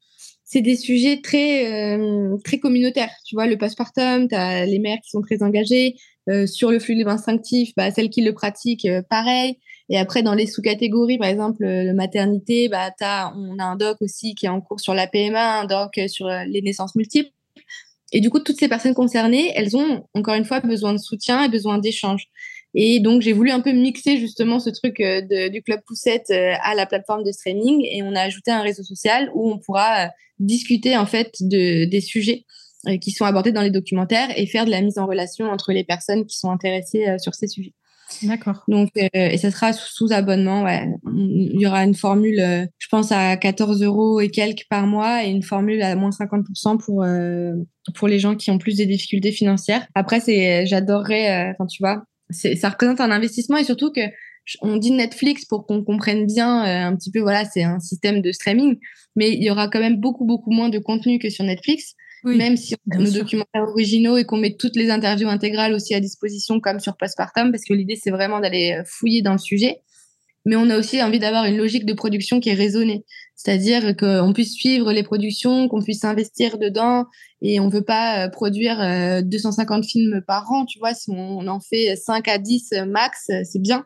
c'est 0.43 0.62
des 0.62 0.76
sujets 0.76 1.21
très, 1.23 1.97
très 2.43 2.60
communautaires. 2.60 3.10
Tu 3.26 3.36
vois, 3.36 3.47
le 3.47 3.58
postpartum, 3.58 4.28
tu 4.28 4.36
as 4.36 4.65
les 4.65 4.78
mères 4.78 4.99
qui 5.04 5.10
sont 5.10 5.21
très 5.21 5.41
engagées, 5.41 5.95
euh, 6.29 6.47
sur 6.47 6.71
le 6.71 6.79
flux 6.79 6.95
libre 6.95 7.09
instinctif, 7.09 7.73
bah, 7.75 7.91
celles 7.91 8.09
qui 8.09 8.21
le 8.21 8.33
pratiquent, 8.33 8.86
euh, 8.86 9.01
pareil. 9.09 9.57
Et 9.89 9.97
après, 9.97 10.23
dans 10.23 10.33
les 10.33 10.47
sous-catégories, 10.47 11.17
par 11.17 11.27
exemple, 11.27 11.65
euh, 11.65 11.93
maternité, 11.93 12.69
bah, 12.69 12.91
on 13.36 13.59
a 13.59 13.63
un 13.63 13.75
doc 13.75 13.97
aussi 14.01 14.33
qui 14.33 14.45
est 14.45 14.49
en 14.49 14.62
cours 14.62 14.79
sur 14.79 14.93
la 14.93 15.07
PMA, 15.07 15.59
un 15.59 15.65
doc 15.65 15.99
sur 16.07 16.29
les 16.29 16.62
naissances 16.62 16.95
multiples. 16.95 17.31
Et 18.13 18.21
du 18.21 18.29
coup, 18.29 18.39
toutes 18.39 18.57
ces 18.57 18.69
personnes 18.69 18.93
concernées, 18.93 19.51
elles 19.55 19.75
ont, 19.75 20.05
encore 20.13 20.36
une 20.36 20.45
fois, 20.45 20.62
besoin 20.62 20.93
de 20.93 20.97
soutien 20.97 21.43
et 21.43 21.49
besoin 21.49 21.77
d'échange. 21.79 22.27
Et 22.75 22.99
donc, 22.99 23.21
j'ai 23.21 23.33
voulu 23.33 23.51
un 23.51 23.59
peu 23.59 23.71
mixer 23.71 24.17
justement 24.17 24.59
ce 24.59 24.69
truc 24.69 25.01
du 25.01 25.62
Club 25.62 25.81
Poussette 25.86 26.31
à 26.31 26.73
la 26.75 26.86
plateforme 26.86 27.23
de 27.23 27.31
streaming 27.31 27.86
et 27.86 28.01
on 28.03 28.15
a 28.15 28.21
ajouté 28.21 28.51
un 28.51 28.62
réseau 28.62 28.83
social 28.83 29.29
où 29.33 29.51
on 29.51 29.59
pourra 29.59 30.09
discuter 30.39 30.97
en 30.97 31.05
fait 31.05 31.36
de, 31.41 31.86
des 31.86 32.01
sujets 32.01 32.45
qui 33.02 33.12
sont 33.12 33.26
abordés 33.26 33.52
dans 33.52 33.62
les 33.62 33.72
documentaires 33.72 34.30
et 34.36 34.46
faire 34.46 34.65
de 34.65 34.72
la 34.72 34.82
mise 34.82 34.98
en 34.98 35.06
relation 35.06 35.46
entre 35.46 35.72
les 35.72 35.84
personnes 35.84 36.26
qui 36.26 36.38
sont 36.38 36.52
intéressées 36.52 37.08
euh, 37.08 37.17
sur 37.17 37.34
ces 37.34 37.48
sujets. 37.48 37.74
D'accord. 38.22 38.63
Donc, 38.67 38.89
euh, 38.98 39.08
et 39.13 39.38
ça 39.38 39.50
sera 39.50 39.74
sous, 39.74 40.12
abonnement. 40.12 40.63
Ouais. 40.63 40.88
Il 41.15 41.60
y 41.60 41.65
aura 41.65 41.84
une 41.84 41.96
formule, 41.96 42.69
je 42.78 42.88
pense, 42.89 43.12
à 43.12 43.38
14 43.38 43.82
euros 43.82 44.19
et 44.19 44.30
quelques 44.30 44.65
par 44.69 44.86
mois 44.86 45.24
et 45.24 45.30
une 45.30 45.41
formule 45.41 45.82
à 45.82 45.96
moins 45.96 46.12
50% 46.12 46.78
pour, 46.78 47.04
pour 47.96 48.08
les 48.08 48.19
gens 48.19 48.36
qui 48.36 48.52
ont 48.52 48.60
plus 48.60 48.78
de 48.78 48.84
difficultés 48.84 49.32
financières. 49.32 49.88
Après, 49.96 50.19
c'est, 50.19 50.65
j'adorerais, 50.67 51.52
enfin, 51.52 51.65
tu 51.65 51.82
vois, 51.82 52.04
ça 52.30 52.69
représente 52.69 53.02
un 53.02 53.10
investissement 53.10 53.58
et 53.58 53.63
surtout 53.63 53.91
que 53.91 54.02
on 54.62 54.76
dit 54.78 54.91
Netflix 54.91 55.46
pour 55.46 55.65
qu'on 55.65 55.84
comprenne 55.84 56.28
bien 56.28 56.62
un 56.62 56.96
petit 56.96 57.10
peu, 57.10 57.22
voilà, 57.22 57.46
c'est 57.46 57.63
un 57.63 57.80
système 57.80 58.22
de 58.22 58.32
streaming, 58.32 58.78
mais 59.15 59.32
il 59.32 59.41
y 59.41 59.50
aura 59.50 59.69
quand 59.69 59.80
même 59.80 60.00
beaucoup, 60.00 60.26
beaucoup 60.26 60.52
moins 60.52 60.69
de 60.69 60.78
contenu 60.78 61.17
que 61.17 61.32
sur 61.32 61.46
Netflix 61.46 61.96
même 62.23 62.57
si 62.57 62.75
on 62.88 62.95
a 62.95 62.99
nos 62.99 63.12
documentaires 63.12 63.63
originaux 63.63 64.17
et 64.17 64.25
qu'on 64.25 64.38
met 64.38 64.55
toutes 64.57 64.75
les 64.75 64.89
interviews 64.89 65.29
intégrales 65.29 65.73
aussi 65.73 65.93
à 65.93 65.99
disposition 65.99 66.59
comme 66.59 66.79
sur 66.79 66.95
Postpartum, 66.97 67.51
parce 67.51 67.63
que 67.65 67.73
l'idée 67.73 67.95
c'est 67.95 68.12
vraiment 68.12 68.39
d'aller 68.39 68.77
euh, 68.79 68.83
fouiller 68.86 69.21
dans 69.21 69.33
le 69.33 69.38
sujet. 69.38 69.81
Mais 70.45 70.57
on 70.57 70.69
a 70.69 70.77
aussi 70.77 71.01
envie 71.01 71.19
d'avoir 71.19 71.45
une 71.45 71.57
logique 71.57 71.86
de 71.86 71.93
production 71.93 72.41
qui 72.41 72.49
est 72.49 72.53
raisonnée, 72.53 73.05
c'est-à-dire 73.36 73.96
qu'on 73.96 74.32
puisse 74.34 74.54
suivre 74.54 74.91
les 74.91 75.04
productions, 75.04 75.67
qu'on 75.67 75.82
puisse 75.82 76.04
investir 76.04 76.58
dedans, 76.58 77.06
et 77.41 77.60
on 77.60 77.69
veut 77.69 77.84
pas 77.84 78.26
euh, 78.26 78.30
produire 78.30 78.78
250 79.24 79.84
euh, 79.84 79.88
films 79.88 80.22
par 80.26 80.52
an, 80.52 80.65
tu 80.65 80.80
vois. 80.80 80.93
Si 80.93 81.10
on 81.10 81.48
en 81.48 81.60
fait 81.60 81.96
5 81.96 82.28
à 82.28 82.38
10 82.38 82.74
max, 82.88 83.30
c'est 83.43 83.62
bien. 83.62 83.86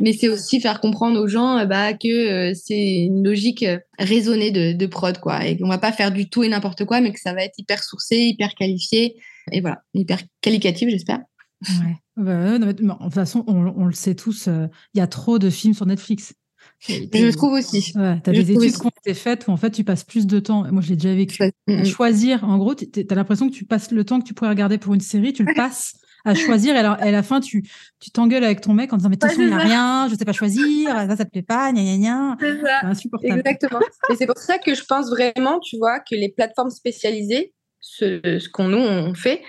Mais 0.00 0.12
c'est 0.12 0.28
aussi 0.28 0.60
faire 0.60 0.80
comprendre 0.80 1.20
aux 1.20 1.26
gens 1.26 1.58
euh, 1.58 1.66
bah, 1.66 1.94
que 1.94 2.50
euh, 2.50 2.54
c'est 2.54 3.04
une 3.04 3.24
logique 3.24 3.62
euh, 3.62 3.78
raisonnée 3.98 4.50
de, 4.50 4.72
de 4.72 4.86
prod, 4.86 5.18
quoi. 5.18 5.46
Et 5.46 5.56
qu'on 5.56 5.68
va 5.68 5.78
pas 5.78 5.92
faire 5.92 6.12
du 6.12 6.28
tout 6.28 6.42
et 6.42 6.48
n'importe 6.48 6.84
quoi, 6.84 7.00
mais 7.00 7.12
que 7.12 7.20
ça 7.20 7.32
va 7.32 7.44
être 7.44 7.58
hyper 7.58 7.82
sourcé, 7.82 8.16
hyper 8.16 8.54
qualifié. 8.54 9.16
Et 9.52 9.60
voilà, 9.60 9.82
hyper 9.94 10.20
qualitatif, 10.40 10.88
j'espère. 10.90 11.20
Ouais. 11.62 11.96
Bah, 12.16 12.58
de 12.58 12.72
toute 12.72 13.14
façon, 13.14 13.44
on, 13.46 13.84
le 13.84 13.92
sait 13.92 14.14
tous, 14.14 14.48
il 14.94 14.98
y 14.98 15.00
a 15.00 15.06
trop 15.06 15.38
de 15.38 15.48
films 15.48 15.74
sur 15.74 15.86
Netflix. 15.86 16.34
Je 16.80 17.36
trouve 17.36 17.52
aussi. 17.52 17.92
Ouais, 17.96 18.20
tu 18.22 18.30
as 18.30 18.32
des 18.32 18.52
études 18.52 18.76
qui 18.76 18.86
ont 18.86 18.90
été 19.04 19.14
faites 19.14 19.46
où 19.46 19.50
en 19.50 19.56
fait 19.56 19.70
tu 19.70 19.84
passes 19.84 20.04
plus 20.04 20.26
de 20.26 20.40
temps. 20.40 20.64
Moi, 20.70 20.82
je 20.82 20.90
l'ai 20.90 20.96
déjà 20.96 21.14
vécu. 21.14 21.42
Choisir, 21.84 22.44
en 22.44 22.58
gros, 22.58 22.74
tu 22.74 22.86
as 23.08 23.14
l'impression 23.14 23.48
que 23.48 23.54
tu 23.54 23.64
passes 23.64 23.90
le 23.90 24.04
temps 24.04 24.20
que 24.20 24.26
tu 24.26 24.34
pourrais 24.34 24.50
regarder 24.50 24.78
pour 24.78 24.94
une 24.94 25.00
série, 25.00 25.32
tu 25.32 25.44
le 25.44 25.52
passes 25.56 25.94
à 26.24 26.34
choisir. 26.34 26.74
Et 26.76 26.78
alors, 26.78 26.96
à 27.00 27.10
la 27.10 27.22
fin, 27.22 27.40
tu 27.40 27.68
tu 27.98 28.10
t'engueules 28.10 28.44
avec 28.44 28.60
ton 28.60 28.72
mec 28.72 28.92
en 28.92 28.96
disant 28.96 29.08
mais 29.08 29.16
attention, 29.16 29.42
il 29.42 29.48
n'y 29.48 29.54
a 29.54 29.58
rien, 29.58 30.08
je 30.10 30.14
sais 30.14 30.24
pas 30.24 30.32
choisir, 30.32 30.90
ça, 30.90 31.16
ça 31.16 31.24
te 31.24 31.30
plaît 31.30 31.42
pas, 31.42 31.72
gna 31.72 31.82
gna 31.82 31.96
gna. 31.96 32.36
C'est. 32.40 32.86
Insupportable. 32.86 33.38
Exactement. 33.38 33.80
et 34.10 34.16
c'est 34.16 34.26
pour 34.26 34.38
ça 34.38 34.58
que 34.58 34.74
je 34.74 34.84
pense 34.84 35.10
vraiment, 35.10 35.60
tu 35.60 35.76
vois, 35.76 36.00
que 36.00 36.14
les 36.14 36.30
plateformes 36.30 36.70
spécialisées, 36.70 37.52
ce, 37.80 38.48
qu'on 38.48 38.68
nous 38.68 39.14
fait, 39.14 39.42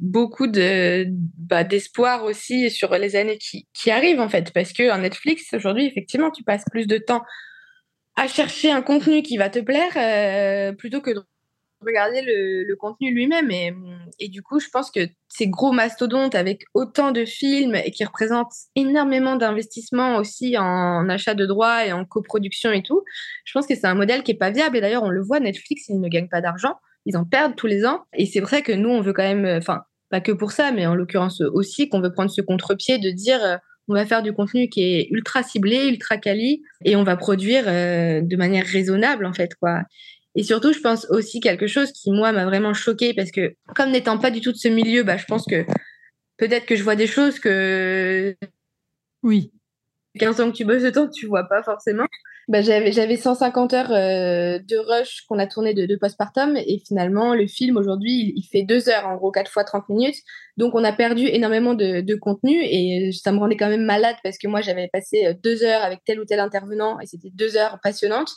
beaucoup 0.00 0.46
de 0.46 1.06
bah, 1.36 1.64
d'espoir 1.64 2.24
aussi 2.24 2.70
sur 2.70 2.96
les 2.96 3.16
années 3.16 3.38
qui, 3.38 3.90
arrivent 3.90 4.20
en 4.20 4.28
fait, 4.28 4.52
parce 4.52 4.72
que 4.72 4.90
en 4.90 4.98
Netflix 4.98 5.52
aujourd'hui, 5.52 5.86
effectivement, 5.86 6.30
tu 6.30 6.42
passes 6.44 6.64
plus 6.70 6.86
de 6.86 6.98
temps 6.98 7.22
à 8.16 8.28
chercher 8.28 8.70
un 8.70 8.82
contenu 8.82 9.22
qui 9.22 9.36
va 9.36 9.50
te 9.50 9.58
plaire 9.58 9.92
euh, 9.96 10.72
plutôt 10.72 11.00
que 11.00 11.10
de 11.10 11.22
regarder 11.82 12.22
le, 12.22 12.74
contenu 12.76 13.12
lui-même. 13.12 13.50
Et, 13.50 13.72
et, 14.18 14.28
du 14.28 14.42
coup, 14.42 14.58
je 14.58 14.68
pense 14.68 14.90
que 14.90 15.00
ces 15.28 15.48
gros 15.48 15.72
mastodontes 15.72 16.34
avec 16.34 16.64
autant 16.74 17.12
de 17.12 17.24
films 17.24 17.74
et 17.74 17.90
qui 17.90 18.04
représentent 18.04 18.52
énormément 18.74 19.36
d'investissements 19.36 20.16
aussi 20.16 20.56
en, 20.58 21.08
achat 21.08 21.34
de 21.34 21.46
droits 21.46 21.86
et 21.86 21.92
en 21.92 22.04
coproduction 22.04 22.72
et 22.72 22.82
tout, 22.82 23.02
je 23.44 23.52
pense 23.52 23.66
que 23.66 23.74
c'est 23.74 23.86
un 23.86 23.94
modèle 23.94 24.22
qui 24.22 24.32
est 24.32 24.38
pas 24.38 24.50
viable. 24.50 24.76
Et 24.76 24.80
d'ailleurs, 24.80 25.02
on 25.02 25.10
le 25.10 25.22
voit, 25.22 25.40
Netflix, 25.40 25.88
ils 25.88 26.00
ne 26.00 26.08
gagnent 26.08 26.28
pas 26.28 26.40
d'argent. 26.40 26.76
Ils 27.06 27.16
en 27.16 27.24
perdent 27.24 27.56
tous 27.56 27.66
les 27.66 27.86
ans. 27.86 28.02
Et 28.12 28.26
c'est 28.26 28.40
vrai 28.40 28.62
que 28.62 28.72
nous, 28.72 28.90
on 28.90 29.00
veut 29.00 29.12
quand 29.12 29.22
même, 29.22 29.46
enfin, 29.46 29.82
pas 30.10 30.20
que 30.20 30.32
pour 30.32 30.52
ça, 30.52 30.72
mais 30.72 30.86
en 30.86 30.94
l'occurrence 30.94 31.40
aussi, 31.40 31.88
qu'on 31.88 32.00
veut 32.00 32.12
prendre 32.12 32.30
ce 32.30 32.42
contre-pied 32.42 32.98
de 32.98 33.10
dire 33.10 33.42
euh, 33.42 33.56
on 33.88 33.94
va 33.94 34.04
faire 34.04 34.22
du 34.22 34.32
contenu 34.32 34.68
qui 34.68 34.82
est 34.82 35.08
ultra 35.10 35.42
ciblé, 35.42 35.86
ultra 35.88 36.18
quali, 36.18 36.62
et 36.84 36.96
on 36.96 37.04
va 37.04 37.16
produire 37.16 37.64
euh, 37.66 38.20
de 38.20 38.36
manière 38.36 38.66
raisonnable 38.66 39.24
en 39.24 39.32
fait 39.32 39.54
quoi. 39.54 39.82
Et 40.36 40.42
surtout, 40.42 40.72
je 40.72 40.80
pense 40.80 41.06
aussi 41.08 41.40
quelque 41.40 41.66
chose 41.66 41.92
qui, 41.92 42.10
moi, 42.10 42.30
m'a 42.30 42.44
vraiment 42.44 42.74
choqué 42.74 43.14
parce 43.14 43.30
que, 43.30 43.54
comme 43.74 43.90
n'étant 43.90 44.18
pas 44.18 44.30
du 44.30 44.42
tout 44.42 44.52
de 44.52 44.58
ce 44.58 44.68
milieu, 44.68 45.02
bah, 45.02 45.16
je 45.16 45.24
pense 45.24 45.46
que 45.46 45.64
peut-être 46.36 46.66
que 46.66 46.76
je 46.76 46.82
vois 46.82 46.94
des 46.94 47.06
choses 47.06 47.38
que. 47.38 48.36
Oui. 49.22 49.50
15 50.18 50.40
ans 50.40 50.50
que 50.50 50.56
tu 50.56 50.66
bosses 50.66 50.82
dedans, 50.82 51.08
tu 51.08 51.26
vois 51.26 51.44
pas 51.44 51.62
forcément. 51.62 52.06
Bah, 52.48 52.62
j'avais, 52.62 52.92
j'avais 52.92 53.16
150 53.16 53.74
heures 53.74 53.90
euh, 53.90 54.60
de 54.60 54.76
rush 54.76 55.22
qu'on 55.28 55.38
a 55.40 55.48
tourné 55.48 55.74
de, 55.74 55.84
de 55.84 55.96
postpartum 55.96 56.56
et 56.56 56.80
finalement, 56.86 57.34
le 57.34 57.48
film 57.48 57.76
aujourd'hui, 57.76 58.32
il, 58.36 58.42
fait 58.44 58.62
deux 58.62 58.88
heures, 58.88 59.06
en 59.08 59.16
gros, 59.16 59.32
4 59.32 59.50
fois 59.50 59.64
30 59.64 59.88
minutes. 59.88 60.16
Donc, 60.56 60.76
on 60.76 60.84
a 60.84 60.92
perdu 60.92 61.26
énormément 61.26 61.74
de, 61.74 62.02
de 62.02 62.14
contenu 62.14 62.56
et 62.62 63.10
ça 63.12 63.32
me 63.32 63.38
rendait 63.38 63.56
quand 63.56 63.68
même 63.68 63.84
malade 63.84 64.14
parce 64.22 64.38
que 64.38 64.46
moi, 64.46 64.60
j'avais 64.60 64.88
passé 64.92 65.34
deux 65.42 65.64
heures 65.64 65.82
avec 65.82 66.04
tel 66.04 66.20
ou 66.20 66.24
tel 66.24 66.38
intervenant 66.38 67.00
et 67.00 67.06
c'était 67.06 67.30
deux 67.34 67.56
heures 67.56 67.80
passionnantes 67.82 68.30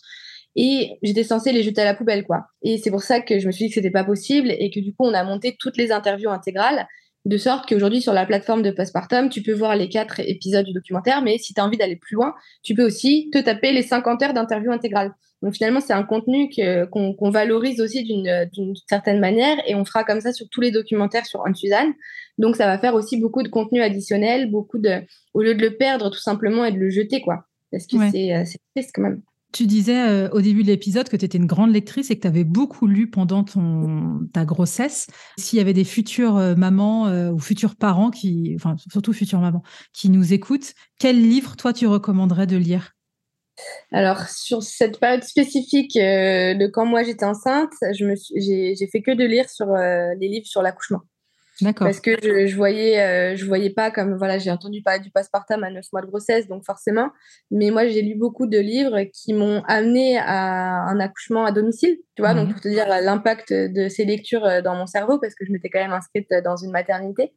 et 0.56 0.98
j'étais 1.04 1.24
censée 1.24 1.52
les 1.52 1.64
jeter 1.64 1.82
à 1.82 1.86
la 1.86 1.94
poubelle 1.94 2.26
quoi. 2.26 2.48
Et 2.64 2.78
c'est 2.78 2.92
pour 2.92 3.04
ça 3.04 3.22
que 3.22 3.40
je 3.40 3.48
me 3.48 3.52
suis 3.52 3.66
dit 3.66 3.70
que 3.70 3.76
c'était 3.76 3.92
pas 3.92 4.04
possible 4.04 4.50
et 4.52 4.72
que 4.72 4.80
du 4.80 4.94
coup 4.94 5.06
on 5.06 5.14
a 5.14 5.24
monté 5.24 5.56
toutes 5.60 5.78
les 5.78 5.92
interviews 5.92 6.32
intégrales 6.32 6.88
de 7.30 7.38
sorte 7.38 7.70
qu'aujourd'hui 7.70 8.02
sur 8.02 8.12
la 8.12 8.26
plateforme 8.26 8.64
de 8.64 8.72
Postpartum, 8.72 9.30
tu 9.30 9.44
peux 9.44 9.54
voir 9.54 9.76
les 9.76 9.88
quatre 9.88 10.20
épisodes 10.20 10.66
du 10.66 10.74
documentaire, 10.74 11.22
mais 11.22 11.38
si 11.38 11.54
tu 11.54 11.62
as 11.62 11.66
envie 11.66 11.78
d'aller 11.78 11.96
plus 11.96 12.16
loin, 12.16 12.34
tu 12.64 12.74
peux 12.74 12.84
aussi 12.84 13.30
te 13.32 13.38
taper 13.38 13.72
les 13.72 13.84
50 13.84 14.24
heures 14.24 14.34
d'interview 14.34 14.72
intégrale. 14.72 15.14
Donc 15.44 15.54
finalement, 15.54 15.80
c'est 15.80 15.94
un 15.94 16.04
contenu 16.04 16.50
qu'on 16.92 17.30
valorise 17.30 17.80
aussi 17.80 18.04
d'une 18.04 18.74
certaine 18.90 19.20
manière 19.20 19.58
et 19.68 19.76
on 19.76 19.86
fera 19.86 20.04
comme 20.04 20.20
ça 20.20 20.34
sur 20.34 20.48
tous 20.50 20.60
les 20.60 20.72
documentaires 20.72 21.26
sur 21.28 21.46
Anne 21.46 21.56
Suzanne. 21.56 21.94
Donc 22.40 22.56
ça 22.56 22.66
va 22.66 22.80
faire 22.80 22.96
aussi 22.96 23.18
beaucoup 23.18 23.44
de 23.44 23.48
contenu 23.48 23.82
additionnel, 23.82 24.50
beaucoup 24.50 24.80
de 24.80 25.02
au 25.34 25.42
lieu 25.42 25.54
de 25.54 25.62
le 25.62 25.78
perdre 25.78 26.10
tout 26.10 26.20
simplement 26.20 26.66
et 26.66 26.72
de 26.72 26.78
le 26.78 26.90
jeter 26.90 27.22
quoi. 27.22 27.46
Parce 27.72 27.86
que 27.86 27.96
euh, 27.96 28.44
c'est 28.46 28.60
triste 28.76 28.92
quand 28.94 29.04
même. 29.04 29.22
Tu 29.52 29.66
disais 29.66 30.08
euh, 30.08 30.30
au 30.30 30.42
début 30.42 30.62
de 30.62 30.68
l'épisode 30.68 31.10
que 31.10 31.18
tu 31.18 31.26
étais 31.26 31.40
une 31.40 31.48
grande 31.48 31.72
lectrice 31.72 32.12
et 32.12 32.16
que 32.16 32.22
tu 32.22 32.28
avais 32.28 32.44
beaucoup 32.44 32.86
lu 32.86 33.10
pendant 33.10 33.44
ton, 33.44 34.28
ta 34.32 34.46
grossesse. 34.46 35.08
S'il 35.38 35.58
y 35.58 35.62
avait 35.62 35.74
des 35.74 35.84
futures 35.84 36.38
euh, 36.38 36.56
mamans 36.56 37.08
euh, 37.08 37.32
ou 37.32 37.40
futurs 37.40 37.76
parents, 37.76 38.12
qui, 38.12 38.54
enfin 38.56 38.76
surtout 38.92 39.12
futures 39.12 39.40
mamans, 39.40 39.64
qui 39.92 40.10
nous 40.10 40.34
écoutent, 40.34 40.74
quel 41.00 41.20
livre 41.20 41.56
toi 41.56 41.74
tu 41.74 41.88
recommanderais 41.88 42.46
de 42.46 42.58
lire? 42.58 42.92
Alors, 43.92 44.30
sur 44.30 44.62
cette 44.62 45.00
période 45.00 45.24
spécifique 45.24 45.96
de 45.96 46.68
quand 46.68 46.86
moi 46.86 47.04
j'étais 47.04 47.26
enceinte, 47.26 47.74
j'ai 47.92 48.90
fait 48.90 49.02
que 49.02 49.12
de 49.12 49.26
lire 49.26 49.50
sur 49.50 49.68
les 49.76 50.28
livres 50.30 50.46
sur 50.46 50.62
l'accouchement. 50.62 51.02
Parce 51.86 52.00
que 52.00 52.12
je, 52.22 52.48
je 52.48 52.56
voyais, 52.56 53.00
euh, 53.00 53.36
je 53.36 53.46
voyais 53.46 53.70
pas 53.70 53.92
comme 53.92 54.18
voilà, 54.18 54.38
j'ai 54.38 54.52
entendu 54.52 54.82
parler 54.82 55.00
du 55.00 55.12
postpartum 55.12 55.64
à 55.64 55.70
9 55.70 55.86
mois 55.92 56.02
de 56.02 56.08
grossesse, 56.08 56.48
donc 56.48 56.64
forcément. 56.66 57.10
Mais 57.52 57.72
moi, 57.72 57.88
j'ai 57.88 58.02
lu 58.02 58.16
beaucoup 58.16 58.48
de 58.48 58.58
livres 58.58 59.04
qui 59.14 59.34
m'ont 59.34 59.62
amené 59.68 60.18
à 60.18 60.84
un 60.84 61.00
accouchement 61.00 61.46
à 61.46 61.52
domicile, 61.52 61.98
tu 62.16 62.22
vois. 62.22 62.34
Donc 62.34 62.50
mmh. 62.50 62.52
pour 62.52 62.62
te 62.62 62.68
dire 62.68 62.88
l'impact 62.88 63.54
de 63.54 63.90
ces 63.90 64.06
lectures 64.06 64.46
euh, 64.46 64.62
dans 64.62 64.76
mon 64.76 64.86
cerveau, 64.86 65.20
parce 65.20 65.36
que 65.36 65.46
je 65.46 65.52
m'étais 65.52 65.70
quand 65.70 65.80
même 65.80 65.94
inscrite 65.94 66.30
dans 66.44 66.56
une 66.56 66.72
maternité. 66.72 67.34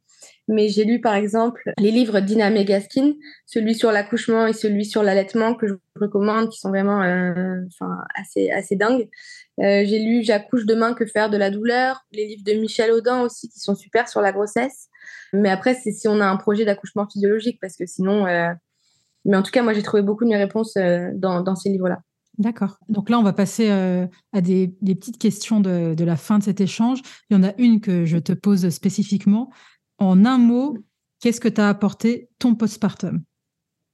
Mais 0.47 0.69
j'ai 0.69 0.85
lu 0.85 1.01
par 1.01 1.15
exemple 1.15 1.71
les 1.77 1.91
livres 1.91 2.19
d'Ina 2.19 2.49
Megaskin, 2.49 3.13
celui 3.45 3.75
sur 3.75 3.91
l'accouchement 3.91 4.47
et 4.47 4.53
celui 4.53 4.85
sur 4.85 5.03
l'allaitement 5.03 5.55
que 5.55 5.67
je 5.67 5.73
recommande, 5.99 6.49
qui 6.49 6.59
sont 6.59 6.69
vraiment, 6.69 7.01
euh, 7.01 7.61
enfin, 7.67 7.97
assez 8.15 8.49
assez 8.49 8.75
dingues. 8.75 9.09
Euh, 9.59 9.83
j'ai 9.85 9.99
lu 9.99 10.23
J'accouche 10.23 10.65
demain, 10.65 10.93
que 10.93 11.05
faire 11.05 11.29
de 11.29 11.37
la 11.37 11.51
douleur, 11.51 12.05
les 12.11 12.27
livres 12.27 12.43
de 12.43 12.53
Michel 12.53 12.91
Audin 12.91 13.21
aussi 13.21 13.49
qui 13.49 13.59
sont 13.59 13.75
super 13.75 14.07
sur 14.07 14.21
la 14.21 14.31
grossesse. 14.31 14.89
Mais 15.31 15.49
après, 15.49 15.75
c'est 15.75 15.91
si 15.91 16.07
on 16.07 16.19
a 16.19 16.25
un 16.25 16.37
projet 16.37 16.65
d'accouchement 16.65 17.07
physiologique 17.07 17.59
parce 17.61 17.75
que 17.75 17.85
sinon. 17.85 18.25
Euh, 18.25 18.51
mais 19.25 19.37
en 19.37 19.43
tout 19.43 19.51
cas, 19.51 19.63
moi, 19.63 19.73
j'ai 19.73 19.83
trouvé 19.83 20.03
beaucoup 20.03 20.25
de 20.25 20.29
mes 20.29 20.37
réponses 20.37 20.75
euh, 20.75 21.09
dans, 21.13 21.41
dans, 21.41 21.55
ces 21.55 21.69
livres-là. 21.69 22.01
D'accord. 22.39 22.77
Donc 22.89 23.09
là, 23.09 23.19
on 23.19 23.23
va 23.23 23.31
passer 23.31 23.69
à 23.69 24.41
des, 24.41 24.75
des, 24.81 24.95
petites 24.95 25.19
questions 25.19 25.59
de, 25.59 25.93
de, 25.93 26.03
la 26.03 26.17
fin 26.17 26.39
de 26.39 26.43
cet 26.43 26.59
échange. 26.61 26.99
Il 27.29 27.37
y 27.37 27.39
en 27.39 27.43
a 27.43 27.53
une 27.59 27.79
que 27.79 28.05
je 28.05 28.17
te 28.17 28.33
pose 28.33 28.67
spécifiquement. 28.69 29.51
En 29.99 30.25
un 30.25 30.39
mot, 30.39 30.77
qu'est-ce 31.19 31.39
que 31.39 31.47
t'as 31.47 31.69
apporté 31.69 32.29
ton 32.39 32.55
postpartum? 32.55 33.23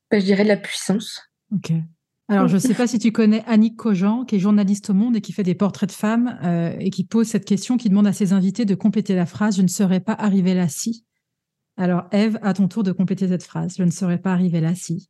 Ben, 0.09 0.19
Je 0.19 0.25
dirais 0.25 0.43
de 0.43 0.47
la 0.47 0.57
puissance. 0.57 1.21
Ok. 1.53 1.73
Alors, 2.29 2.47
je 2.47 2.55
ne 2.55 2.59
sais 2.59 2.75
pas 2.75 2.87
si 2.87 2.99
tu 2.99 3.11
connais 3.11 3.43
Annick 3.47 3.75
Cogent, 3.75 4.23
qui 4.23 4.35
est 4.35 4.39
journaliste 4.39 4.91
au 4.91 4.93
Monde 4.93 5.17
et 5.17 5.21
qui 5.21 5.33
fait 5.33 5.43
des 5.43 5.55
portraits 5.55 5.89
de 5.89 5.95
femmes 5.95 6.39
euh, 6.43 6.75
et 6.79 6.91
qui 6.91 7.03
pose 7.03 7.27
cette 7.27 7.45
question, 7.45 7.77
qui 7.77 7.89
demande 7.89 8.07
à 8.07 8.13
ses 8.13 8.33
invités 8.33 8.65
de 8.65 8.75
compléter 8.75 9.15
la 9.15 9.25
phrase 9.25 9.57
Je 9.57 9.63
ne 9.63 9.67
serais 9.67 9.99
pas 9.99 10.13
arrivée 10.13 10.53
là 10.53 10.67
si. 10.67 11.05
Alors, 11.75 12.07
Eve, 12.11 12.37
à 12.41 12.53
ton 12.53 12.67
tour 12.67 12.83
de 12.83 12.91
compléter 12.91 13.27
cette 13.27 13.43
phrase 13.43 13.75
Je 13.77 13.83
ne 13.83 13.91
serais 13.91 14.19
pas 14.19 14.31
arrivée 14.31 14.61
là 14.61 14.75
si. 14.75 15.09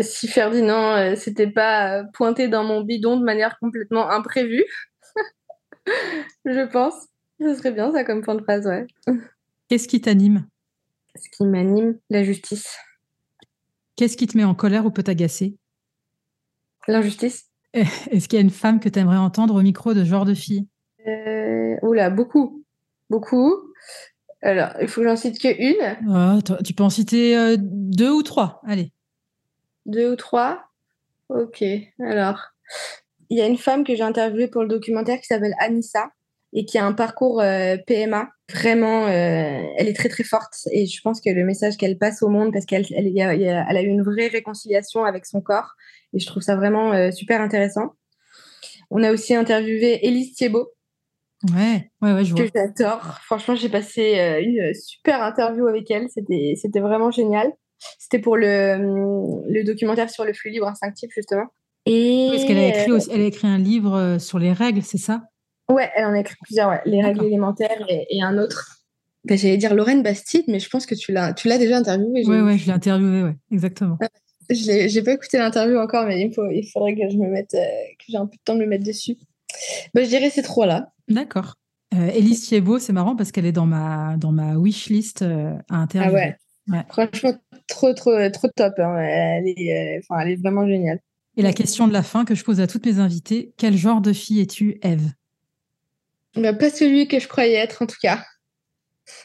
Si 0.00 0.28
Ferdinand 0.28 0.92
euh, 0.92 1.16
s'était 1.16 1.50
pas 1.50 1.98
euh, 1.98 2.04
pointé 2.14 2.48
dans 2.48 2.64
mon 2.64 2.82
bidon 2.82 3.18
de 3.18 3.24
manière 3.24 3.58
complètement 3.58 4.08
imprévue, 4.08 4.64
je 6.44 6.66
pense. 6.70 6.94
Ce 7.40 7.54
serait 7.56 7.72
bien 7.72 7.90
ça 7.92 8.04
comme 8.04 8.22
point 8.22 8.34
de 8.34 8.42
phrase, 8.42 8.66
ouais. 8.66 8.86
Qu'est-ce 9.68 9.88
qui 9.88 10.00
t'anime? 10.00 10.46
Ce 11.16 11.28
qui 11.36 11.44
m'anime, 11.44 11.98
la 12.08 12.22
justice. 12.22 12.76
Qu'est-ce 13.96 14.16
qui 14.16 14.26
te 14.26 14.36
met 14.36 14.44
en 14.44 14.54
colère 14.54 14.86
ou 14.86 14.90
peut 14.90 15.02
t'agacer? 15.02 15.59
L'injustice. 16.90 17.44
Est-ce 17.72 18.28
qu'il 18.28 18.38
y 18.38 18.42
a 18.42 18.44
une 18.44 18.50
femme 18.50 18.80
que 18.80 18.88
tu 18.88 18.98
aimerais 18.98 19.16
entendre 19.16 19.54
au 19.54 19.62
micro 19.62 19.94
de 19.94 20.04
genre 20.04 20.24
de 20.24 20.34
fille? 20.34 20.66
Euh, 21.06 21.76
Oula, 21.82 22.10
beaucoup. 22.10 22.64
Beaucoup. 23.08 23.54
Alors, 24.42 24.70
il 24.80 24.88
faut 24.88 25.02
que 25.02 25.06
j'en 25.06 25.16
cite 25.16 25.38
que 25.38 25.48
une. 25.48 25.96
Ah, 26.12 26.38
tu 26.64 26.74
peux 26.74 26.82
en 26.82 26.90
citer 26.90 27.36
euh, 27.36 27.56
deux 27.58 28.10
ou 28.10 28.22
trois. 28.22 28.60
Allez. 28.66 28.92
Deux 29.86 30.12
ou 30.12 30.16
trois 30.16 30.64
Ok. 31.28 31.62
Alors, 32.00 32.48
il 33.28 33.38
y 33.38 33.40
a 33.40 33.46
une 33.46 33.58
femme 33.58 33.84
que 33.84 33.94
j'ai 33.94 34.02
interviewée 34.02 34.48
pour 34.48 34.62
le 34.62 34.68
documentaire 34.68 35.20
qui 35.20 35.26
s'appelle 35.26 35.54
Anissa 35.60 36.10
et 36.52 36.64
qui 36.64 36.78
a 36.78 36.84
un 36.84 36.92
parcours 36.92 37.40
euh, 37.40 37.76
PMA. 37.86 38.28
Vraiment, 38.50 39.06
euh, 39.06 39.62
elle 39.76 39.88
est 39.88 39.96
très 39.96 40.08
très 40.08 40.24
forte 40.24 40.66
et 40.72 40.86
je 40.86 41.00
pense 41.02 41.20
que 41.20 41.30
le 41.30 41.44
message 41.44 41.76
qu'elle 41.76 41.98
passe 41.98 42.22
au 42.22 42.28
monde, 42.28 42.52
parce 42.52 42.66
qu'elle 42.66 42.84
elle, 42.90 43.16
elle, 43.16 43.76
a 43.76 43.82
eu 43.82 43.86
une 43.86 44.02
vraie 44.02 44.26
réconciliation 44.26 45.04
avec 45.04 45.26
son 45.26 45.40
corps 45.40 45.76
et 46.12 46.18
je 46.18 46.26
trouve 46.26 46.42
ça 46.42 46.56
vraiment 46.56 46.92
euh, 46.92 47.10
super 47.10 47.40
intéressant. 47.40 47.94
On 48.90 49.02
a 49.02 49.12
aussi 49.12 49.34
interviewé 49.34 50.06
Élise 50.06 50.34
Thiebaud. 50.34 50.68
Ouais, 51.54 51.90
ouais, 52.02 52.12
ouais, 52.12 52.24
je 52.24 52.34
vois. 52.34 52.44
Que 52.44 52.50
j'adore. 52.54 53.18
Franchement, 53.24 53.54
j'ai 53.54 53.68
passé 53.68 54.18
une 54.44 54.74
super 54.74 55.22
interview 55.22 55.66
avec 55.68 55.90
elle. 55.90 56.08
C'était, 56.10 56.54
c'était 56.60 56.80
vraiment 56.80 57.10
génial. 57.10 57.50
C'était 57.98 58.18
pour 58.18 58.36
le, 58.36 59.44
le 59.48 59.64
documentaire 59.64 60.10
sur 60.10 60.24
le 60.24 60.34
flux 60.34 60.50
libre 60.50 60.66
instinctif, 60.66 61.10
justement. 61.14 61.46
Et... 61.86 62.28
Parce 62.30 62.44
qu'elle 62.44 62.58
a 62.58 62.68
écrit, 62.68 62.92
elle 63.10 63.20
a 63.22 63.24
écrit 63.24 63.48
un 63.48 63.58
livre 63.58 64.18
sur 64.18 64.38
les 64.38 64.52
règles, 64.52 64.82
c'est 64.82 64.98
ça? 64.98 65.22
Ouais, 65.70 65.88
elle 65.94 66.04
en 66.04 66.12
a 66.12 66.20
écrit 66.20 66.34
plusieurs, 66.42 66.68
ouais. 66.68 66.80
Les 66.84 67.02
règles 67.02 67.24
élémentaires 67.24 67.86
et, 67.88 68.22
un 68.22 68.36
autre. 68.38 68.80
Ben, 69.24 69.38
J'allais 69.38 69.56
dire 69.56 69.74
Lorraine 69.74 70.02
Bastide, 70.02 70.44
mais 70.48 70.58
je 70.58 70.68
pense 70.68 70.84
que 70.84 70.94
tu 70.94 71.12
l'as, 71.12 71.32
tu 71.32 71.48
l'as 71.48 71.58
déjà 71.58 71.78
interviewée. 71.78 72.24
Oui, 72.26 72.40
ouais, 72.40 72.58
je 72.58 72.66
l'ai 72.66 72.72
interviewée, 72.72 73.22
ouais, 73.22 73.36
exactement. 73.50 73.98
Je 74.50 74.94
n'ai 74.94 75.02
pas 75.02 75.12
écouté 75.12 75.38
l'interview 75.38 75.78
encore, 75.78 76.06
mais 76.06 76.20
il, 76.20 76.32
faut, 76.34 76.48
il 76.50 76.64
faudrait 76.64 76.94
que 76.94 77.08
je 77.08 77.16
me 77.16 77.28
mette, 77.28 77.54
euh, 77.54 77.64
que 77.98 78.04
j'ai 78.08 78.16
un 78.16 78.26
peu 78.26 78.36
de 78.36 78.42
temps 78.44 78.54
de 78.54 78.60
me 78.60 78.66
mettre 78.66 78.84
dessus. 78.84 79.16
Ben, 79.94 80.04
je 80.04 80.08
dirais 80.08 80.30
ces 80.30 80.42
trois-là. 80.42 80.92
D'accord. 81.08 81.54
Euh, 81.94 82.08
Élise 82.08 82.42
Thiebaud, 82.42 82.78
c'est 82.78 82.92
marrant 82.92 83.16
parce 83.16 83.32
qu'elle 83.32 83.46
est 83.46 83.52
dans 83.52 83.66
ma, 83.66 84.16
dans 84.16 84.32
ma 84.32 84.54
wish 84.54 84.88
list 84.88 85.22
euh, 85.22 85.54
à 85.68 85.76
interviewer. 85.76 86.34
Ah 86.70 86.76
ouais. 86.76 86.84
Franchement, 86.88 87.34
trop, 87.66 87.92
trop, 87.94 88.12
trop 88.30 88.48
top. 88.54 88.74
Hein. 88.78 88.98
Elle, 88.98 89.48
est, 89.48 89.98
enfin, 89.98 90.20
elle 90.20 90.32
est 90.32 90.36
vraiment 90.36 90.66
géniale. 90.66 91.00
Et 91.36 91.42
la 91.42 91.52
question 91.52 91.88
de 91.88 91.92
la 91.92 92.02
fin 92.02 92.24
que 92.24 92.34
je 92.34 92.44
pose 92.44 92.60
à 92.60 92.66
toutes 92.66 92.86
mes 92.86 92.98
invitées, 92.98 93.52
quel 93.56 93.76
genre 93.76 94.00
de 94.00 94.12
fille 94.12 94.40
es-tu, 94.40 94.78
Eve? 94.82 95.10
Bah, 96.36 96.52
pas 96.52 96.70
celui 96.70 97.08
que 97.08 97.18
je 97.18 97.26
croyais 97.26 97.54
être, 97.54 97.82
en 97.82 97.86
tout 97.86 97.96
cas. 98.00 98.24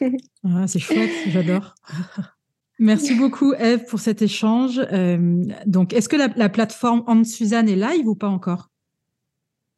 ah, 0.44 0.66
c'est 0.66 0.80
chouette, 0.80 1.10
j'adore. 1.28 1.74
Merci 2.78 3.14
beaucoup, 3.14 3.54
Eve, 3.54 3.84
pour 3.86 4.00
cet 4.00 4.22
échange. 4.22 4.80
Euh, 4.92 5.42
donc, 5.66 5.92
est-ce 5.94 6.08
que 6.08 6.16
la, 6.16 6.48
plateforme 6.48 7.02
Anne 7.06 7.24
Suzanne 7.24 7.68
est 7.68 7.76
live 7.76 8.06
ou 8.06 8.14
pas 8.14 8.28
encore? 8.28 8.68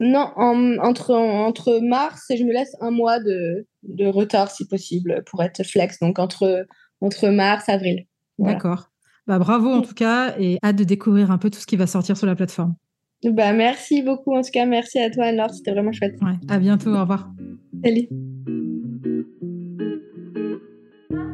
Non, 0.01 0.33
entre, 0.37 1.15
entre 1.15 1.81
mars 1.83 2.31
et 2.31 2.37
je 2.37 2.45
me 2.45 2.53
laisse 2.53 2.77
un 2.81 2.91
mois 2.91 3.19
de, 3.21 3.67
de, 3.83 4.07
retard, 4.07 4.51
si 4.51 4.67
possible, 4.67 5.23
pour 5.27 5.43
être 5.43 5.65
flex. 5.65 5.99
Donc, 6.01 6.19
entre, 6.19 6.67
entre 7.01 7.29
mars 7.29 7.69
et 7.69 7.73
avril. 7.73 8.07
D'accord. 8.39 8.91
Bah, 9.27 9.39
bravo 9.39 9.69
en 9.69 9.83
tout 9.83 9.95
cas 9.95 10.35
et 10.39 10.59
hâte 10.65 10.77
de 10.77 10.85
découvrir 10.85 11.31
un 11.31 11.37
peu 11.37 11.51
tout 11.51 11.59
ce 11.59 11.67
qui 11.67 11.77
va 11.77 11.87
sortir 11.87 12.17
sur 12.17 12.27
la 12.27 12.35
plateforme. 12.35 12.75
Bah, 13.25 13.53
merci 13.53 14.03
beaucoup. 14.03 14.35
En 14.35 14.43
tout 14.43 14.51
cas, 14.51 14.65
merci 14.65 14.99
à 14.99 15.11
toi, 15.11 15.27
Anne-Laure. 15.27 15.51
C'était 15.51 15.73
vraiment 15.73 15.93
chouette. 15.93 16.15
Ouais, 16.23 16.39
à 16.49 16.59
bientôt. 16.59 16.95
Au 16.95 17.01
revoir. 17.01 17.31
Salut. 17.85 18.09